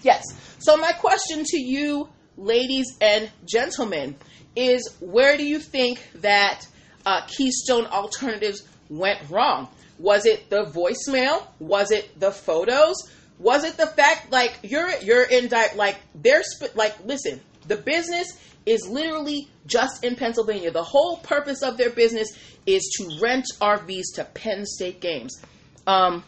yes. 0.02 0.22
So, 0.58 0.76
my 0.76 0.92
question 0.92 1.44
to 1.44 1.56
you, 1.58 2.08
ladies 2.36 2.86
and 3.00 3.30
gentlemen, 3.44 4.16
is 4.54 4.96
where 5.00 5.36
do 5.36 5.44
you 5.44 5.58
think 5.58 6.00
that 6.16 6.66
uh, 7.06 7.22
Keystone 7.26 7.86
Alternatives 7.86 8.62
went 8.88 9.18
wrong? 9.30 9.68
Was 9.98 10.26
it 10.26 10.50
the 10.50 10.64
voicemail? 10.64 11.46
Was 11.58 11.90
it 11.90 12.18
the 12.18 12.30
photos? 12.30 12.96
Was 13.38 13.64
it 13.64 13.76
the 13.76 13.86
fact 13.86 14.30
like 14.30 14.58
you're 14.62 14.90
you're 15.00 15.24
in 15.24 15.48
di- 15.48 15.74
like 15.74 15.96
they're 16.14 16.42
sp- 16.46 16.74
like 16.76 17.04
listen, 17.04 17.40
the 17.66 17.76
business 17.76 18.38
is 18.66 18.86
literally 18.86 19.48
just 19.66 20.04
in 20.04 20.16
Pennsylvania. 20.16 20.70
The 20.70 20.82
whole 20.82 21.16
purpose 21.18 21.62
of 21.62 21.76
their 21.76 21.90
business 21.90 22.28
is 22.66 22.82
to 22.98 23.18
rent 23.20 23.46
RVs 23.60 24.14
to 24.14 24.24
Penn 24.24 24.64
State 24.66 25.00
games. 25.00 25.40
Um, 25.86 26.22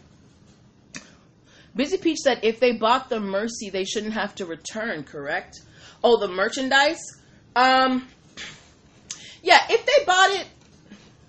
Busy 1.75 1.97
Peach 1.97 2.19
said 2.19 2.41
if 2.43 2.61
they 2.61 2.73
bought 2.73 3.09
the 3.09 3.21
Mercy, 3.21 3.71
they 3.71 3.85
shouldn't 3.85 4.15
have 4.15 4.35
to 4.37 4.47
return. 4.47 5.03
Correct? 5.03 5.61
Oh, 6.03 6.19
the 6.19 6.29
merchandise. 6.29 7.01
Um, 7.57 8.07
yeah, 9.43 9.59
if 9.71 9.85
they 9.87 10.05
bought 10.05 10.31
it, 10.31 10.47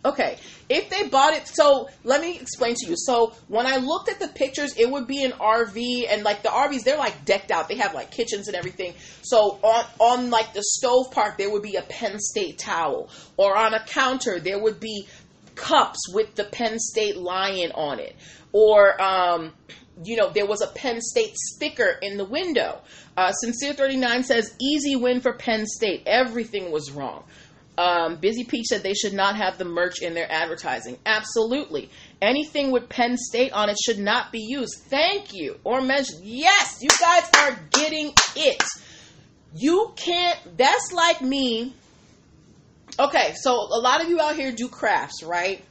okay. 0.04 0.38
If 0.68 0.90
they 0.90 1.08
bought 1.08 1.34
it, 1.34 1.48
so 1.48 1.90
let 2.04 2.22
me 2.22 2.40
explain 2.40 2.76
to 2.76 2.90
you. 2.90 2.96
So 2.98 3.34
when 3.48 3.68
I 3.68 3.78
looked 3.78 4.10
at 4.10 4.20
the 4.20 4.28
pictures, 4.28 4.76
it 4.76 4.90
would 4.90 5.06
be 5.06 5.24
an 5.24 5.34
RV, 5.34 6.08
and 6.10 6.24
like 6.24 6.42
the 6.42 6.50
RVs, 6.50 6.84
they're 6.84 6.98
like 6.98 7.24
decked 7.24 7.52
out. 7.52 7.70
They 7.70 7.76
have 7.76 7.94
like 7.94 8.10
kitchens 8.10 8.48
and 8.48 8.58
everything. 8.58 8.96
So 9.22 9.60
on 9.62 9.86
on 10.00 10.30
like 10.32 10.54
the 10.54 10.64
stove 10.64 11.12
part, 11.12 11.38
there 11.38 11.52
would 11.52 11.62
be 11.62 11.76
a 11.76 11.84
Penn 11.84 12.18
State 12.20 12.58
towel, 12.58 13.10
or 13.38 13.56
on 13.56 13.76
a 13.76 13.86
counter, 13.86 14.40
there 14.40 14.58
would 14.58 14.80
be 14.80 15.08
cups 15.56 16.00
with 16.14 16.36
the 16.36 16.44
Penn 16.44 16.78
State 16.80 17.18
lion 17.18 17.72
on 17.74 18.00
it, 18.00 18.16
or 18.52 19.02
um, 19.02 19.54
you 20.04 20.18
know, 20.18 20.30
there 20.30 20.46
was 20.46 20.62
a 20.62 20.68
Penn 20.68 21.00
State 21.02 21.36
sticker 21.36 21.98
in 22.02 22.18
the 22.18 22.26
window. 22.26 22.82
Uh, 23.16 23.32
Sincere 23.32 23.74
39 23.74 24.24
says, 24.24 24.54
easy 24.62 24.96
win 24.96 25.22
for 25.22 25.34
Penn 25.34 25.66
State. 25.66 26.04
Everything 26.06 26.72
was 26.72 26.92
wrong. 26.92 27.24
Um, 27.78 28.18
Busy 28.18 28.46
Peach 28.46 28.68
said 28.68 28.84
they 28.84 28.94
should 28.94 29.14
not 29.14 29.36
have 29.36 29.58
the 29.58 29.66
merch 29.66 30.02
in 30.02 30.14
their 30.14 30.32
advertising. 30.32 30.98
Absolutely. 31.06 31.90
Anything 32.22 32.72
with 32.72 32.88
Penn 32.88 33.18
State 33.18 33.52
on 33.52 33.70
it 33.70 33.78
should 33.84 34.00
not 34.00 34.32
be 34.32 34.40
used. 34.40 34.76
Thank 34.90 35.34
you. 35.34 35.60
Or 35.64 35.82
mentioned. 35.82 36.24
Yes, 36.24 36.80
you 36.82 36.88
guys 36.88 37.30
are 37.38 37.60
getting 37.72 38.14
it. 38.36 38.64
You 39.56 39.94
can't, 39.96 40.38
that's 40.58 40.92
like 40.94 41.22
me. 41.22 41.74
Okay, 42.98 43.34
so 43.36 43.52
a 43.52 43.80
lot 43.82 44.02
of 44.02 44.10
you 44.10 44.22
out 44.22 44.36
here 44.36 44.54
do 44.54 44.70
crafts, 44.70 45.22
right? 45.22 45.62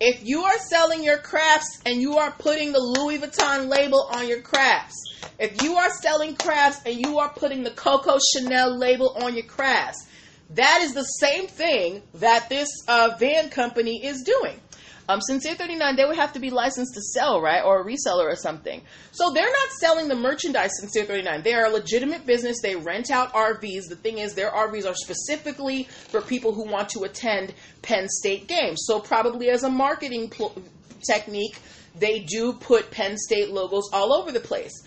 If 0.00 0.24
you 0.24 0.44
are 0.44 0.58
selling 0.70 1.04
your 1.04 1.18
crafts 1.18 1.80
and 1.84 2.00
you 2.00 2.16
are 2.16 2.30
putting 2.30 2.72
the 2.72 2.80
Louis 2.80 3.18
Vuitton 3.18 3.68
label 3.68 4.08
on 4.12 4.26
your 4.26 4.40
crafts, 4.40 4.94
if 5.38 5.62
you 5.62 5.76
are 5.76 5.90
selling 5.90 6.34
crafts 6.34 6.80
and 6.86 6.98
you 6.98 7.18
are 7.18 7.28
putting 7.28 7.64
the 7.64 7.70
Coco 7.70 8.18
Chanel 8.32 8.78
label 8.78 9.14
on 9.22 9.34
your 9.34 9.44
crafts, 9.44 10.06
that 10.50 10.80
is 10.82 10.94
the 10.94 11.02
same 11.02 11.48
thing 11.48 12.02
that 12.14 12.48
this 12.48 12.68
uh, 12.88 13.16
van 13.18 13.50
company 13.50 14.04
is 14.04 14.22
doing. 14.22 14.58
Um, 15.08 15.20
Sincere 15.20 15.54
39, 15.54 15.96
they 15.96 16.04
would 16.04 16.16
have 16.16 16.32
to 16.32 16.40
be 16.40 16.50
licensed 16.50 16.94
to 16.94 17.00
sell, 17.00 17.40
right? 17.40 17.62
Or 17.64 17.80
a 17.80 17.84
reseller 17.84 18.24
or 18.24 18.34
something. 18.34 18.82
So 19.12 19.32
they're 19.32 19.44
not 19.44 19.70
selling 19.78 20.08
the 20.08 20.16
merchandise, 20.16 20.70
Sincere 20.80 21.04
39. 21.04 21.42
They 21.42 21.54
are 21.54 21.66
a 21.66 21.70
legitimate 21.70 22.26
business. 22.26 22.56
They 22.60 22.74
rent 22.74 23.10
out 23.10 23.32
RVs. 23.32 23.88
The 23.88 23.96
thing 23.96 24.18
is, 24.18 24.34
their 24.34 24.50
RVs 24.50 24.84
are 24.84 24.94
specifically 24.94 25.84
for 25.84 26.20
people 26.20 26.52
who 26.52 26.64
want 26.64 26.88
to 26.90 27.04
attend 27.04 27.54
Penn 27.82 28.08
State 28.08 28.48
games. 28.48 28.82
So 28.84 28.98
probably 28.98 29.48
as 29.50 29.62
a 29.62 29.70
marketing 29.70 30.28
pl- 30.28 30.60
technique, 31.08 31.56
they 31.94 32.20
do 32.20 32.52
put 32.52 32.90
Penn 32.90 33.16
State 33.16 33.50
logos 33.50 33.88
all 33.92 34.12
over 34.12 34.32
the 34.32 34.40
place. 34.40 34.82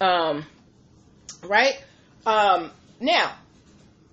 Um, 0.00 0.46
right? 1.42 1.82
Um, 2.26 2.70
now, 3.00 3.34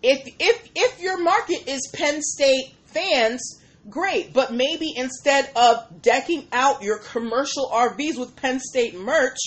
if 0.04 0.28
if 0.40 0.70
if 0.76 1.02
your 1.02 1.18
market 1.18 1.68
is 1.68 1.90
Penn 1.94 2.22
State 2.22 2.74
fans, 2.86 3.62
great. 3.90 4.34
But 4.34 4.54
maybe 4.54 4.94
instead 4.96 5.50
of 5.56 6.02
decking 6.02 6.48
out 6.52 6.84
your 6.84 6.98
commercial 6.98 7.70
RVs 7.70 8.18
with 8.18 8.36
Penn 8.36 8.60
State 8.60 8.98
merch, 8.98 9.38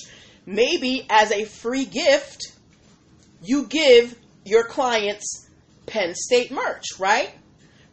maybe 0.47 1.07
as 1.11 1.31
a 1.33 1.45
free 1.45 1.85
gift, 1.85 2.53
you 3.43 3.67
give 3.67 4.17
your 4.45 4.65
clients 4.65 5.49
Penn 5.87 6.15
State 6.15 6.51
merch, 6.51 6.85
right? 6.99 7.31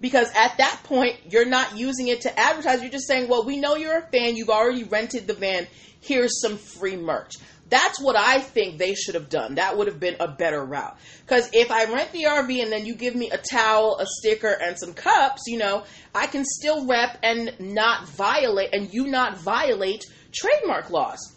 Because 0.02 0.28
at 0.36 0.58
that 0.58 0.82
point, 0.84 1.16
you're 1.30 1.46
not 1.46 1.78
using 1.78 2.10
it 2.10 2.22
to 2.22 2.40
advertise. 2.40 2.82
You're 2.82 2.92
just 2.92 3.08
saying, 3.08 3.28
well, 3.28 3.46
we 3.46 3.58
know 3.58 3.76
you're 3.76 3.98
a 3.98 4.08
fan. 4.08 4.36
You've 4.36 4.50
already 4.50 4.84
rented 4.84 5.28
the 5.28 5.34
van. 5.34 5.68
here's 6.02 6.42
some 6.42 6.58
free 6.58 6.98
merch. 6.98 7.36
That's 7.68 8.00
what 8.00 8.16
I 8.16 8.40
think 8.40 8.78
they 8.78 8.94
should 8.94 9.16
have 9.16 9.30
done. 9.30 9.56
That 9.56 9.78
would 9.78 9.88
have 9.88 10.00
been 10.00 10.18
a 10.20 10.28
better 10.28 10.64
route. 10.64 10.98
Because 11.26 11.50
if 11.52 11.72
I 11.72 11.86
rent 11.86 12.12
the 12.12 12.24
RV 12.24 12.62
and 12.62 12.72
then 12.72 12.86
you 12.86 12.94
give 12.94 13.16
me 13.16 13.32
a 13.32 13.38
towel, 13.38 13.98
a 14.00 14.06
sticker, 14.06 14.52
and 14.52 14.78
some 14.78 14.94
cups, 14.94 15.44
you 15.48 15.58
know, 15.58 15.84
I 16.14 16.28
can 16.28 16.46
still 16.46 16.86
rep 16.86 17.18
and 17.24 17.56
not 17.60 18.08
violate, 18.10 18.70
and 18.74 18.94
you 18.94 19.08
not 19.08 19.40
violate 19.40 20.04
trademark 20.32 20.92
laws. 20.92 21.36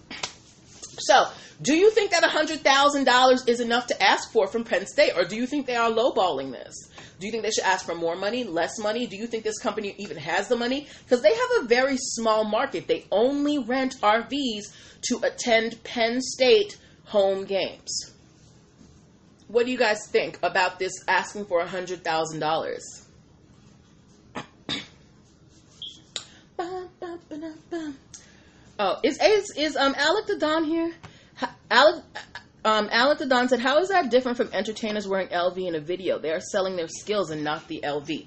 So, 0.99 1.29
do 1.63 1.75
you 1.75 1.91
think 1.91 2.11
that 2.11 2.23
$100,000 2.23 3.49
is 3.49 3.61
enough 3.61 3.87
to 3.87 4.03
ask 4.03 4.31
for 4.31 4.47
from 4.47 4.65
Penn 4.65 4.87
State, 4.87 5.13
or 5.17 5.25
do 5.25 5.37
you 5.37 5.47
think 5.47 5.67
they 5.67 5.77
are 5.77 5.91
lowballing 5.91 6.53
this? 6.53 6.75
Do 7.19 7.27
you 7.27 7.33
think 7.33 7.43
they 7.43 7.51
should 7.51 7.65
ask 7.65 7.85
for 7.85 7.95
more 7.95 8.15
money, 8.17 8.45
less 8.45 8.79
money? 8.79 9.07
Do 9.07 9.17
you 9.17 9.27
think 9.27 9.43
this 9.45 9.59
company 9.59 9.95
even 9.99 10.17
has 10.17 10.49
the 10.49 10.57
money? 10.57 10.87
Because 11.05 11.23
they 11.23 11.35
have 11.35 11.51
a 11.61 11.67
very 11.67 11.97
small 11.97 12.45
market. 12.45 12.87
They 12.87 13.07
only 13.11 13.59
rent 13.59 13.97
RVs 14.01 14.73
to 15.09 15.21
attend 15.25 15.83
Penn 15.83 16.21
State 16.21 16.79
home 17.05 17.45
games. 17.45 18.13
What 19.49 19.67
do 19.67 19.73
you 19.73 19.79
guys 19.79 20.07
think 20.09 20.39
about 20.43 20.79
this 20.79 20.93
asking 21.09 21.47
for 21.47 21.65
$100,000? 21.65 23.05
Oh, 28.81 29.01
is 29.03 29.19
is 29.21 29.53
is 29.57 29.77
um 29.77 29.93
Alec 29.99 30.27
the 30.27 30.37
Don 30.37 30.63
here? 30.63 30.93
Alec 31.69 32.05
um 32.69 33.17
the 33.19 33.27
Don 33.27 33.49
said, 33.49 33.61
"How 33.61 33.79
is 33.79 33.89
that 33.89 34.11
different 34.11 34.37
from 34.37 34.51
entertainers 34.53 35.07
wearing 35.09 35.29
LV 35.29 35.67
in 35.67 35.75
a 35.75 35.81
video? 35.81 36.19
They 36.19 36.31
are 36.31 36.41
selling 36.41 36.77
their 36.77 36.89
skills 36.89 37.31
and 37.31 37.43
not 37.43 37.67
the 37.69 37.81
LV." 37.83 38.27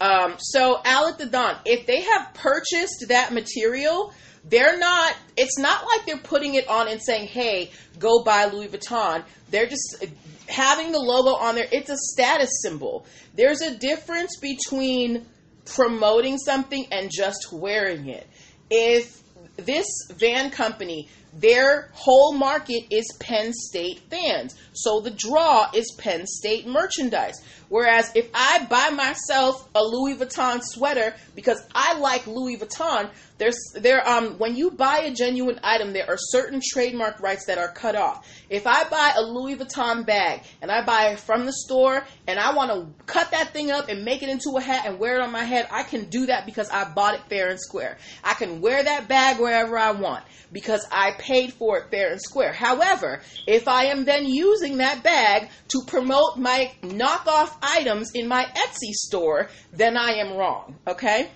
Um, 0.00 0.36
so 0.38 0.80
the 1.18 1.28
Don, 1.30 1.56
if 1.64 1.86
they 1.86 2.00
have 2.00 2.32
purchased 2.34 3.06
that 3.08 3.32
material, 3.32 4.12
they're 4.44 4.78
not. 4.78 5.14
It's 5.36 5.58
not 5.58 5.84
like 5.84 6.06
they're 6.06 6.18
putting 6.18 6.54
it 6.54 6.68
on 6.68 6.88
and 6.88 7.02
saying, 7.02 7.28
"Hey, 7.28 7.70
go 7.98 8.22
buy 8.22 8.46
Louis 8.46 8.68
Vuitton." 8.68 9.24
They're 9.50 9.66
just 9.66 10.04
having 10.46 10.92
the 10.92 10.98
logo 10.98 11.34
on 11.34 11.54
there. 11.54 11.68
It's 11.70 11.90
a 11.90 11.96
status 11.96 12.62
symbol. 12.62 13.06
There's 13.34 13.60
a 13.60 13.76
difference 13.76 14.36
between 14.38 15.26
promoting 15.64 16.38
something 16.38 16.86
and 16.90 17.10
just 17.12 17.52
wearing 17.52 18.08
it. 18.08 18.26
If 18.70 19.20
this 19.56 19.86
van 20.10 20.50
company, 20.50 21.08
their 21.32 21.90
whole 21.92 22.32
market 22.32 22.84
is 22.90 23.06
Penn 23.20 23.52
State 23.52 24.00
fans. 24.10 24.56
So 24.72 25.00
the 25.00 25.10
draw 25.10 25.70
is 25.74 25.94
Penn 25.98 26.26
State 26.26 26.66
merchandise. 26.66 27.40
Whereas 27.68 28.10
if 28.16 28.28
I 28.34 28.66
buy 28.68 28.90
myself 28.90 29.68
a 29.76 29.82
Louis 29.82 30.16
Vuitton 30.16 30.60
sweater 30.60 31.14
because 31.36 31.62
I 31.72 31.98
like 31.98 32.26
Louis 32.26 32.56
Vuitton, 32.56 33.10
there's 33.38 33.56
there 33.74 34.06
um 34.06 34.38
when 34.38 34.56
you 34.56 34.72
buy 34.72 35.02
a 35.04 35.14
genuine 35.14 35.60
item, 35.62 35.92
there 35.92 36.08
are 36.08 36.16
certain 36.18 36.60
trademark 36.72 37.20
rights 37.20 37.46
that 37.46 37.58
are 37.58 37.70
cut 37.70 37.94
off. 37.94 38.26
If 38.50 38.66
I 38.66 38.88
buy 38.88 39.14
a 39.16 39.22
Louis 39.22 39.54
Vuitton 39.54 40.04
bag 40.04 40.42
and 40.60 40.70
I 40.70 40.84
buy 40.84 41.10
it 41.10 41.20
from 41.20 41.46
the 41.46 41.52
store 41.52 42.04
and 42.26 42.40
I 42.40 42.54
want 42.54 42.72
to 42.72 43.04
cut 43.04 43.30
that 43.30 43.52
thing 43.52 43.70
up 43.70 43.88
and 43.88 44.04
make 44.04 44.24
it 44.24 44.28
into 44.28 44.56
a 44.56 44.60
hat 44.60 44.84
and 44.84 44.98
wear 44.98 45.14
it 45.14 45.22
on 45.22 45.30
my 45.30 45.44
head, 45.44 45.68
I 45.70 45.84
can 45.84 46.06
do 46.10 46.26
that 46.26 46.46
because 46.46 46.68
I 46.70 46.92
bought 46.92 47.14
it 47.14 47.22
fair 47.28 47.50
and 47.50 47.60
square. 47.60 47.98
I 48.24 48.34
can 48.34 48.60
wear 48.60 48.82
that 48.82 49.06
bag 49.06 49.38
wherever 49.38 49.78
I 49.78 49.92
want 49.92 50.24
because 50.52 50.84
I 50.90 51.12
paid 51.20 51.52
for 51.52 51.78
it 51.78 51.90
fair 51.90 52.10
and 52.10 52.20
square. 52.20 52.52
However, 52.52 53.20
if 53.46 53.68
I 53.68 53.84
am 53.86 54.04
then 54.04 54.26
using 54.26 54.78
that 54.78 55.02
bag 55.04 55.50
to 55.68 55.82
promote 55.86 56.38
my 56.38 56.72
knockoff 56.82 57.54
items 57.62 58.12
in 58.14 58.26
my 58.26 58.44
Etsy 58.44 58.92
store, 58.92 59.48
then 59.72 59.96
I 59.96 60.14
am 60.14 60.36
wrong. 60.36 60.76
Okay? 60.86 61.30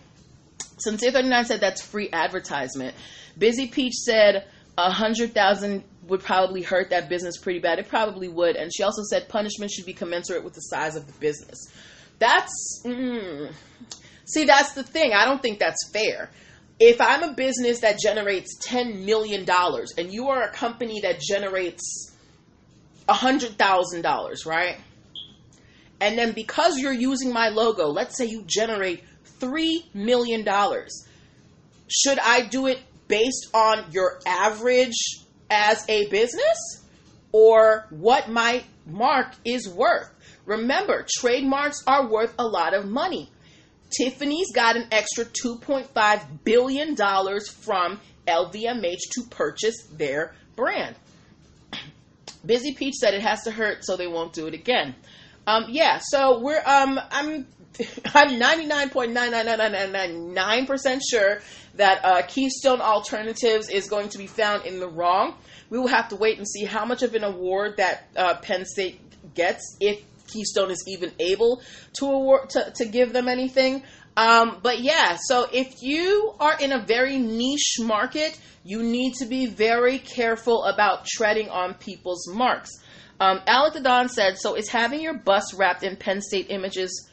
Sincere 0.79 1.13
39 1.13 1.45
said 1.45 1.61
that's 1.61 1.83
free 1.83 2.09
advertisement. 2.13 2.95
Busy 3.39 3.67
Peach 3.69 3.95
said 3.95 4.47
a 4.77 4.91
hundred 4.91 5.35
thousand 5.35 5.85
would 6.09 6.23
probably 6.23 6.63
hurt 6.63 6.91
that 6.91 7.09
business 7.09 7.39
pretty 7.39 7.61
bad. 7.61 7.79
It 7.79 7.89
probably 7.89 8.29
would. 8.29 8.57
And 8.57 8.71
she 8.75 8.83
also 8.83 9.03
said 9.03 9.29
punishment 9.29 9.71
should 9.71 9.87
be 9.87 9.93
commensurate 9.93 10.45
with 10.45 10.55
the 10.55 10.61
size 10.61 10.97
of 10.97 11.07
the 11.07 11.13
business. 11.15 11.69
That's 12.19 12.83
mm, 12.85 13.53
see, 14.25 14.45
that's 14.45 14.73
the 14.73 14.83
thing. 14.83 15.13
I 15.13 15.25
don't 15.25 15.43
think 15.43 15.59
that's 15.59 15.91
fair. 15.93 16.31
If 16.87 17.01
I'm 17.01 17.23
a 17.23 17.33
business 17.33 17.81
that 17.81 17.99
generates 17.99 18.59
ten 18.61 19.07
million 19.07 19.47
dollars 19.47 19.95
and 19.97 20.13
you 20.13 20.29
are 20.29 20.43
a 20.43 20.51
company 20.53 21.01
that 21.01 21.19
generates 21.19 22.13
a 23.09 23.15
hundred 23.15 23.57
thousand 23.57 24.03
dollars, 24.03 24.45
right? 24.45 24.77
And 25.99 26.19
then 26.19 26.33
because 26.33 26.79
you're 26.79 26.93
using 26.93 27.33
my 27.33 27.49
logo, 27.49 27.87
let's 27.87 28.19
say 28.19 28.27
you 28.27 28.43
generate 28.47 29.03
$3 29.41 29.95
million. 29.95 30.45
Should 31.89 32.19
I 32.19 32.43
do 32.43 32.67
it 32.67 32.81
based 33.09 33.49
on 33.55 33.91
your 33.91 34.21
average 34.27 35.25
as 35.49 35.89
a 35.89 36.07
business 36.11 36.83
or 37.33 37.87
what 37.89 38.29
my 38.29 38.63
mark 38.85 39.29
is 39.47 39.67
worth? 39.67 40.11
Remember, 40.45 41.07
trademarks 41.19 41.83
are 41.87 42.07
worth 42.07 42.35
a 42.39 42.47
lot 42.47 42.75
of 42.75 42.85
money. 42.85 43.31
Tiffany's 43.97 44.53
got 44.53 44.77
an 44.77 44.89
extra 44.91 45.25
$2.5 45.25 46.45
billion 46.45 46.97
from 46.97 48.01
LVMH 48.27 48.99
to 49.13 49.23
purchase 49.31 49.87
their 49.93 50.35
brand. 50.57 50.97
Busy 52.45 52.75
Peach 52.75 52.95
said 52.95 53.15
it 53.15 53.23
has 53.23 53.45
to 53.45 53.51
hurt 53.51 53.85
so 53.85 53.97
they 53.97 54.07
won't 54.07 54.33
do 54.33 54.47
it 54.47 54.55
again. 54.55 54.95
Um, 55.47 55.67
yeah, 55.69 56.01
so 56.03 56.41
we're 56.41 56.63
um, 56.65 56.99
I'm 57.11 57.47
I'm 58.15 58.41
99.99999% 58.41 61.01
sure 61.11 61.41
that 61.75 62.05
uh, 62.05 62.23
Keystone 62.23 62.81
Alternatives 62.81 63.69
is 63.69 63.89
going 63.89 64.09
to 64.11 64.19
be 64.19 64.27
found 64.27 64.65
in 64.65 64.81
the 64.81 64.89
wrong. 64.89 65.37
We 65.71 65.79
will 65.79 65.89
have 65.89 66.09
to 66.11 66.17
wait 66.17 66.39
and 66.39 66.49
see 66.49 66.65
how 66.65 66.85
much 66.85 67.03
of 67.03 67.15
an 67.15 67.25
award 67.25 67.79
that 67.79 68.09
uh, 68.17 68.35
Penn 68.37 68.65
State 68.65 69.01
gets 69.35 69.77
if 69.81 70.01
Keystone 70.35 70.71
is 70.71 70.85
even 70.89 71.13
able 71.19 71.63
to 71.99 72.07
award 72.07 72.51
to, 72.51 72.73
to 72.77 72.85
give 72.85 73.13
them 73.13 73.29
anything. 73.29 73.83
Um, 74.17 74.59
but 74.63 74.81
yeah, 74.81 75.17
so 75.21 75.49
if 75.53 75.83
you 75.83 76.35
are 76.39 76.59
in 76.61 76.73
a 76.73 76.85
very 76.85 77.19
niche 77.19 77.77
market, 77.81 78.39
you 78.65 78.83
need 78.83 79.15
to 79.15 79.27
be 79.27 79.47
very 79.47 79.99
careful 79.99 80.65
about 80.65 81.07
treading 81.07 81.49
on 81.49 81.75
people's 81.75 82.29
marks. 82.29 82.71
Um, 83.19 83.41
Alec 83.47 83.75
the 83.75 83.81
Don 83.81 84.09
said, 84.09 84.39
"So 84.39 84.55
is 84.57 84.69
having 84.69 85.01
your 85.01 85.15
bus 85.15 85.55
wrapped 85.55 85.83
in 85.83 85.97
Penn 85.97 86.21
State 86.21 86.47
images." 86.51 87.09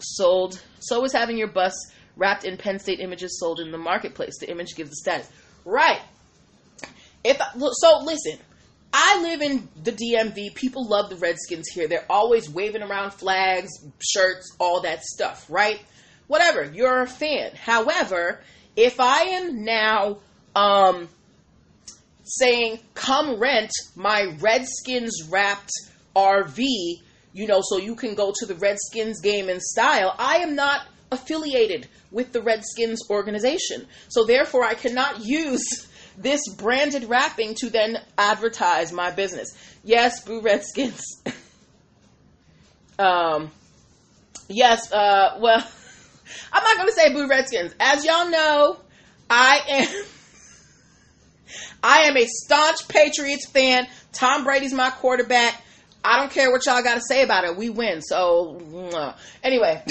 sold. 0.00 0.60
So 0.80 1.04
is 1.04 1.12
having 1.12 1.36
your 1.36 1.48
bus 1.48 1.74
wrapped 2.16 2.44
in 2.44 2.56
Penn 2.56 2.78
State 2.78 3.00
images 3.00 3.38
sold 3.38 3.60
in 3.60 3.70
the 3.70 3.78
marketplace. 3.78 4.38
The 4.38 4.50
image 4.50 4.74
gives 4.76 4.90
the 4.90 4.96
status. 4.96 5.30
Right. 5.64 6.00
If 7.24 7.40
so, 7.52 7.98
listen. 8.02 8.38
I 9.00 9.20
live 9.22 9.42
in 9.42 9.68
the 9.82 9.92
DMV. 9.92 10.54
People 10.54 10.88
love 10.88 11.08
the 11.08 11.16
Redskins 11.16 11.68
here. 11.68 11.86
They're 11.86 12.10
always 12.10 12.50
waving 12.50 12.82
around 12.82 13.12
flags, 13.12 13.70
shirts, 14.00 14.54
all 14.58 14.80
that 14.80 15.04
stuff, 15.04 15.46
right? 15.48 15.80
Whatever. 16.26 16.64
You're 16.64 17.02
a 17.02 17.06
fan. 17.06 17.52
However, 17.54 18.40
if 18.74 18.98
I 18.98 19.20
am 19.20 19.64
now 19.64 20.18
um, 20.56 21.08
saying, 22.24 22.80
come 22.94 23.38
rent 23.38 23.70
my 23.94 24.34
Redskins 24.40 25.28
wrapped 25.30 25.70
RV 26.16 26.66
you 27.32 27.46
know, 27.46 27.60
so 27.62 27.76
you 27.78 27.94
can 27.94 28.14
go 28.14 28.32
to 28.36 28.46
the 28.46 28.54
Redskins 28.54 29.20
game 29.20 29.48
in 29.48 29.60
style. 29.60 30.14
I 30.18 30.38
am 30.38 30.54
not 30.54 30.86
affiliated 31.12 31.86
with 32.10 32.32
the 32.32 32.42
Redskins 32.42 33.00
organization. 33.10 33.86
So 34.08 34.24
therefore, 34.24 34.64
I 34.64 34.74
cannot 34.74 35.24
use 35.24 35.87
this 36.18 36.40
branded 36.56 37.04
wrapping 37.04 37.54
to 37.56 37.70
then 37.70 37.96
advertise 38.16 38.92
my 38.92 39.10
business. 39.10 39.56
Yes, 39.84 40.24
Boo 40.24 40.40
Redskins. 40.40 41.02
um, 42.98 43.50
yes, 44.48 44.92
uh, 44.92 45.38
well, 45.40 45.64
I'm 46.52 46.64
not 46.64 46.76
going 46.76 46.88
to 46.88 46.94
say 46.94 47.12
Boo 47.12 47.28
Redskins. 47.28 47.74
As 47.78 48.04
y'all 48.04 48.28
know, 48.28 48.78
I 49.30 49.60
am. 49.68 49.88
I 51.82 51.98
am 52.02 52.16
a 52.16 52.26
staunch 52.26 52.88
Patriots 52.88 53.48
fan. 53.48 53.86
Tom 54.12 54.42
Brady's 54.42 54.74
my 54.74 54.90
quarterback. 54.90 55.62
I 56.04 56.18
don't 56.18 56.30
care 56.30 56.50
what 56.50 56.66
y'all 56.66 56.82
got 56.82 56.96
to 56.96 57.00
say 57.00 57.22
about 57.22 57.44
it. 57.44 57.56
We 57.56 57.70
win. 57.70 58.02
So, 58.02 58.60
anyway. 59.44 59.84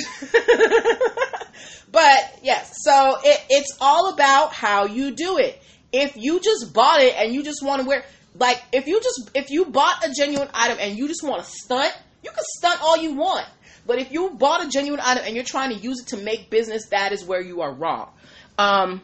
but 1.92 2.40
yes, 2.44 2.76
so 2.84 3.18
it, 3.24 3.42
it's 3.50 3.78
all 3.80 4.14
about 4.14 4.54
how 4.54 4.86
you 4.86 5.12
do 5.12 5.38
it. 5.38 5.62
If 5.92 6.18
you 6.18 6.40
just 6.42 6.74
bought 6.74 7.02
it 7.02 7.16
and 7.18 7.34
you 7.34 7.44
just 7.44 7.64
want 7.64 7.82
to 7.82 7.88
wear, 7.88 8.04
like, 8.36 8.62
if 8.72 8.88
you 8.88 9.02
just, 9.02 9.32
if 9.34 9.50
you 9.50 9.66
bought 9.66 10.06
a 10.06 10.14
genuine 10.14 10.50
item 10.54 10.78
and 10.80 10.98
you 10.98 11.08
just 11.08 11.24
want 11.24 11.44
to 11.44 11.50
stunt, 11.50 11.94
you 12.24 12.30
can 12.30 12.44
stunt 12.58 12.82
all 12.82 12.98
you 12.98 13.14
want. 13.14 13.46
But 13.86 14.00
if 14.00 14.12
you 14.12 14.32
bought 14.32 14.66
a 14.66 14.70
genuine 14.70 15.00
item 15.04 15.24
and 15.26 15.34
you're 15.34 15.46
trying 15.46 15.70
to 15.70 15.78
use 15.78 16.02
it 16.02 16.08
to 16.08 16.18
make 16.18 16.50
business, 16.50 16.88
that 16.90 17.14
is 17.14 17.24
where 17.24 17.42
you 17.42 17.62
are 17.62 17.74
wrong. 17.74 18.10
Um, 18.58 19.02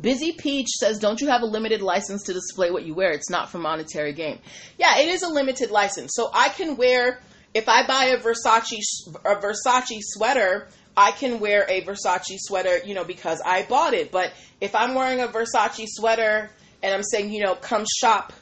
Busy 0.00 0.32
Peach 0.32 0.68
says, 0.68 0.98
"Don't 0.98 1.20
you 1.20 1.28
have 1.28 1.42
a 1.42 1.46
limited 1.46 1.82
license 1.82 2.24
to 2.24 2.32
display 2.32 2.70
what 2.70 2.84
you 2.84 2.94
wear? 2.94 3.10
It's 3.10 3.30
not 3.30 3.50
for 3.50 3.58
monetary 3.58 4.12
gain." 4.12 4.38
Yeah, 4.78 4.98
it 4.98 5.08
is 5.08 5.22
a 5.22 5.28
limited 5.28 5.70
license, 5.70 6.12
so 6.14 6.30
I 6.32 6.48
can 6.50 6.76
wear. 6.76 7.20
If 7.54 7.68
I 7.68 7.86
buy 7.86 8.06
a 8.06 8.18
Versace 8.18 9.08
a 9.24 9.36
Versace 9.36 10.00
sweater, 10.02 10.68
I 10.98 11.12
can 11.12 11.38
wear 11.38 11.64
a 11.68 11.82
Versace 11.82 12.38
sweater, 12.40 12.78
you 12.84 12.92
know, 12.92 13.04
because 13.04 13.40
I 13.44 13.62
bought 13.62 13.94
it. 13.94 14.10
But 14.10 14.32
if 14.60 14.74
I'm 14.74 14.96
wearing 14.96 15.20
a 15.20 15.28
Versace 15.28 15.86
sweater 15.86 16.50
and 16.82 16.92
I'm 16.92 17.04
saying, 17.04 17.32
you 17.32 17.44
know, 17.44 17.54
come 17.54 17.84
shop, 18.00 18.32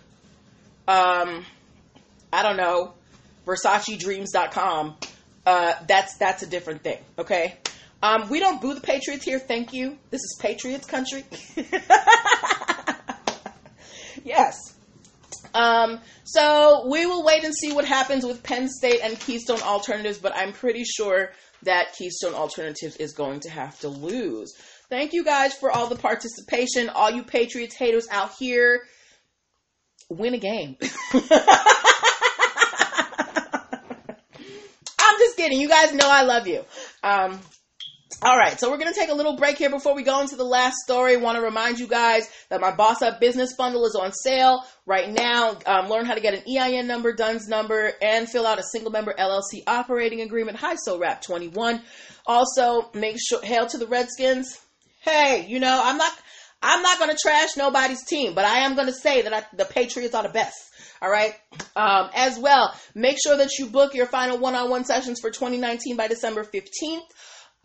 um, 0.88 1.44
I 2.32 2.42
don't 2.42 2.56
know, 2.56 2.94
VersaceDreams.com, 3.46 4.96
uh, 5.44 5.74
that's 5.86 6.16
that's 6.16 6.42
a 6.42 6.46
different 6.46 6.82
thing. 6.82 6.98
Okay. 7.18 7.56
Um, 8.02 8.30
we 8.30 8.40
don't 8.40 8.60
boo 8.60 8.72
the 8.72 8.80
Patriots 8.80 9.24
here. 9.24 9.38
Thank 9.38 9.74
you. 9.74 9.98
This 10.10 10.22
is 10.22 10.38
Patriots 10.40 10.86
country. 10.86 11.24
yes. 14.24 14.75
Um, 15.54 16.00
so 16.24 16.86
we 16.88 17.06
will 17.06 17.24
wait 17.24 17.44
and 17.44 17.54
see 17.54 17.72
what 17.72 17.84
happens 17.84 18.24
with 18.24 18.42
Penn 18.42 18.68
State 18.68 19.00
and 19.02 19.18
Keystone 19.18 19.60
Alternatives, 19.62 20.18
but 20.18 20.36
I'm 20.36 20.52
pretty 20.52 20.84
sure 20.84 21.32
that 21.62 21.94
Keystone 21.96 22.34
Alternatives 22.34 22.96
is 22.96 23.12
going 23.12 23.40
to 23.40 23.50
have 23.50 23.78
to 23.80 23.88
lose. 23.88 24.54
Thank 24.88 25.12
you 25.12 25.24
guys 25.24 25.54
for 25.54 25.70
all 25.70 25.88
the 25.88 25.96
participation. 25.96 26.88
All 26.88 27.10
you 27.10 27.24
Patriots 27.24 27.74
haters 27.74 28.06
out 28.10 28.32
here, 28.38 28.82
win 30.08 30.34
a 30.34 30.38
game. 30.38 30.76
I'm 34.98 35.18
just 35.18 35.36
kidding. 35.36 35.60
You 35.60 35.68
guys 35.68 35.92
know 35.92 36.08
I 36.08 36.22
love 36.22 36.46
you. 36.46 36.64
Um, 37.02 37.40
all 38.22 38.36
right, 38.36 38.58
so 38.58 38.70
we're 38.70 38.78
going 38.78 38.92
to 38.92 38.98
take 38.98 39.10
a 39.10 39.14
little 39.14 39.36
break 39.36 39.58
here 39.58 39.68
before 39.68 39.94
we 39.94 40.02
go 40.02 40.20
into 40.22 40.36
the 40.36 40.44
last 40.44 40.76
story. 40.76 41.18
Want 41.18 41.36
to 41.36 41.42
remind 41.42 41.78
you 41.78 41.86
guys 41.86 42.26
that 42.48 42.62
my 42.62 42.74
Boss 42.74 43.02
Up 43.02 43.20
Business 43.20 43.54
Bundle 43.54 43.84
is 43.84 43.94
on 43.94 44.10
sale 44.12 44.64
right 44.86 45.10
now. 45.10 45.58
Um, 45.66 45.90
learn 45.90 46.06
how 46.06 46.14
to 46.14 46.20
get 46.22 46.32
an 46.32 46.42
EIN 46.48 46.86
number, 46.86 47.12
DUNS 47.12 47.46
number, 47.46 47.92
and 48.00 48.26
fill 48.26 48.46
out 48.46 48.58
a 48.58 48.62
single 48.72 48.90
member 48.90 49.14
LLC 49.18 49.64
operating 49.66 50.22
agreement. 50.22 50.56
Hi, 50.58 50.76
so 50.76 50.98
rap 50.98 51.20
21. 51.20 51.82
Also, 52.26 52.90
make 52.94 53.16
sure 53.20 53.42
hail 53.42 53.66
to 53.66 53.76
the 53.76 53.86
Redskins. 53.86 54.58
Hey, 55.02 55.46
you 55.46 55.60
know 55.60 55.80
I'm 55.84 55.98
not 55.98 56.12
I'm 56.62 56.82
not 56.82 56.98
going 56.98 57.10
to 57.10 57.18
trash 57.20 57.50
nobody's 57.58 58.04
team, 58.04 58.34
but 58.34 58.46
I 58.46 58.60
am 58.60 58.76
going 58.76 58.88
to 58.88 58.94
say 58.94 59.22
that 59.22 59.32
I, 59.32 59.44
the 59.54 59.66
Patriots 59.66 60.14
are 60.14 60.22
the 60.22 60.30
best. 60.30 60.56
All 61.02 61.10
right. 61.10 61.34
Um, 61.76 62.08
as 62.14 62.38
well, 62.38 62.74
make 62.94 63.18
sure 63.22 63.36
that 63.36 63.58
you 63.58 63.66
book 63.66 63.94
your 63.94 64.06
final 64.06 64.38
one-on-one 64.38 64.86
sessions 64.86 65.20
for 65.20 65.30
2019 65.30 65.96
by 65.96 66.08
December 66.08 66.44
15th. 66.44 67.02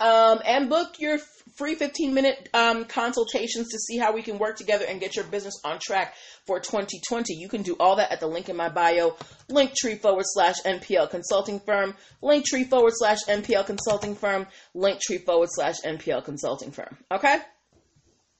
Um, 0.02 0.42
and 0.44 0.68
book 0.68 1.00
your 1.00 1.20
free 1.58 1.76
15 1.76 2.14
minute 2.14 2.50
um, 2.56 2.86
consultations 2.86 3.70
to 3.70 3.78
see 3.78 3.98
how 3.98 4.14
we 4.14 4.24
can 4.24 4.40
work 4.40 4.58
together 4.58 4.84
and 4.84 5.00
get 5.00 5.16
your 5.16 5.26
business 5.26 5.54
on 5.64 5.78
track 5.80 6.16
for 6.48 6.60
2020. 6.60 7.36
You 7.36 7.48
can 7.48 7.62
do 7.62 7.76
all 7.80 7.98
that 7.98 8.12
at 8.12 8.20
the 8.20 8.26
link 8.26 8.50
in 8.50 8.56
my 8.56 8.70
bio, 8.70 9.16
linktree 9.50 10.02
forward 10.02 10.26
slash 10.26 10.56
NPL 10.66 11.12
consulting 11.12 11.60
firm, 11.60 11.96
linktree 12.24 12.68
forward 12.68 12.94
slash 12.96 13.20
NPL 13.28 13.66
consulting 13.66 14.16
firm, 14.16 14.48
linktree 14.76 15.24
forward 15.24 15.50
slash 15.52 15.76
NPL 15.86 16.26
consulting 16.26 16.72
firm. 16.72 16.98
Okay? 17.12 17.38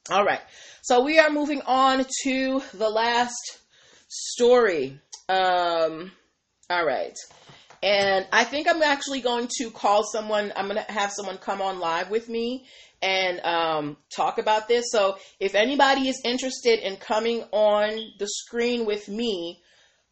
All 0.10 0.26
right. 0.26 0.42
So 0.82 1.04
we 1.04 1.20
are 1.20 1.30
moving 1.30 1.62
on 1.62 2.06
to 2.24 2.62
the 2.74 2.90
last 2.90 3.60
story. 4.08 5.00
Um, 5.30 6.12
all 6.72 6.86
right. 6.86 7.16
And 7.84 8.28
I 8.32 8.44
think 8.44 8.68
I'm 8.70 8.82
actually 8.84 9.22
going 9.22 9.50
to 9.58 9.72
call 9.72 10.04
someone, 10.04 10.54
I'm 10.56 10.68
going 10.68 10.84
to 10.84 10.92
have 10.92 11.12
someone 11.12 11.38
come 11.38 11.62
on 11.62 11.80
live 11.80 12.12
with 12.12 12.30
me 12.30 12.66
and 13.02 13.40
um, 13.44 13.98
talk 14.16 14.38
about 14.38 14.68
this. 14.68 14.86
So 14.92 15.18
if 15.40 15.56
anybody 15.56 16.08
is 16.08 16.22
interested 16.24 16.80
in 16.80 16.98
coming 16.98 17.44
on 17.52 17.98
the 18.20 18.28
screen 18.28 18.86
with 18.86 19.10
me, 19.10 19.62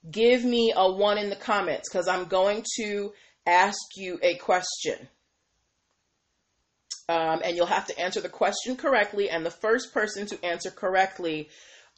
give 0.10 0.44
me 0.44 0.74
a 0.76 0.92
one 0.92 1.20
in 1.20 1.30
the 1.30 1.36
comments 1.36 1.90
because 1.90 2.08
I'm 2.08 2.26
going 2.26 2.66
to 2.78 3.14
ask 3.46 3.78
you 3.96 4.20
a 4.24 4.36
question. 4.36 5.08
Um, 7.08 7.42
and 7.44 7.56
you'll 7.56 7.66
have 7.66 7.88
to 7.88 8.00
answer 8.00 8.22
the 8.22 8.30
question 8.30 8.76
correctly. 8.76 9.30
And 9.30 9.46
the 9.46 9.52
first 9.52 9.94
person 9.94 10.26
to 10.28 10.46
answer 10.46 10.70
correctly 10.72 11.50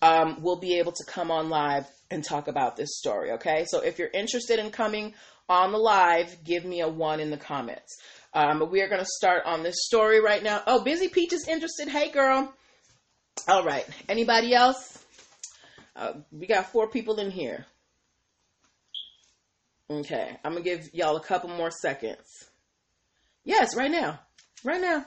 um, 0.01 0.41
will 0.41 0.59
be 0.59 0.79
able 0.79 0.91
to 0.91 1.03
come 1.05 1.31
on 1.31 1.49
live 1.49 1.85
and 2.09 2.23
talk 2.23 2.47
about 2.47 2.75
this 2.75 2.97
story. 2.97 3.31
Okay. 3.31 3.65
So 3.67 3.81
if 3.81 3.99
you're 3.99 4.09
interested 4.13 4.59
in 4.59 4.71
coming 4.71 5.13
on 5.47 5.71
the 5.71 5.77
live, 5.77 6.43
give 6.43 6.65
me 6.65 6.81
a 6.81 6.87
one 6.87 7.19
in 7.19 7.31
the 7.31 7.37
comments. 7.37 7.97
Um, 8.33 8.69
we 8.71 8.81
are 8.81 8.87
going 8.87 9.01
to 9.01 9.09
start 9.17 9.43
on 9.45 9.63
this 9.63 9.75
story 9.85 10.21
right 10.21 10.41
now. 10.41 10.61
Oh, 10.65 10.83
Busy 10.83 11.09
Peach 11.09 11.33
is 11.33 11.47
interested. 11.47 11.89
Hey, 11.89 12.09
girl. 12.11 12.53
All 13.47 13.63
right. 13.63 13.85
Anybody 14.07 14.53
else? 14.53 15.03
Uh, 15.95 16.13
we 16.31 16.47
got 16.47 16.71
four 16.71 16.87
people 16.87 17.19
in 17.19 17.31
here. 17.31 17.65
Okay. 19.89 20.37
I'm 20.43 20.53
going 20.53 20.63
to 20.63 20.69
give 20.69 20.93
y'all 20.93 21.17
a 21.17 21.23
couple 21.23 21.49
more 21.49 21.71
seconds. 21.71 22.49
Yes, 23.43 23.75
right 23.75 23.91
now. 23.91 24.19
Right 24.63 24.81
now. 24.81 25.05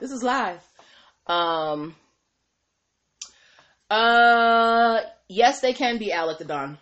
This 0.00 0.10
is 0.10 0.22
live. 0.22 0.62
Um, 1.26 1.94
uh, 3.90 5.00
yes, 5.28 5.60
they 5.60 5.72
can 5.72 5.98
be 5.98 6.12
Alec 6.12 6.38
the 6.38 6.44
Don. 6.44 6.78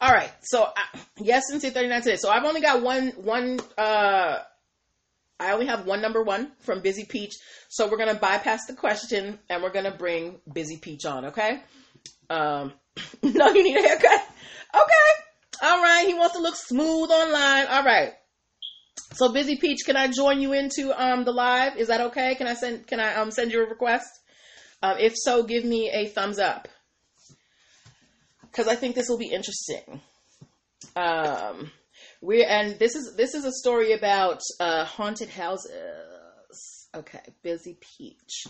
All 0.00 0.12
right. 0.12 0.30
So 0.42 0.62
uh, 0.62 0.98
yes, 1.18 1.44
since 1.50 1.64
39 1.68 2.02
today. 2.02 2.16
So 2.16 2.30
I've 2.30 2.44
only 2.44 2.60
got 2.60 2.82
one 2.82 3.08
one. 3.16 3.60
Uh, 3.76 4.38
I 5.40 5.52
only 5.52 5.66
have 5.66 5.86
one 5.86 6.00
number 6.00 6.22
one 6.22 6.52
from 6.60 6.80
Busy 6.80 7.04
Peach. 7.04 7.34
So 7.68 7.88
we're 7.88 7.98
gonna 7.98 8.18
bypass 8.18 8.66
the 8.66 8.74
question 8.74 9.38
and 9.48 9.62
we're 9.62 9.72
gonna 9.72 9.96
bring 9.96 10.40
Busy 10.52 10.78
Peach 10.78 11.04
on. 11.04 11.26
Okay. 11.26 11.62
Um, 12.30 12.72
no, 13.22 13.48
you 13.50 13.62
need 13.62 13.76
a 13.76 13.82
haircut. 13.82 14.20
Okay. 14.74 15.22
All 15.62 15.82
right. 15.82 16.04
He 16.06 16.14
wants 16.14 16.36
to 16.36 16.42
look 16.42 16.56
smooth 16.56 17.10
online. 17.10 17.66
All 17.66 17.84
right. 17.84 18.12
So 19.14 19.32
Busy 19.32 19.56
Peach, 19.56 19.80
can 19.84 19.96
I 19.96 20.08
join 20.08 20.40
you 20.40 20.52
into 20.52 20.92
um 20.96 21.24
the 21.24 21.32
live? 21.32 21.76
Is 21.76 21.88
that 21.88 22.00
okay? 22.02 22.36
Can 22.36 22.46
I 22.46 22.54
send 22.54 22.86
can 22.86 23.00
I 23.00 23.14
um 23.16 23.30
send 23.32 23.50
you 23.50 23.64
a 23.64 23.68
request? 23.68 24.08
Um, 24.82 24.96
if 24.98 25.14
so, 25.16 25.42
give 25.42 25.64
me 25.64 25.90
a 25.90 26.06
thumbs 26.06 26.38
up 26.38 26.68
because 28.42 28.68
I 28.68 28.76
think 28.76 28.94
this 28.94 29.08
will 29.08 29.18
be 29.18 29.32
interesting. 29.32 30.00
Um, 30.96 31.70
we 32.20 32.44
and 32.44 32.78
this 32.78 32.94
is 32.96 33.14
this 33.16 33.34
is 33.34 33.44
a 33.44 33.52
story 33.52 33.92
about 33.92 34.40
uh, 34.60 34.84
haunted 34.84 35.28
houses. 35.28 36.88
Okay, 36.94 37.20
Busy 37.42 37.78
Peach. 37.80 38.46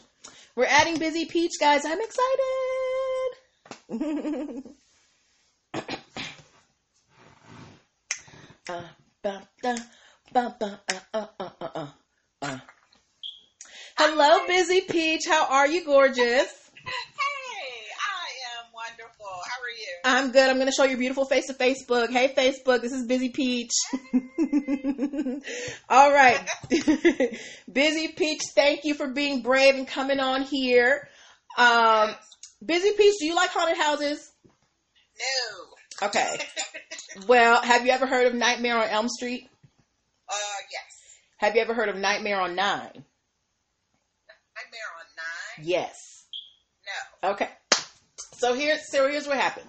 We're 0.54 0.66
adding 0.66 0.98
Busy 0.98 1.24
Peach, 1.26 1.52
guys. 1.60 1.82
I'm 1.84 1.98
excited. 2.00 2.48
uh, 8.68 8.82
ba, 9.22 9.48
da, 9.62 9.76
ba, 10.32 10.56
ba, 10.58 10.80
uh, 10.88 11.26
uh, 11.40 11.50
uh, 11.60 11.86
uh, 12.42 12.58
Hello, 14.00 14.46
Busy 14.46 14.80
Peach. 14.82 15.22
How 15.26 15.46
are 15.46 15.66
you, 15.66 15.84
gorgeous? 15.84 16.20
Hey, 16.20 16.92
I'm 18.46 18.72
wonderful. 18.72 19.26
How 19.26 19.60
are 19.60 19.74
you? 19.76 19.96
I'm 20.04 20.30
good. 20.30 20.48
I'm 20.48 20.54
going 20.54 20.68
to 20.68 20.72
show 20.72 20.84
your 20.84 20.98
beautiful 20.98 21.24
face 21.24 21.48
to 21.48 21.54
Facebook. 21.54 22.08
Hey, 22.08 22.28
Facebook, 22.28 22.80
this 22.80 22.92
is 22.92 23.06
Busy 23.06 23.30
Peach. 23.30 23.72
All 25.88 26.12
right. 26.12 26.38
Busy 27.72 28.08
Peach, 28.16 28.42
thank 28.54 28.84
you 28.84 28.94
for 28.94 29.08
being 29.08 29.42
brave 29.42 29.74
and 29.74 29.88
coming 29.88 30.20
on 30.20 30.42
here. 30.42 31.08
Um, 31.56 32.14
Busy 32.64 32.92
Peach, 32.96 33.14
do 33.18 33.26
you 33.26 33.34
like 33.34 33.50
haunted 33.50 33.78
houses? 33.78 34.30
No. 35.18 36.06
Okay. 36.06 36.38
well, 37.26 37.60
have 37.62 37.84
you 37.84 37.90
ever 37.90 38.06
heard 38.06 38.28
of 38.28 38.34
Nightmare 38.34 38.78
on 38.78 38.88
Elm 38.90 39.08
Street? 39.08 39.48
Uh, 40.28 40.60
yes. 40.70 41.18
Have 41.38 41.56
you 41.56 41.62
ever 41.62 41.74
heard 41.74 41.88
of 41.88 41.96
Nightmare 41.96 42.40
on 42.40 42.54
Nine? 42.54 43.04
Nightmare 45.58 45.80
on 45.80 45.88
Nine? 45.88 45.92
Yes. 45.92 45.94
No. 47.22 47.30
Okay. 47.30 47.48
So 48.38 48.54
here's 48.54 48.80
so 48.90 49.08
here's 49.08 49.26
what 49.26 49.36
happened. 49.36 49.66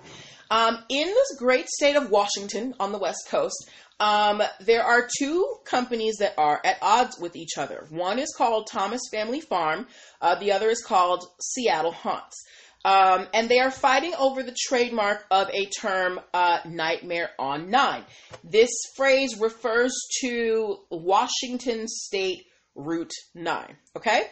Um, 0.52 0.84
in 0.89 1.06
this 1.06 1.38
great 1.38 1.67
state 1.69 1.95
of 1.95 2.10
Washington 2.10 2.73
on 2.80 2.91
the 2.91 2.97
West 2.97 3.28
Coast, 3.30 3.69
um, 3.99 4.41
there 4.62 4.84
are 4.84 5.08
two 5.19 5.58
companies 5.65 6.17
that 6.19 6.34
are 6.38 6.62
at 6.63 6.78
odds 6.82 7.19
with 7.19 7.36
each 7.36 7.58
other. 7.58 7.86
One 7.89 8.17
is 8.17 8.34
called 8.36 8.67
Thomas 8.67 9.02
Family 9.12 9.41
Farm. 9.41 9.88
Uh, 10.21 10.36
the 10.36 10.52
other 10.54 10.69
is 10.69 10.82
called 10.82 11.25
Seattle 11.41 11.91
Haunts. 11.91 12.45
Um, 12.86 13.28
and 13.34 13.49
they 13.49 13.60
are 13.60 13.71
fighting 13.71 14.13
over 14.17 14.41
the 14.41 14.56
trademark 14.58 15.25
of 15.30 15.49
a 15.49 15.65
term, 15.65 16.19
uh, 16.34 16.60
Nightmare 16.65 17.32
on 17.38 17.69
Nine. 17.69 18.06
This 18.43 18.71
phrase 18.95 19.38
refers 19.38 19.93
to 20.21 20.78
Washington 20.89 21.88
State 21.88 22.45
Route 22.75 23.12
9. 23.36 23.75
Okay? 23.97 24.23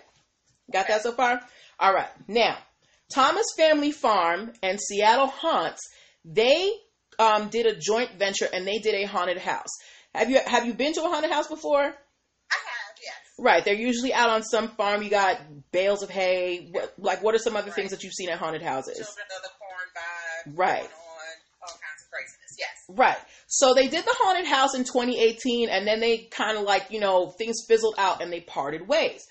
Got 0.72 0.88
that 0.88 1.02
so 1.02 1.12
far? 1.12 1.42
All 1.80 1.94
right. 1.94 2.10
Now, 2.28 2.58
Thomas 3.14 3.46
Family 3.56 3.92
Farm 3.92 4.52
and 4.62 4.80
Seattle 4.82 5.28
Haunts, 5.28 5.82
they 6.26 6.72
um, 7.20 7.50
did 7.50 7.66
a 7.66 7.76
joint 7.76 8.18
venture 8.18 8.48
and 8.52 8.68
they 8.68 8.80
did 8.80 8.96
a 8.96 9.06
haunted 9.06 9.38
house. 9.38 9.70
Have 10.14 10.30
you 10.30 10.40
have 10.46 10.66
you 10.66 10.74
been 10.74 10.94
to 10.94 11.02
a 11.02 11.10
haunted 11.10 11.32
house 11.32 11.48
before? 11.48 11.84
I 11.84 11.86
have, 11.86 11.94
yes. 13.02 13.16
Right, 13.40 13.64
they're 13.64 13.76
usually 13.76 14.14
out 14.14 14.30
on 14.30 14.44
some 14.44 14.70
farm. 14.70 15.04
You 15.04 15.10
got 15.10 15.40
bales 15.72 16.02
of 16.02 16.10
hay. 16.10 16.70
What, 16.72 16.94
like, 16.98 17.24
what 17.24 17.36
are 17.36 17.40
some 17.40 17.56
other 17.56 17.68
right. 17.68 17.76
things 17.76 17.92
that 17.92 18.04
you've 18.04 18.14
seen 18.14 18.30
at 18.30 18.40
haunted 18.40 18.62
houses? 18.62 18.98
Children 18.98 19.28
of 19.36 19.44
the 19.44 19.50
Corn 19.60 19.88
vibe. 19.96 20.58
Right. 20.58 20.90
all 21.62 21.70
kinds 21.70 22.04
of 22.04 22.10
craziness. 22.12 22.58
Yes. 22.58 22.98
Right. 22.98 23.18
So 23.48 23.74
they 23.74 23.88
did 23.88 24.06
the 24.06 24.16
haunted 24.24 24.48
house 24.48 24.76
in 24.76 24.84
2018, 24.84 25.70
and 25.70 25.88
then 25.88 26.00
they 26.00 26.18
kind 26.32 26.58
of 26.58 26.64
like 26.64 26.88
you 26.90 27.00
know 27.00 27.30
things 27.38 27.58
fizzled 27.68 27.96
out 27.98 28.22
and 28.22 28.32
they 28.32 28.42
parted 28.42 28.88
ways. 28.88 29.28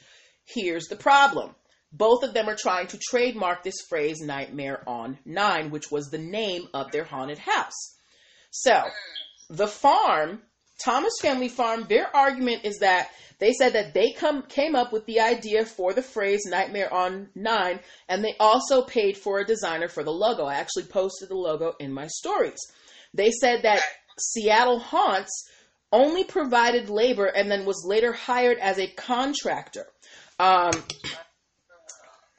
Here's 0.46 0.86
the 0.86 0.96
problem 0.96 1.54
both 1.92 2.22
of 2.22 2.34
them 2.34 2.48
are 2.48 2.56
trying 2.56 2.88
to 2.88 2.98
trademark 2.98 3.62
this 3.62 3.80
phrase 3.88 4.20
Nightmare 4.20 4.82
on 4.86 5.18
Nine, 5.24 5.70
which 5.70 5.90
was 5.90 6.08
the 6.08 6.18
name 6.18 6.68
of 6.74 6.90
their 6.92 7.04
haunted 7.04 7.38
house. 7.38 7.96
So, 8.50 8.82
the 9.48 9.68
farm, 9.68 10.42
Thomas 10.78 11.14
Family 11.22 11.48
Farm, 11.48 11.86
their 11.88 12.14
argument 12.14 12.64
is 12.64 12.78
that 12.78 13.10
they 13.38 13.52
said 13.52 13.74
that 13.74 13.94
they 13.94 14.12
come 14.12 14.42
came 14.42 14.74
up 14.74 14.92
with 14.92 15.06
the 15.06 15.20
idea 15.20 15.64
for 15.64 15.92
the 15.92 16.02
phrase 16.02 16.42
Nightmare 16.46 16.92
on 16.92 17.28
Nine, 17.34 17.80
and 18.08 18.24
they 18.24 18.34
also 18.40 18.82
paid 18.82 19.16
for 19.16 19.38
a 19.38 19.46
designer 19.46 19.88
for 19.88 20.02
the 20.02 20.12
logo. 20.12 20.44
I 20.44 20.54
actually 20.54 20.84
posted 20.84 21.28
the 21.28 21.36
logo 21.36 21.74
in 21.78 21.92
my 21.92 22.06
stories. 22.06 22.60
They 23.14 23.30
said 23.30 23.62
that 23.62 23.80
Seattle 24.18 24.78
Haunts 24.78 25.48
only 25.92 26.24
provided 26.24 26.90
labor 26.90 27.26
and 27.26 27.50
then 27.50 27.64
was 27.64 27.84
later 27.86 28.12
hired 28.12 28.58
as 28.58 28.78
a 28.78 28.88
contractor. 28.88 29.86
Um, 30.38 30.72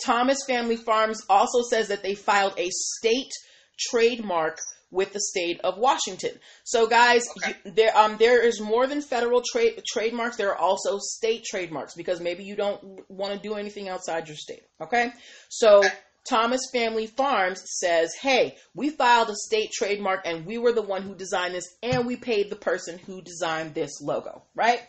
Thomas 0.03 0.37
Family 0.45 0.77
Farms 0.77 1.21
also 1.29 1.61
says 1.69 1.87
that 1.87 2.03
they 2.03 2.15
filed 2.15 2.53
a 2.57 2.69
state 2.69 3.31
trademark 3.79 4.59
with 4.91 5.11
the 5.11 5.19
state 5.19 5.59
of 5.61 5.77
Washington. 5.77 6.31
So, 6.63 6.87
guys, 6.87 7.27
okay. 7.43 7.55
you, 7.65 7.71
there 7.73 7.97
um 7.97 8.17
there 8.17 8.41
is 8.41 8.61
more 8.61 8.87
than 8.87 9.01
federal 9.01 9.41
trade 9.51 9.81
trademarks. 9.87 10.37
There 10.37 10.49
are 10.49 10.57
also 10.57 10.97
state 10.99 11.43
trademarks 11.43 11.93
because 11.95 12.21
maybe 12.21 12.43
you 12.43 12.55
don't 12.55 13.09
want 13.09 13.33
to 13.33 13.39
do 13.39 13.55
anything 13.55 13.89
outside 13.89 14.27
your 14.27 14.37
state. 14.37 14.63
Okay, 14.81 15.11
so. 15.49 15.79
Okay. 15.79 15.89
Thomas 16.29 16.59
Family 16.73 17.07
Farms 17.07 17.63
says, 17.79 18.13
"Hey, 18.13 18.57
we 18.75 18.89
filed 18.89 19.29
a 19.29 19.33
state 19.33 19.71
trademark 19.71 20.23
and 20.25 20.45
we 20.45 20.57
were 20.57 20.73
the 20.73 20.81
one 20.81 21.03
who 21.03 21.15
designed 21.15 21.53
this 21.53 21.73
and 21.81 22.05
we 22.05 22.17
paid 22.17 22.49
the 22.49 22.57
person 22.57 22.97
who 22.97 23.21
designed 23.21 23.73
this 23.73 24.01
logo, 24.01 24.43
right?" 24.53 24.81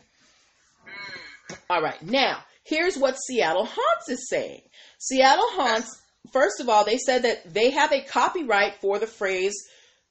Mm. 0.84 1.58
All 1.70 1.80
right. 1.80 2.02
Now, 2.02 2.42
here's 2.68 2.96
what 2.96 3.16
Seattle 3.16 3.66
Haunts 3.66 4.08
is 4.08 4.28
saying. 4.28 4.62
Seattle 4.98 5.48
Haunts, 5.50 6.00
first 6.32 6.60
of 6.60 6.68
all, 6.68 6.84
they 6.84 6.98
said 6.98 7.22
that 7.22 7.52
they 7.52 7.70
have 7.70 7.92
a 7.92 8.04
copyright 8.04 8.80
for 8.80 8.98
the 8.98 9.06
phrase 9.06 9.54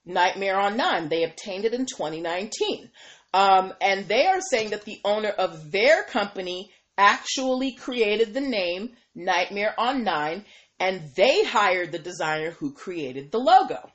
Nightmare 0.05 0.59
on 0.59 0.77
Nine. 0.77 1.09
They 1.09 1.23
obtained 1.23 1.65
it 1.65 1.73
in 1.73 1.85
2019. 1.85 2.89
Um, 3.33 3.73
and 3.81 4.07
they 4.07 4.25
are 4.25 4.41
saying 4.41 4.71
that 4.71 4.85
the 4.85 4.99
owner 5.03 5.29
of 5.29 5.71
their 5.71 6.03
company 6.03 6.71
actually 6.97 7.73
created 7.73 8.33
the 8.33 8.41
name 8.41 8.91
Nightmare 9.13 9.75
on 9.77 10.03
Nine, 10.03 10.45
and 10.79 11.01
they 11.15 11.43
hired 11.43 11.91
the 11.91 11.99
designer 11.99 12.51
who 12.51 12.71
created 12.71 13.31
the 13.31 13.39
logo. 13.39 13.91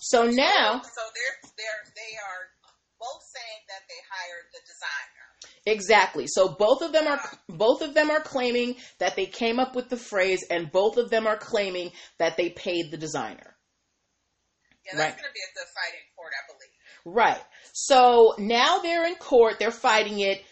So 0.00 0.24
now, 0.24 0.82
so 0.82 1.02
they're 1.14 1.50
they're 1.56 1.82
they 1.94 2.12
are 2.18 2.44
both 2.98 3.22
saying 3.22 3.62
that 3.68 3.86
they 3.88 4.00
hired 4.10 4.46
the 4.52 4.60
designer. 4.66 5.31
Exactly. 5.64 6.26
So 6.26 6.48
both 6.48 6.82
of 6.82 6.92
them 6.92 7.06
are 7.06 7.20
both 7.48 7.82
of 7.82 7.94
them 7.94 8.10
are 8.10 8.20
claiming 8.20 8.76
that 8.98 9.14
they 9.14 9.26
came 9.26 9.60
up 9.60 9.76
with 9.76 9.88
the 9.88 9.96
phrase, 9.96 10.44
and 10.50 10.72
both 10.72 10.96
of 10.96 11.08
them 11.10 11.26
are 11.26 11.36
claiming 11.36 11.92
that 12.18 12.36
they 12.36 12.50
paid 12.50 12.90
the 12.90 12.96
designer. 12.96 13.56
Yeah, 14.84 14.96
that's 14.96 15.14
right. 15.14 15.22
going 15.22 15.30
to 15.30 15.34
be 15.34 15.40
a 15.40 15.54
good 15.54 15.68
fight 15.76 15.94
in 15.94 16.04
court, 16.16 16.32
I 16.36 16.42
believe. 16.50 16.72
Right. 17.16 17.44
So 17.72 18.34
now 18.38 18.80
they're 18.80 19.06
in 19.06 19.14
court. 19.14 19.60
They're 19.60 19.70
fighting 19.70 20.18
it. 20.18 20.42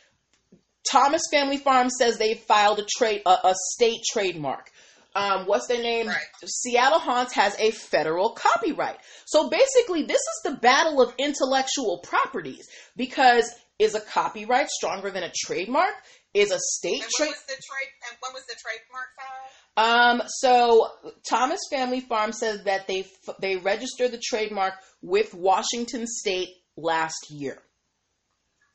Thomas 0.88 1.23
Family 1.31 1.59
Farm 1.59 1.90
says 1.90 2.16
they 2.16 2.35
filed 2.35 2.79
a 2.79 2.85
trade 2.85 3.23
a, 3.27 3.31
a 3.31 3.55
state 3.73 4.01
trademark. 4.12 4.70
Um, 5.14 5.46
what's 5.46 5.66
their 5.66 5.83
name? 5.83 6.07
Right. 6.07 6.18
Seattle 6.44 7.01
Haunts 7.01 7.33
has 7.35 7.59
a 7.59 7.73
federal 7.73 8.31
copyright. 8.31 8.99
So 9.27 9.51
basically, 9.51 10.05
this 10.05 10.20
is 10.20 10.40
the 10.44 10.57
battle 10.57 11.03
of 11.03 11.12
intellectual 11.18 11.99
properties 11.99 12.68
because 12.96 13.51
is 13.81 13.95
a 13.95 14.01
copyright 14.01 14.69
stronger 14.69 15.11
than 15.11 15.25
a 15.25 15.33
trademark? 15.35 15.95
Is 16.33 16.53
a 16.53 16.59
state 16.61 17.03
trade? 17.16 17.29
And 17.29 18.16
when 18.21 18.33
was 18.35 18.45
the 18.47 18.55
trademark 18.62 19.09
filed? 19.16 20.21
Um, 20.21 20.23
so 20.27 20.88
Thomas 21.29 21.61
Family 21.71 22.01
Farm 22.01 22.33
says 22.33 22.64
that 22.64 22.87
they 22.87 23.07
they 23.40 23.57
registered 23.57 24.12
the 24.12 24.23
trademark 24.23 24.75
with 25.03 25.35
Washington 25.35 26.07
State 26.07 26.51
last 26.77 27.31
year. 27.31 27.59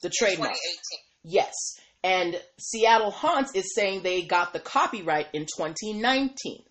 The 0.02 0.10
trademark. 0.10 0.54
Yes. 1.24 1.54
And 2.04 2.40
Seattle 2.60 3.12
Haunts 3.12 3.56
is 3.56 3.74
saying 3.74 4.04
they 4.04 4.24
got 4.24 4.54
the 4.54 4.60
copyright 4.60 5.28
in 5.34 5.46
2019. 5.46 6.64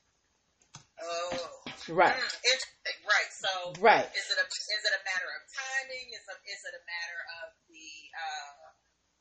Oh. 1.03 1.49
Right. 1.89 2.15
Mm, 2.15 2.97
right. 3.05 3.31
So. 3.41 3.83
Right. 3.83 4.05
Is 4.05 4.29
it 4.31 4.39
a 4.41 4.47
is 4.47 4.83
it 4.85 4.95
a 4.95 5.03
matter 5.05 5.29
of 5.29 5.41
timing? 5.53 6.07
Is 6.13 6.25
it, 6.25 6.39
is 6.49 6.63
it 6.65 6.75
a 6.81 6.85
matter 6.85 7.21
of 7.43 7.64
uh, 8.15 8.65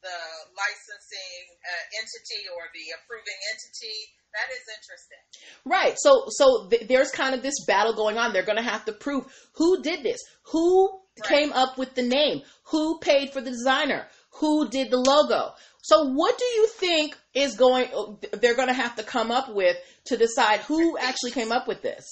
the 0.03 0.19
licensing 0.53 1.43
uh, 1.63 1.99
entity 1.99 2.43
or 2.53 2.69
the 2.73 2.85
approving 3.01 3.39
entity? 3.51 3.97
That 4.33 4.49
is 4.53 4.63
interesting. 4.69 5.23
Right. 5.65 5.95
So 5.97 6.25
so 6.29 6.67
th- 6.69 6.87
there's 6.87 7.11
kind 7.11 7.35
of 7.35 7.41
this 7.41 7.65
battle 7.65 7.93
going 7.93 8.17
on. 8.17 8.33
They're 8.33 8.45
going 8.45 8.61
to 8.61 8.63
have 8.63 8.85
to 8.85 8.93
prove 8.93 9.25
who 9.53 9.81
did 9.81 10.03
this, 10.03 10.21
who 10.51 10.89
right. 10.89 11.29
came 11.29 11.53
up 11.53 11.77
with 11.77 11.95
the 11.95 12.03
name, 12.03 12.41
who 12.71 12.99
paid 12.99 13.31
for 13.31 13.41
the 13.41 13.51
designer, 13.51 14.07
who 14.39 14.69
did 14.69 14.91
the 14.91 14.97
logo. 14.97 15.53
So 15.83 16.05
what 16.13 16.37
do 16.37 16.45
you 16.45 16.67
think 16.67 17.17
is 17.33 17.55
going? 17.55 17.89
They're 18.31 18.55
going 18.55 18.69
to 18.69 18.73
have 18.73 18.95
to 18.95 19.03
come 19.03 19.31
up 19.31 19.53
with 19.53 19.77
to 20.05 20.17
decide 20.17 20.61
who 20.61 20.97
actually 20.97 21.31
came 21.31 21.51
up 21.51 21.67
with 21.67 21.81
this. 21.81 22.05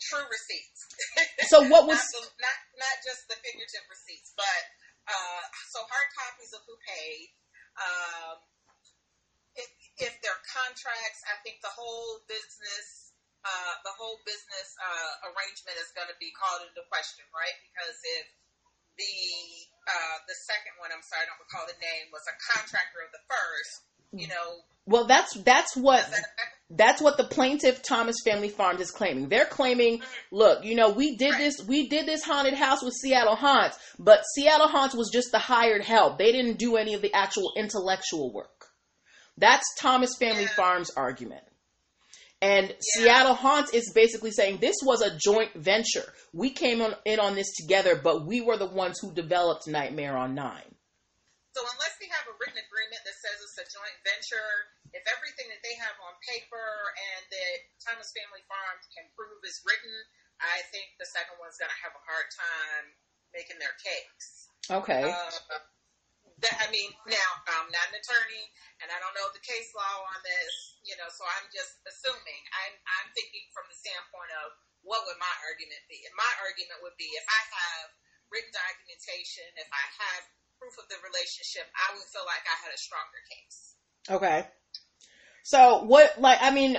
True 0.00 0.24
receipts. 0.26 0.80
so 1.52 1.68
what 1.68 1.86
was 1.90 2.00
not, 2.00 2.24
not, 2.40 2.56
not 2.80 2.96
just 3.04 3.28
the 3.28 3.36
figurative 3.36 3.84
receipts, 3.88 3.99
uh, 5.30 5.46
so 5.70 5.78
hard 5.86 6.08
copies 6.18 6.50
of 6.52 6.62
who 6.66 6.74
paid. 6.82 7.30
Um, 7.78 8.36
if 10.00 10.12
they're 10.24 10.42
contracts, 10.48 11.20
I 11.28 11.36
think 11.44 11.60
the 11.60 11.72
whole 11.72 12.24
business, 12.24 13.12
uh, 13.44 13.74
the 13.84 13.92
whole 13.94 14.16
business 14.24 14.68
uh, 14.80 15.28
arrangement 15.28 15.76
is 15.76 15.92
going 15.92 16.08
to 16.08 16.16
be 16.16 16.32
called 16.32 16.64
into 16.64 16.80
question, 16.88 17.24
right? 17.36 17.56
Because 17.68 17.96
if 18.20 18.26
the 18.96 19.16
uh, 19.84 20.18
the 20.24 20.36
second 20.48 20.76
one, 20.80 20.88
I'm 20.92 21.04
sorry, 21.04 21.24
I 21.24 21.28
don't 21.28 21.40
recall 21.40 21.68
the 21.68 21.76
name, 21.80 22.08
was 22.12 22.24
a 22.28 22.36
contractor 22.40 23.04
of 23.04 23.10
the 23.12 23.22
first, 23.28 23.72
you 24.12 24.28
know. 24.28 24.64
Well, 24.88 25.04
that's 25.04 25.36
that's 25.44 25.76
what 25.76 26.08
that's 26.70 27.02
what 27.02 27.16
the 27.16 27.24
plaintiff 27.24 27.82
Thomas 27.82 28.16
Family 28.24 28.48
Farms 28.48 28.80
is 28.80 28.90
claiming. 28.92 29.28
They're 29.28 29.44
claiming, 29.44 30.02
look, 30.30 30.64
you 30.64 30.76
know, 30.76 30.90
we 30.90 31.16
did 31.16 31.34
this, 31.34 31.56
we 31.66 31.88
did 31.88 32.06
this 32.06 32.22
haunted 32.22 32.54
house 32.54 32.82
with 32.82 32.94
Seattle 32.94 33.34
Haunts, 33.36 33.76
but 33.98 34.22
Seattle 34.34 34.68
Haunts 34.68 34.94
was 34.94 35.10
just 35.12 35.32
the 35.32 35.38
hired 35.38 35.82
help. 35.82 36.18
They 36.18 36.30
didn't 36.30 36.58
do 36.58 36.76
any 36.76 36.94
of 36.94 37.02
the 37.02 37.12
actual 37.12 37.52
intellectual 37.56 38.32
work. 38.32 38.66
That's 39.36 39.66
Thomas 39.78 40.10
Family 40.18 40.42
yeah. 40.42 40.54
Farms' 40.54 40.90
argument. 40.96 41.42
And 42.42 42.68
yeah. 42.68 42.76
Seattle 42.80 43.34
Haunts 43.34 43.74
is 43.74 43.92
basically 43.94 44.30
saying 44.30 44.58
this 44.60 44.76
was 44.82 45.02
a 45.02 45.16
joint 45.16 45.52
venture. 45.54 46.06
We 46.32 46.50
came 46.50 46.80
on, 46.80 46.94
in 47.04 47.18
on 47.18 47.34
this 47.34 47.52
together, 47.56 48.00
but 48.02 48.26
we 48.26 48.40
were 48.40 48.56
the 48.56 48.66
ones 48.66 48.98
who 49.00 49.12
developed 49.12 49.66
Nightmare 49.66 50.16
on 50.16 50.34
Nine. 50.34 50.74
So 51.52 51.60
unless 51.60 51.98
we 52.00 52.06
have 52.08 52.24
a 52.30 52.34
written 52.38 52.62
agreement 52.62 53.02
that 53.04 53.16
says 53.18 53.42
it's 53.42 53.58
a 53.58 53.66
joint 53.66 53.98
venture, 54.06 54.48
if 54.90 55.04
everything 55.06 55.46
that 55.50 55.62
they 55.62 55.74
have 55.78 55.96
on 56.02 56.14
paper 56.22 56.68
and 57.14 57.22
that 57.30 57.56
Thomas 57.78 58.10
Family 58.10 58.42
Farms 58.50 58.86
can 58.90 59.06
prove 59.14 59.38
is 59.46 59.62
written, 59.62 59.94
I 60.42 60.64
think 60.72 60.96
the 60.96 61.06
second 61.06 61.38
one's 61.38 61.60
going 61.60 61.70
to 61.70 61.80
have 61.84 61.94
a 61.94 62.02
hard 62.02 62.28
time 62.32 62.86
making 63.30 63.60
their 63.62 63.74
case. 63.78 64.50
Okay. 64.66 65.06
Uh, 65.06 65.30
that, 66.40 66.56
I 66.56 66.72
mean, 66.72 66.88
now 67.04 67.30
I'm 67.52 67.68
not 67.68 67.86
an 67.92 68.00
attorney, 68.00 68.44
and 68.80 68.88
I 68.88 68.96
don't 68.96 69.12
know 69.12 69.28
the 69.36 69.44
case 69.44 69.76
law 69.76 70.08
on 70.08 70.18
this, 70.24 70.80
you 70.80 70.96
know, 70.96 71.08
so 71.12 71.20
I'm 71.28 71.46
just 71.52 71.84
assuming. 71.84 72.40
I'm 72.64 72.74
I'm 72.80 73.08
thinking 73.12 73.44
from 73.52 73.68
the 73.68 73.76
standpoint 73.76 74.32
of 74.40 74.56
what 74.80 75.04
would 75.04 75.20
my 75.20 75.34
argument 75.44 75.84
be, 75.92 76.00
and 76.08 76.14
my 76.16 76.32
argument 76.40 76.80
would 76.80 76.96
be 76.96 77.12
if 77.12 77.26
I 77.28 77.42
have 77.52 77.88
written 78.32 78.48
documentation, 78.56 79.44
if 79.60 79.68
I 79.68 79.84
have 80.00 80.22
proof 80.56 80.80
of 80.80 80.88
the 80.88 80.96
relationship, 81.04 81.68
I 81.76 81.92
would 81.96 82.08
feel 82.08 82.24
like 82.24 82.44
I 82.48 82.56
had 82.64 82.72
a 82.72 82.80
stronger 82.80 83.20
case. 83.28 83.76
Okay. 84.08 84.48
So 85.50 85.82
what, 85.82 86.20
like, 86.20 86.38
I 86.40 86.52
mean, 86.52 86.76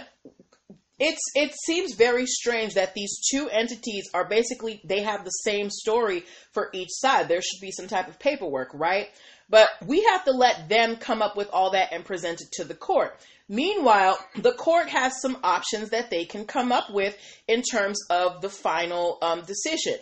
it's 0.98 1.22
it 1.36 1.54
seems 1.66 1.96
very 1.96 2.26
strange 2.26 2.76
that 2.76 2.94
these 2.94 3.20
two 3.30 3.50
entities 3.50 4.08
are 4.14 4.24
basically 4.30 4.80
they 4.86 5.02
have 5.02 5.26
the 5.26 5.32
same 5.32 5.70
story 5.70 6.24
for 6.54 6.70
each 6.74 6.90
side. 6.92 7.28
There 7.28 7.42
should 7.42 7.60
be 7.60 7.72
some 7.72 7.88
type 7.88 8.08
of 8.08 8.18
paperwork, 8.18 8.70
right? 8.74 9.10
But 9.50 9.68
we 9.86 10.04
have 10.04 10.24
to 10.26 10.32
let 10.32 10.70
them 10.70 10.96
come 10.96 11.22
up 11.22 11.36
with 11.36 11.50
all 11.52 11.72
that 11.72 11.92
and 11.92 12.06
present 12.06 12.40
it 12.40 12.52
to 12.54 12.64
the 12.64 12.76
court. 12.76 13.20
Meanwhile, 13.50 14.18
the 14.38 14.54
court 14.54 14.88
has 14.88 15.20
some 15.22 15.40
options 15.44 15.90
that 15.90 16.10
they 16.10 16.24
can 16.24 16.46
come 16.46 16.72
up 16.72 16.90
with 16.90 17.18
in 17.50 17.62
terms 17.64 18.00
of 18.10 18.40
the 18.42 18.50
final 18.50 19.18
um, 19.22 19.42
decision. 19.42 19.96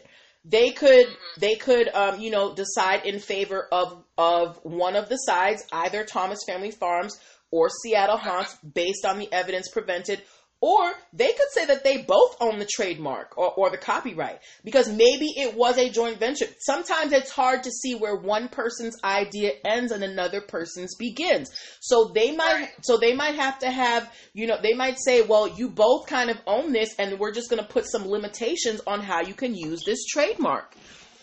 They 0.46 0.70
could 0.70 1.08
they 1.40 1.56
could 1.56 1.88
um, 1.90 2.20
you 2.20 2.30
know 2.30 2.54
decide 2.54 3.06
in 3.06 3.20
favor 3.20 3.68
of 3.72 4.04
of 4.18 4.60
one 4.64 4.96
of 4.96 5.10
the 5.10 5.16
sides, 5.16 5.64
either 5.72 6.04
Thomas 6.04 6.40
Family 6.46 6.72
Farms 6.72 7.18
or 7.52 7.70
Seattle 7.84 8.18
Haunts, 8.18 8.56
based 8.74 9.06
on 9.06 9.18
the 9.20 9.32
evidence 9.34 9.68
presented, 9.70 10.22
Or 10.62 10.92
they 11.14 11.28
could 11.32 11.52
say 11.54 11.66
that 11.68 11.86
they 11.86 12.02
both 12.02 12.36
own 12.42 12.60
the 12.60 12.68
trademark 12.70 13.38
or, 13.38 13.54
or 13.54 13.70
the 13.70 13.78
copyright 13.78 14.40
because 14.66 14.90
maybe 14.90 15.28
it 15.38 15.56
was 15.56 15.78
a 15.78 15.90
joint 15.90 16.20
venture. 16.20 16.48
Sometimes 16.60 17.14
it's 17.14 17.32
hard 17.32 17.64
to 17.64 17.72
see 17.72 17.96
where 17.96 18.18
one 18.18 18.50
person's 18.50 18.98
idea 19.02 19.54
ends 19.64 19.94
and 19.94 20.04
another 20.04 20.42
person's 20.42 20.96
begins. 20.98 21.50
So 21.80 22.12
they 22.14 22.36
might, 22.36 22.54
Right. 22.54 22.70
so 22.82 22.98
they 22.98 23.14
might 23.14 23.36
have 23.36 23.60
to 23.60 23.72
have, 23.72 24.14
you 24.34 24.48
know, 24.48 24.58
they 24.62 24.74
might 24.74 24.98
say, 25.00 25.22
well, 25.22 25.48
you 25.48 25.70
both 25.70 26.08
kind 26.08 26.30
of 26.30 26.38
own 26.46 26.74
this 26.74 26.94
and 27.00 27.18
we're 27.20 27.32
just 27.32 27.50
going 27.50 27.64
to 27.64 27.70
put 27.70 27.86
some 27.90 28.06
limitations 28.10 28.82
on 28.86 29.00
how 29.00 29.22
you 29.22 29.34
can 29.34 29.56
use 29.56 29.84
this 29.86 30.06
trademark. 30.08 30.76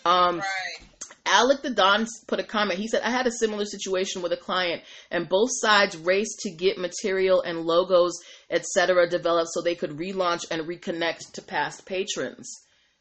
Um, 0.03 0.37
Right. 0.39 0.86
Alec 1.31 1.61
the 1.61 1.69
Don 1.69 2.07
put 2.27 2.39
a 2.39 2.43
comment. 2.43 2.79
He 2.79 2.87
said, 2.87 3.01
I 3.03 3.09
had 3.09 3.27
a 3.27 3.31
similar 3.31 3.65
situation 3.65 4.21
with 4.21 4.31
a 4.31 4.37
client, 4.37 4.83
and 5.11 5.29
both 5.29 5.49
sides 5.51 5.97
raced 5.97 6.39
to 6.41 6.51
get 6.51 6.77
material 6.77 7.41
and 7.41 7.61
logos, 7.61 8.13
etc., 8.49 9.09
developed 9.09 9.49
so 9.53 9.61
they 9.61 9.75
could 9.75 9.91
relaunch 9.91 10.41
and 10.51 10.61
reconnect 10.63 11.33
to 11.33 11.41
past 11.41 11.85
patrons. 11.85 12.51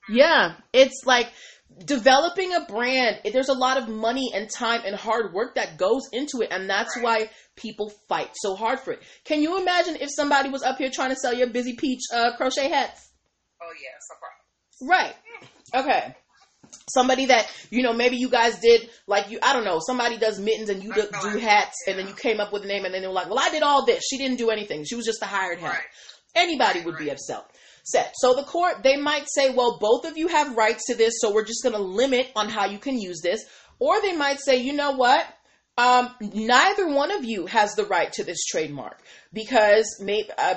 Yeah, 0.08 0.54
it's 0.72 1.02
like 1.04 1.32
developing 1.84 2.54
a 2.54 2.60
brand. 2.60 3.20
There's 3.32 3.48
a 3.48 3.54
lot 3.54 3.76
of 3.76 3.88
money 3.88 4.30
and 4.34 4.48
time 4.48 4.82
and 4.84 4.94
hard 4.94 5.32
work 5.32 5.56
that 5.56 5.76
goes 5.76 6.02
into 6.12 6.42
it, 6.42 6.48
and 6.50 6.70
that's 6.70 6.96
Right. 6.96 7.04
why 7.04 7.30
people 7.56 7.90
fight 8.08 8.30
so 8.34 8.54
hard 8.54 8.80
for 8.80 8.92
it. 8.92 9.02
Can 9.24 9.42
you 9.42 9.60
imagine 9.60 9.96
if 9.96 10.10
somebody 10.14 10.48
was 10.48 10.62
up 10.62 10.78
here 10.78 10.90
trying 10.90 11.10
to 11.10 11.16
sell 11.16 11.34
your 11.34 11.48
busy 11.48 11.74
peach 11.74 12.02
uh, 12.12 12.36
crochet 12.36 12.68
hats? 12.68 13.10
Oh 13.60 13.72
problem. 14.20 14.88
Right. 14.88 15.16
Okay. 15.74 16.14
Somebody 16.88 17.26
that 17.26 17.50
you 17.70 17.82
know, 17.82 17.92
maybe 17.92 18.16
you 18.16 18.28
guys 18.28 18.58
did 18.60 18.88
like 19.06 19.30
you. 19.30 19.38
I 19.42 19.52
don't 19.52 19.64
know. 19.64 19.80
Somebody 19.80 20.18
does 20.18 20.38
mittens 20.38 20.68
and 20.68 20.82
you 20.82 20.92
do, 20.92 21.08
do 21.22 21.38
hats, 21.38 21.76
and 21.86 21.98
then 21.98 22.06
you 22.08 22.14
came 22.14 22.40
up 22.40 22.52
with 22.52 22.64
a 22.64 22.66
name, 22.66 22.84
and 22.84 22.94
then 22.94 23.02
they 23.02 23.08
were 23.08 23.14
like, 23.14 23.28
"Well, 23.28 23.38
I 23.40 23.50
did 23.50 23.62
all 23.62 23.84
this. 23.84 24.04
She 24.08 24.18
didn't 24.18 24.36
do 24.36 24.50
anything. 24.50 24.84
She 24.84 24.94
was 24.94 25.04
just 25.04 25.22
a 25.22 25.26
hired 25.26 25.58
hand." 25.58 25.74
Right. 25.74 25.82
Anybody 26.34 26.80
Right, 26.80 26.86
would 26.86 26.98
be 26.98 27.10
upset. 27.10 27.44
Set. 27.84 28.12
So 28.16 28.34
the 28.34 28.42
court 28.42 28.82
they 28.82 28.96
might 28.96 29.26
say, 29.28 29.50
"Well, 29.50 29.78
both 29.80 30.04
of 30.04 30.16
you 30.16 30.28
have 30.28 30.56
rights 30.56 30.86
to 30.86 30.94
this, 30.94 31.14
so 31.18 31.32
we're 31.32 31.44
just 31.44 31.62
going 31.62 31.74
to 31.74 31.80
limit 31.80 32.30
on 32.34 32.48
how 32.48 32.66
you 32.66 32.78
can 32.78 32.98
use 33.00 33.20
this," 33.22 33.44
or 33.78 34.00
they 34.00 34.12
might 34.12 34.40
say, 34.40 34.56
"You 34.56 34.72
know 34.72 34.92
what?" 34.92 35.26
Um, 35.78 36.14
neither 36.20 36.88
one 36.88 37.10
of 37.10 37.24
you 37.24 37.44
has 37.46 37.74
the 37.74 37.84
right 37.84 38.10
to 38.14 38.24
this 38.24 38.44
trademark 38.46 38.98
because 39.34 40.00
may, 40.00 40.26
uh, 40.38 40.54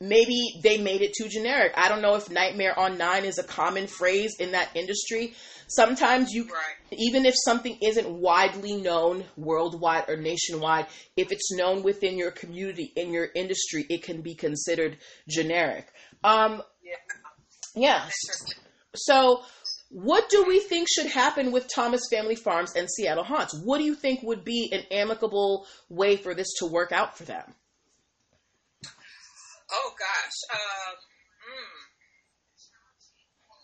maybe 0.00 0.60
they 0.62 0.78
made 0.78 1.02
it 1.02 1.12
too 1.12 1.28
generic. 1.28 1.74
I 1.76 1.90
don't 1.90 2.00
know 2.00 2.14
if 2.14 2.30
Nightmare 2.30 2.78
on 2.78 2.96
Nine 2.96 3.26
is 3.26 3.38
a 3.38 3.42
common 3.42 3.86
phrase 3.86 4.34
in 4.40 4.52
that 4.52 4.70
industry. 4.74 5.34
Sometimes 5.76 6.32
you, 6.32 6.44
Right. 6.44 6.76
even 6.92 7.24
if 7.24 7.34
something 7.44 7.78
isn't 7.80 8.08
widely 8.08 8.76
known 8.76 9.24
worldwide 9.36 10.08
or 10.08 10.16
nationwide, 10.16 10.86
if 11.16 11.32
it's 11.32 11.52
known 11.52 11.82
within 11.82 12.18
your 12.18 12.30
community, 12.30 12.92
in 12.96 13.12
your 13.12 13.28
industry, 13.34 13.86
it 13.88 14.02
can 14.02 14.20
be 14.22 14.34
considered 14.34 14.98
generic. 15.28 15.86
Um, 16.24 16.62
Yeah. 16.82 16.96
yeah. 17.74 18.10
So, 18.94 19.44
what 19.88 20.28
do 20.30 20.44
we 20.44 20.60
think 20.60 20.88
should 20.90 21.06
happen 21.06 21.52
with 21.52 21.68
Thomas 21.74 22.02
Family 22.10 22.34
Farms 22.34 22.74
and 22.74 22.88
Seattle 22.90 23.24
Haunts? 23.24 23.54
What 23.54 23.78
do 23.78 23.84
you 23.84 23.94
think 23.94 24.22
would 24.22 24.44
be 24.44 24.70
an 24.72 24.84
amicable 24.90 25.66
way 25.88 26.16
for 26.16 26.34
this 26.34 26.52
to 26.58 26.66
work 26.66 26.92
out 26.92 27.16
for 27.16 27.24
them? 27.24 27.54
Oh 29.70 29.94
gosh. 29.98 30.58
Um. 30.58 30.96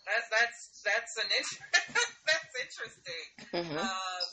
That's 0.09 0.27
that's 0.33 0.59
that's 0.81 1.13
an 1.21 1.29
int- 1.29 1.61
that's 2.25 2.53
interesting. 2.57 3.25
Mhm. 3.53 3.77
Um, 3.77 4.25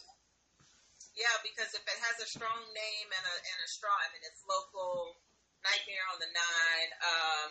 yeah, 1.16 1.36
because 1.44 1.72
if 1.76 1.84
it 1.84 1.98
has 2.00 2.16
a 2.24 2.28
strong 2.28 2.60
name 2.72 3.08
and 3.12 3.24
a 3.24 3.36
and 3.36 3.58
a 3.60 3.68
strong, 3.68 3.96
I 4.00 4.08
mean, 4.12 4.24
it's 4.24 4.40
local. 4.48 5.20
Nightmare 5.64 6.06
on 6.14 6.18
the 6.22 6.30
Nine. 6.30 6.90
Um, 7.02 7.48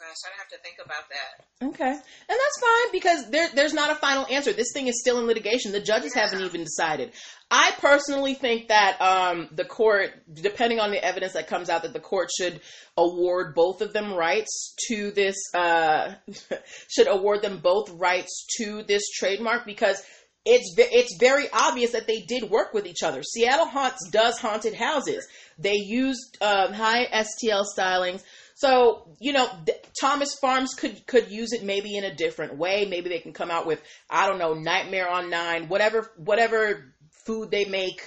gosh, 0.00 0.16
I'd 0.26 0.38
have 0.38 0.48
to 0.48 0.58
think 0.62 0.76
about 0.84 1.04
that. 1.10 1.66
Okay, 1.68 1.90
and 1.92 2.00
that's 2.28 2.60
fine 2.60 2.92
because 2.92 3.30
there, 3.30 3.48
there's 3.54 3.74
not 3.74 3.90
a 3.90 3.94
final 3.94 4.26
answer. 4.26 4.52
This 4.52 4.72
thing 4.72 4.88
is 4.88 4.98
still 5.00 5.18
in 5.20 5.26
litigation. 5.26 5.72
The 5.72 5.80
judges 5.80 6.12
Yeah. 6.16 6.22
haven't 6.22 6.40
even 6.42 6.64
decided. 6.64 7.12
I 7.50 7.72
personally 7.78 8.34
think 8.34 8.68
that 8.68 9.00
um, 9.00 9.48
the 9.52 9.64
court, 9.64 10.10
depending 10.32 10.80
on 10.80 10.90
the 10.90 11.04
evidence 11.04 11.34
that 11.34 11.48
comes 11.48 11.68
out, 11.68 11.82
that 11.82 11.92
the 11.92 12.00
court 12.00 12.30
should 12.36 12.60
award 12.96 13.54
both 13.54 13.82
of 13.82 13.92
them 13.92 14.14
rights 14.14 14.74
to 14.88 15.10
this. 15.10 15.36
Uh, 15.54 16.14
should 16.88 17.08
award 17.08 17.42
them 17.42 17.58
both 17.58 17.90
rights 17.90 18.46
to 18.58 18.82
this 18.84 19.02
trademark 19.10 19.66
because 19.66 20.02
it's 20.46 20.74
it's 20.78 21.16
very 21.20 21.44
obvious 21.52 21.92
that 21.92 22.06
they 22.06 22.22
did 22.22 22.44
work 22.50 22.72
with 22.72 22.86
each 22.86 23.02
other. 23.04 23.22
Seattle 23.22 23.66
Haunts 23.66 24.08
does 24.10 24.38
haunted 24.38 24.74
houses. 24.74 25.26
They 25.58 25.74
used 25.74 26.38
um, 26.40 26.72
high 26.72 27.04
STL 27.12 27.64
stylings. 27.76 28.22
So 28.60 29.08
you 29.18 29.32
know, 29.32 29.48
th- 29.64 29.80
Thomas 29.96 30.36
Farms 30.36 30.76
could 30.76 31.06
could 31.08 31.30
use 31.32 31.52
it 31.56 31.64
maybe 31.64 31.96
in 31.96 32.04
a 32.04 32.12
different 32.12 32.60
way. 32.60 32.84
Maybe 32.84 33.08
they 33.08 33.18
can 33.24 33.32
come 33.32 33.48
out 33.50 33.64
with 33.64 33.80
I 34.12 34.28
don't 34.28 34.36
know, 34.36 34.52
Nightmare 34.52 35.08
on 35.08 35.30
Nine, 35.32 35.68
whatever 35.72 36.12
whatever 36.20 36.92
food 37.24 37.48
they 37.50 37.64
make. 37.64 38.04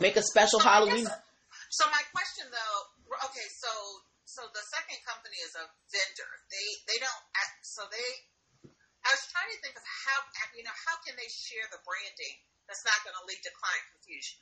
Make 0.00 0.16
a 0.16 0.24
special 0.24 0.60
So 0.60 0.68
Halloween. 0.68 1.04
guess- 1.04 1.20
So 1.76 1.84
my 1.92 2.00
question 2.16 2.48
though, 2.48 2.78
okay, 3.28 3.48
so 3.60 3.68
so 4.24 4.40
the 4.48 4.64
second 4.72 4.98
company 5.04 5.36
is 5.44 5.52
a 5.60 5.68
vendor. 5.92 6.30
They 6.48 6.68
they 6.88 6.98
don't 7.04 7.22
act, 7.36 7.60
so 7.68 7.84
they. 7.92 8.08
I 9.04 9.12
was 9.12 9.24
trying 9.28 9.52
to 9.52 9.58
think 9.60 9.76
of 9.76 9.84
how 9.84 10.24
you 10.56 10.64
know 10.64 10.72
how 10.88 10.96
can 11.04 11.20
they 11.20 11.28
share 11.28 11.68
the 11.68 11.84
branding 11.84 12.36
that's 12.64 12.80
not 12.88 12.96
going 13.04 13.12
to 13.12 13.24
lead 13.28 13.44
to 13.44 13.52
client 13.52 13.84
confusion. 13.92 14.40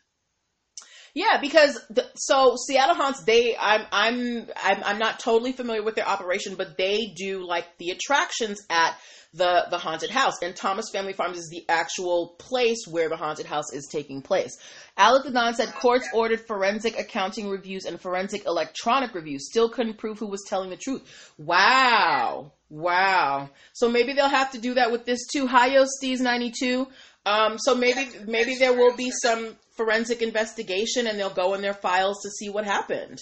Yeah, 1.14 1.38
because 1.42 1.78
the, 1.90 2.06
so 2.16 2.56
Seattle 2.56 2.94
Haunts, 2.94 3.24
they 3.24 3.54
I'm 3.60 3.86
I'm 3.92 4.46
I'm 4.56 4.82
I'm 4.82 4.98
not 4.98 5.20
totally 5.20 5.52
familiar 5.52 5.82
with 5.82 5.94
their 5.94 6.08
operation, 6.08 6.54
but 6.54 6.78
they 6.78 7.12
do 7.14 7.46
like 7.46 7.66
the 7.76 7.90
attractions 7.90 8.58
at 8.70 8.96
the 9.34 9.66
the 9.70 9.76
haunted 9.76 10.08
house, 10.08 10.40
and 10.40 10.56
Thomas 10.56 10.86
Family 10.90 11.12
Farms 11.12 11.36
is 11.36 11.50
the 11.50 11.64
actual 11.68 12.34
place 12.38 12.86
where 12.86 13.10
the 13.10 13.16
haunted 13.16 13.44
house 13.44 13.72
is 13.74 13.88
taking 13.92 14.22
place. 14.22 14.56
Alec 14.96 15.24
the 15.24 15.30
Don 15.30 15.54
said 15.54 15.74
courts 15.74 16.08
ordered 16.14 16.46
forensic 16.46 16.98
accounting 16.98 17.50
reviews 17.50 17.84
and 17.84 18.00
forensic 18.00 18.46
electronic 18.46 19.14
reviews, 19.14 19.46
still 19.46 19.68
couldn't 19.68 19.98
prove 19.98 20.18
who 20.18 20.28
was 20.28 20.44
telling 20.48 20.70
the 20.70 20.76
truth. 20.76 21.02
Wow, 21.36 22.52
wow. 22.70 23.50
So 23.74 23.90
maybe 23.90 24.14
they'll 24.14 24.28
have 24.28 24.52
to 24.52 24.58
do 24.58 24.74
that 24.74 24.92
with 24.92 25.04
this 25.04 25.26
too. 25.30 25.46
Hi, 25.46 25.66
yo, 25.66 25.84
Steez 25.84 26.20
ninety 26.20 26.52
two. 26.58 26.88
Um, 27.24 27.58
so 27.58 27.74
maybe 27.74 28.08
maybe 28.26 28.56
there 28.56 28.72
will 28.72 28.96
be 28.96 29.10
some 29.10 29.56
forensic 29.76 30.22
investigation 30.22 31.06
and 31.06 31.18
they'll 31.18 31.30
go 31.30 31.54
in 31.54 31.62
their 31.62 31.74
files 31.74 32.22
to 32.22 32.30
see 32.30 32.50
what 32.50 32.64
happened. 32.64 33.20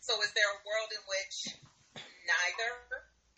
So 0.00 0.14
is 0.22 0.32
there 0.34 0.50
a 0.50 0.62
world 0.62 0.90
in 0.92 1.02
which 1.10 1.56
neither 2.26 2.85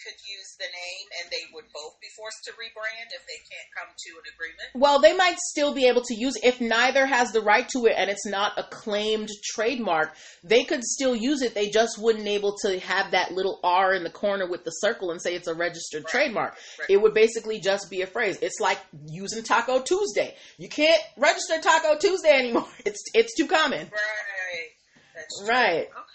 could 0.09 0.17
use 0.25 0.57
the 0.57 0.65
name 0.65 1.07
and 1.21 1.31
they 1.31 1.45
would 1.53 1.69
both 1.75 2.01
be 2.01 2.09
forced 2.17 2.41
to 2.45 2.53
rebrand 2.53 3.13
if 3.13 3.21
they 3.29 3.37
can't 3.45 3.69
come 3.77 3.93
to 3.93 4.11
an 4.17 4.27
agreement? 4.33 4.69
Well, 4.75 5.01
they 5.01 5.15
might 5.15 5.37
still 5.39 5.75
be 5.75 5.87
able 5.87 6.01
to 6.03 6.15
use 6.15 6.37
it 6.37 6.45
if 6.45 6.61
neither 6.61 7.05
has 7.05 7.33
the 7.33 7.43
right 7.43 7.69
to 7.77 7.85
it 7.85 7.95
and 7.97 8.09
it's 8.09 8.25
not 8.27 8.53
a 8.57 8.65
claimed 8.65 9.29
trademark. 9.53 10.15
They 10.43 10.65
could 10.65 10.83
still 10.83 11.15
use 11.15 11.43
it. 11.43 11.55
They 11.55 11.69
just 11.69 11.99
wouldn't 11.99 12.25
be 12.25 12.31
able 12.33 12.57
to 12.63 12.79
have 12.81 13.11
that 13.11 13.33
little 13.33 13.61
R 13.63 13.93
in 13.93 14.03
the 14.03 14.11
corner 14.11 14.49
with 14.49 14.65
the 14.65 14.71
circle 14.71 15.11
and 15.11 15.21
say 15.21 15.35
it's 15.35 15.49
a 15.49 15.55
registered 15.55 16.05
Right. 16.05 16.11
trademark. 16.11 16.57
Right. 16.79 16.89
It 16.89 17.03
would 17.03 17.13
basically 17.13 17.61
just 17.61 17.91
be 17.91 18.01
a 18.01 18.07
phrase. 18.07 18.39
It's 18.41 18.61
like 18.61 18.79
using 19.07 19.43
Taco 19.43 19.83
Tuesday. 19.83 20.35
You 20.57 20.69
can't 20.71 21.03
register 21.19 21.61
Taco 21.61 21.99
Tuesday 21.99 22.31
anymore. 22.33 22.67
It's 22.87 23.03
it's 23.13 23.35
too 23.37 23.47
common. 23.47 23.91
Right. 23.93 25.47
Right. 25.47 25.89
Okay. 25.89 26.08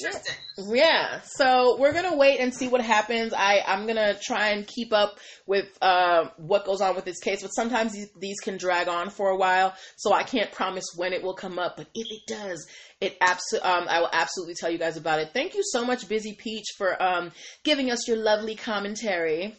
Interesting. 0.00 0.34
Yeah, 0.72 1.20
so 1.24 1.76
we're 1.78 1.92
gonna 1.92 2.16
wait 2.16 2.40
and 2.40 2.54
see 2.54 2.68
what 2.68 2.80
happens. 2.80 3.32
I 3.32 3.62
I'm 3.66 3.86
gonna 3.86 4.14
try 4.20 4.50
and 4.50 4.66
keep 4.66 4.92
up 4.92 5.18
with 5.46 5.66
uh, 5.82 6.28
what 6.36 6.64
goes 6.64 6.80
on 6.80 6.94
with 6.94 7.04
this 7.04 7.18
case, 7.20 7.42
but 7.42 7.48
sometimes 7.48 7.92
these, 7.92 8.08
these 8.18 8.40
can 8.40 8.56
drag 8.56 8.88
on 8.88 9.10
for 9.10 9.30
a 9.30 9.36
while, 9.36 9.74
so 9.96 10.12
I 10.12 10.22
can't 10.22 10.50
promise 10.52 10.84
when 10.96 11.12
it 11.12 11.22
will 11.22 11.34
come 11.34 11.58
up. 11.58 11.76
But 11.76 11.88
if 11.94 12.06
it 12.10 12.26
does, 12.26 12.66
it 13.00 13.18
abso- 13.20 13.64
um, 13.64 13.86
I 13.88 14.00
will 14.00 14.10
absolutely 14.12 14.54
tell 14.54 14.70
you 14.70 14.78
guys 14.78 14.96
about 14.96 15.18
it. 15.20 15.30
Thank 15.32 15.54
you 15.54 15.62
so 15.64 15.84
much, 15.84 16.08
Busy 16.08 16.34
Peach, 16.34 16.66
for 16.78 17.00
um, 17.02 17.32
giving 17.62 17.90
us 17.90 18.06
your 18.08 18.16
lovely 18.16 18.54
commentary. 18.54 19.54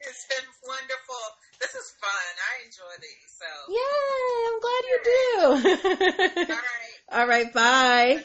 It's 0.00 0.26
been 0.28 0.48
wonderful. 0.66 1.16
This 1.60 1.74
is 1.74 1.92
fun. 2.00 2.10
I 2.50 2.64
enjoy 2.66 2.94
these. 3.00 3.32
So, 3.38 3.46
Yay! 3.72 4.32
I'm 4.48 4.60
glad 4.60 4.82
you 4.90 4.98
do. 5.04 6.52
all 6.52 6.58
right. 6.58 7.20
All 7.20 7.26
right, 7.26 7.52
bye. 7.52 8.24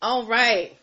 All 0.00 0.26
right. 0.26 0.76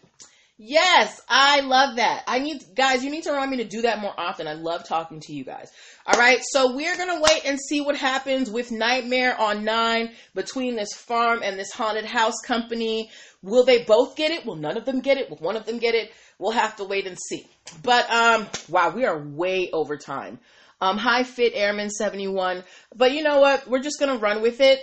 Yes, 0.57 1.21
I 1.27 1.61
love 1.61 1.97
that. 1.97 2.23
I 2.27 2.39
need 2.39 2.63
guys, 2.75 3.03
you 3.03 3.09
need 3.09 3.23
to 3.23 3.31
remind 3.31 3.51
me 3.51 3.57
to 3.57 3.65
do 3.65 3.81
that 3.81 3.99
more 3.99 4.13
often. 4.17 4.47
I 4.47 4.53
love 4.53 4.87
talking 4.87 5.19
to 5.21 5.33
you 5.33 5.43
guys. 5.43 5.69
All 6.05 6.17
right, 6.17 6.39
so 6.41 6.75
we're 6.75 6.95
to 6.95 7.21
wait 7.21 7.45
and 7.45 7.59
see 7.59 7.81
what 7.81 7.97
happens 7.97 8.49
with 8.49 8.71
Nightmare 8.71 9.37
on 9.37 9.65
9 9.65 10.11
between 10.33 10.77
this 10.77 10.93
farm 10.93 11.41
and 11.43 11.59
this 11.59 11.71
haunted 11.71 12.05
house 12.05 12.39
company. 12.45 13.09
Will 13.41 13.65
they 13.65 13.83
both 13.83 14.15
get 14.15 14.31
it? 14.31 14.45
Will 14.45 14.55
none 14.55 14.77
of 14.77 14.85
them 14.85 15.01
get 15.01 15.17
it? 15.17 15.29
Will 15.29 15.37
one 15.37 15.57
of 15.57 15.65
them 15.65 15.77
get 15.77 15.93
it? 15.93 16.13
We'll 16.39 16.51
have 16.51 16.77
to 16.77 16.85
wait 16.85 17.05
and 17.07 17.17
see. 17.29 17.47
But 17.83 18.09
um 18.09 18.47
wow, 18.69 18.93
we 18.95 19.05
are 19.05 19.17
way 19.17 19.69
over 19.71 19.97
time. 19.97 20.39
Um 20.79 20.97
hi 20.97 21.23
Fit 21.23 21.53
Airman 21.55 21.89
71. 21.89 22.63
But 22.95 23.11
you 23.11 23.23
know 23.23 23.39
what? 23.39 23.67
We're 23.67 23.81
just 23.81 23.99
to 23.99 24.17
run 24.17 24.41
with 24.41 24.61
it 24.61 24.79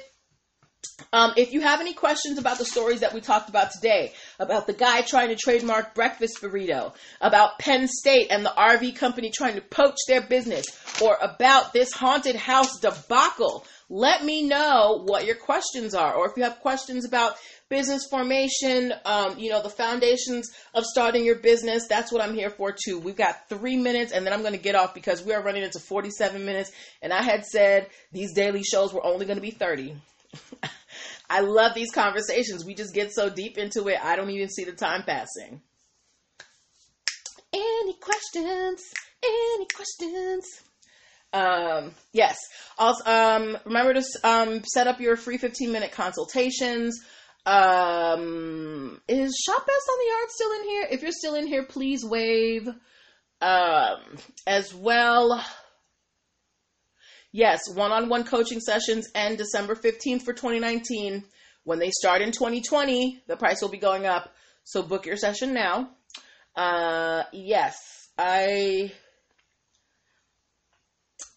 Um, 1.13 1.33
if 1.37 1.53
you 1.53 1.61
have 1.61 1.81
any 1.81 1.93
questions 1.93 2.39
about 2.39 2.59
the 2.59 2.65
stories 2.65 3.01
that 3.01 3.13
we 3.13 3.21
talked 3.21 3.49
about 3.49 3.71
today, 3.73 4.13
about 4.39 4.67
the 4.67 4.73
guy 4.73 5.03
trying 5.03 5.29
to 5.29 5.37
trademark 5.37 5.95
breakfast 5.95 6.41
burrito, 6.41 6.95
about 7.21 7.59
Penn 7.59 7.87
State 7.87 8.29
and 8.31 8.45
the 8.45 8.53
RV 8.57 8.97
company 8.97 9.31
trying 9.31 9.57
to 9.57 9.61
poach 9.61 9.97
their 10.09 10.23
business, 10.23 10.65
or 11.03 11.19
about 11.21 11.73
this 11.73 11.93
haunted 11.93 12.37
house 12.37 12.81
debacle, 12.81 13.67
let 13.91 14.25
me 14.25 14.49
know 14.49 15.03
what 15.05 15.27
your 15.27 15.35
questions 15.35 15.95
are. 15.95 16.15
Or 16.15 16.31
if 16.31 16.37
you 16.37 16.45
have 16.45 16.61
questions 16.61 17.05
about 17.05 17.37
business 17.69 18.07
formation, 18.09 18.95
um, 19.05 19.39
you 19.39 19.51
know, 19.51 19.63
the 19.63 19.69
foundations 19.69 20.51
of 20.75 20.85
starting 20.85 21.27
your 21.27 21.37
business, 21.37 21.87
that's 21.89 22.11
what 22.11 22.23
I'm 22.23 22.35
here 22.35 22.51
for 22.51 22.73
too. 22.73 22.99
We've 22.99 23.17
got 23.17 23.51
three 23.51 23.77
minutes 23.77 24.13
and 24.13 24.25
then 24.25 24.33
I'm 24.33 24.41
going 24.41 24.55
to 24.55 24.59
get 24.59 24.75
off 24.75 24.95
because 24.95 25.23
we 25.23 25.35
are 25.35 25.43
running 25.43 25.63
into 25.63 25.79
47 25.79 26.43
minutes. 26.45 26.73
And 27.03 27.13
I 27.13 27.23
had 27.23 27.45
said 27.45 27.89
these 28.13 28.33
daily 28.33 28.63
shows 28.63 28.95
were 28.95 29.05
only 29.05 29.27
going 29.27 29.37
to 29.37 29.43
be 29.43 29.51
30. 29.51 29.97
I 31.31 31.41
love 31.41 31.75
these 31.75 31.91
conversations. 31.91 32.65
We 32.65 32.75
just 32.75 32.95
get 32.95 33.13
so 33.13 33.31
deep 33.31 33.59
into 33.59 33.89
it, 33.89 33.99
I 34.03 34.17
don't 34.17 34.31
even 34.31 34.49
see 34.49 34.65
the 34.65 34.73
time 34.73 35.03
passing. 35.03 35.63
Any 37.53 37.95
questions? 37.95 38.83
Any 39.25 39.67
questions? 39.75 40.47
Um, 41.33 41.95
yes. 42.13 42.37
Also, 42.79 43.05
um, 43.05 43.59
remember 43.65 43.95
to 43.95 44.05
um, 44.25 44.63
set 44.65 44.87
up 44.87 45.01
your 45.01 45.17
free 45.17 45.39
15 45.39 45.73
minute 45.73 45.93
consultations. 45.93 47.01
Um, 47.45 49.01
is 49.09 49.43
Shop 49.45 49.67
Best 49.67 49.91
on 49.91 49.99
the 49.99 50.11
Yard 50.11 50.31
still 50.31 50.53
in 50.53 50.65
here? 50.65 50.89
If 50.91 51.03
you're 51.03 51.13
still 51.13 51.35
in 51.35 51.47
here, 51.47 51.65
please 51.65 52.05
wave. 52.05 52.69
Um, 53.41 54.01
as 54.47 54.73
well. 54.73 55.45
Yes, 57.33 57.63
one 57.75 57.93
on 57.93 58.11
one 58.11 58.25
coaching 58.25 58.61
sessions 58.61 59.09
end 59.15 59.39
December 59.39 59.75
15th 59.75 60.23
for 60.23 60.35
2019. 60.35 61.25
When 61.65 61.79
they 61.79 61.91
start 61.91 62.21
in 62.21 62.31
2020, 62.31 63.23
the 63.27 63.37
price 63.37 63.63
will 63.63 63.71
be 63.71 63.79
going 63.79 64.05
up. 64.05 64.35
So 64.65 64.83
book 64.83 65.07
your 65.07 65.17
session 65.17 65.55
now. 65.55 65.91
Uh, 66.55 67.23
yes, 67.33 67.77
I. 68.19 68.93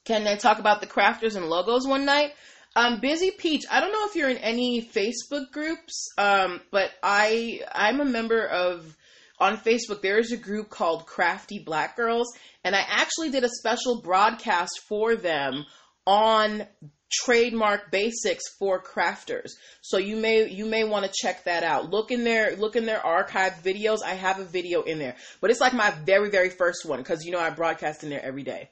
Can 0.04 0.28
I 0.28 0.36
talk 0.36 0.60
about 0.60 0.82
the 0.82 0.88
crafters 0.88 1.36
and 1.36 1.48
logos 1.48 1.88
one 1.88 2.06
night? 2.06 2.34
Um, 2.76 3.00
Busy 3.00 3.32
Peach. 3.32 3.64
I 3.72 3.80
don't 3.80 3.94
know 3.94 4.06
if 4.08 4.16
you're 4.16 4.30
in 4.30 4.38
any 4.38 4.82
Facebook 4.82 5.52
groups, 5.52 6.10
um, 6.18 6.60
but 6.72 6.92
I 7.02 7.62
I'm 7.74 8.02
a 8.02 8.06
member 8.06 8.46
of 8.46 8.96
on 9.40 9.58
Facebook. 9.58 10.02
There 10.02 10.20
is 10.20 10.34
a 10.34 10.38
group 10.38 10.70
called 10.70 11.06
Crafty 11.06 11.60
Black 11.60 11.96
Girls, 11.96 12.28
and 12.66 12.76
I 12.76 12.84
actually 12.86 13.30
did 13.30 13.46
a 13.46 13.50
special 13.50 14.02
broadcast 14.02 14.82
for 14.90 15.16
them 15.16 15.66
on 16.06 16.66
trademark 17.12 17.92
basics 17.92 18.44
for 18.60 18.82
crafters. 18.82 19.52
So 19.82 19.98
you 19.98 20.16
may 20.16 20.50
you 20.50 20.66
may 20.66 20.84
want 20.84 21.06
to 21.06 21.12
check 21.14 21.46
that 21.46 21.64
out. 21.64 21.90
Look 21.90 22.12
in 22.12 22.24
their 22.24 22.56
look 22.56 22.76
in 22.76 22.86
their 22.86 23.00
archived 23.00 23.62
videos. 23.64 24.00
I 24.04 24.14
have 24.16 24.40
a 24.40 24.46
video 24.46 24.82
in 24.82 25.00
there, 25.00 25.16
but 25.42 25.52
it's 25.52 25.62
like 25.62 25.74
my 25.74 25.92
very 25.92 26.30
very 26.30 26.50
first 26.50 26.86
one 26.86 27.00
because 27.00 27.24
you 27.26 27.32
know 27.32 27.40
I 27.40 27.50
broadcast 27.50 28.04
in 28.04 28.10
there 28.10 28.24
every 28.24 28.44
day. 28.44 28.70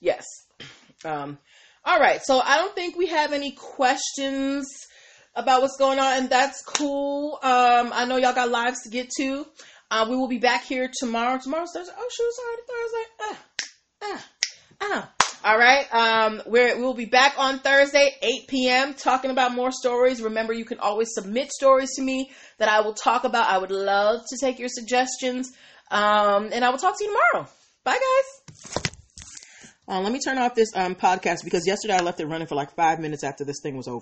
Yes. 0.00 0.24
Um, 1.04 1.38
all 1.84 1.98
right. 1.98 2.20
So 2.22 2.40
I 2.40 2.58
don't 2.58 2.74
think 2.74 2.96
we 2.96 3.06
have 3.06 3.32
any 3.32 3.52
questions 3.52 4.66
about 5.34 5.62
what's 5.62 5.76
going 5.76 5.98
on, 5.98 6.18
and 6.18 6.30
that's 6.30 6.62
cool. 6.62 7.38
Um, 7.42 7.92
I 7.92 8.04
know 8.04 8.16
y'all 8.16 8.34
got 8.34 8.50
lives 8.50 8.82
to 8.82 8.90
get 8.90 9.10
to. 9.18 9.46
Uh, 9.90 10.06
we 10.08 10.16
will 10.16 10.28
be 10.28 10.38
back 10.38 10.64
here 10.64 10.90
tomorrow. 11.00 11.38
Tomorrow's 11.42 11.70
Thursday. 11.74 11.92
Oh 11.96 12.08
shoot, 12.10 12.32
sorry, 12.34 12.56
Thursday. 12.68 13.04
Ah, 13.20 13.38
ah, 14.02 14.26
ah. 14.82 15.19
All 15.42 15.56
right. 15.56 15.86
Um, 15.94 16.42
we're, 16.44 16.78
we'll 16.78 16.92
be 16.92 17.06
back 17.06 17.34
on 17.38 17.60
Thursday, 17.60 18.14
8 18.20 18.46
p.m., 18.46 18.92
talking 18.94 19.30
about 19.30 19.54
more 19.54 19.72
stories. 19.72 20.20
Remember, 20.20 20.52
you 20.52 20.66
can 20.66 20.78
always 20.80 21.08
submit 21.12 21.50
stories 21.50 21.94
to 21.96 22.02
me 22.02 22.30
that 22.58 22.68
I 22.68 22.82
will 22.82 22.92
talk 22.92 23.24
about. 23.24 23.48
I 23.48 23.56
would 23.56 23.70
love 23.70 24.20
to 24.28 24.36
take 24.38 24.58
your 24.58 24.68
suggestions. 24.68 25.50
Um, 25.90 26.50
and 26.52 26.62
I 26.62 26.68
will 26.68 26.76
talk 26.78 26.98
to 26.98 27.04
you 27.04 27.16
tomorrow. 27.32 27.48
Bye, 27.84 27.98
guys. 27.98 28.90
Uh, 29.88 30.00
let 30.00 30.12
me 30.12 30.20
turn 30.20 30.36
off 30.38 30.54
this 30.54 30.68
um, 30.76 30.94
podcast 30.94 31.42
because 31.42 31.66
yesterday 31.66 31.94
I 31.94 32.00
left 32.00 32.20
it 32.20 32.26
running 32.26 32.46
for 32.46 32.54
like 32.54 32.74
five 32.76 33.00
minutes 33.00 33.24
after 33.24 33.44
this 33.44 33.60
thing 33.62 33.76
was 33.76 33.88
over. 33.88 33.98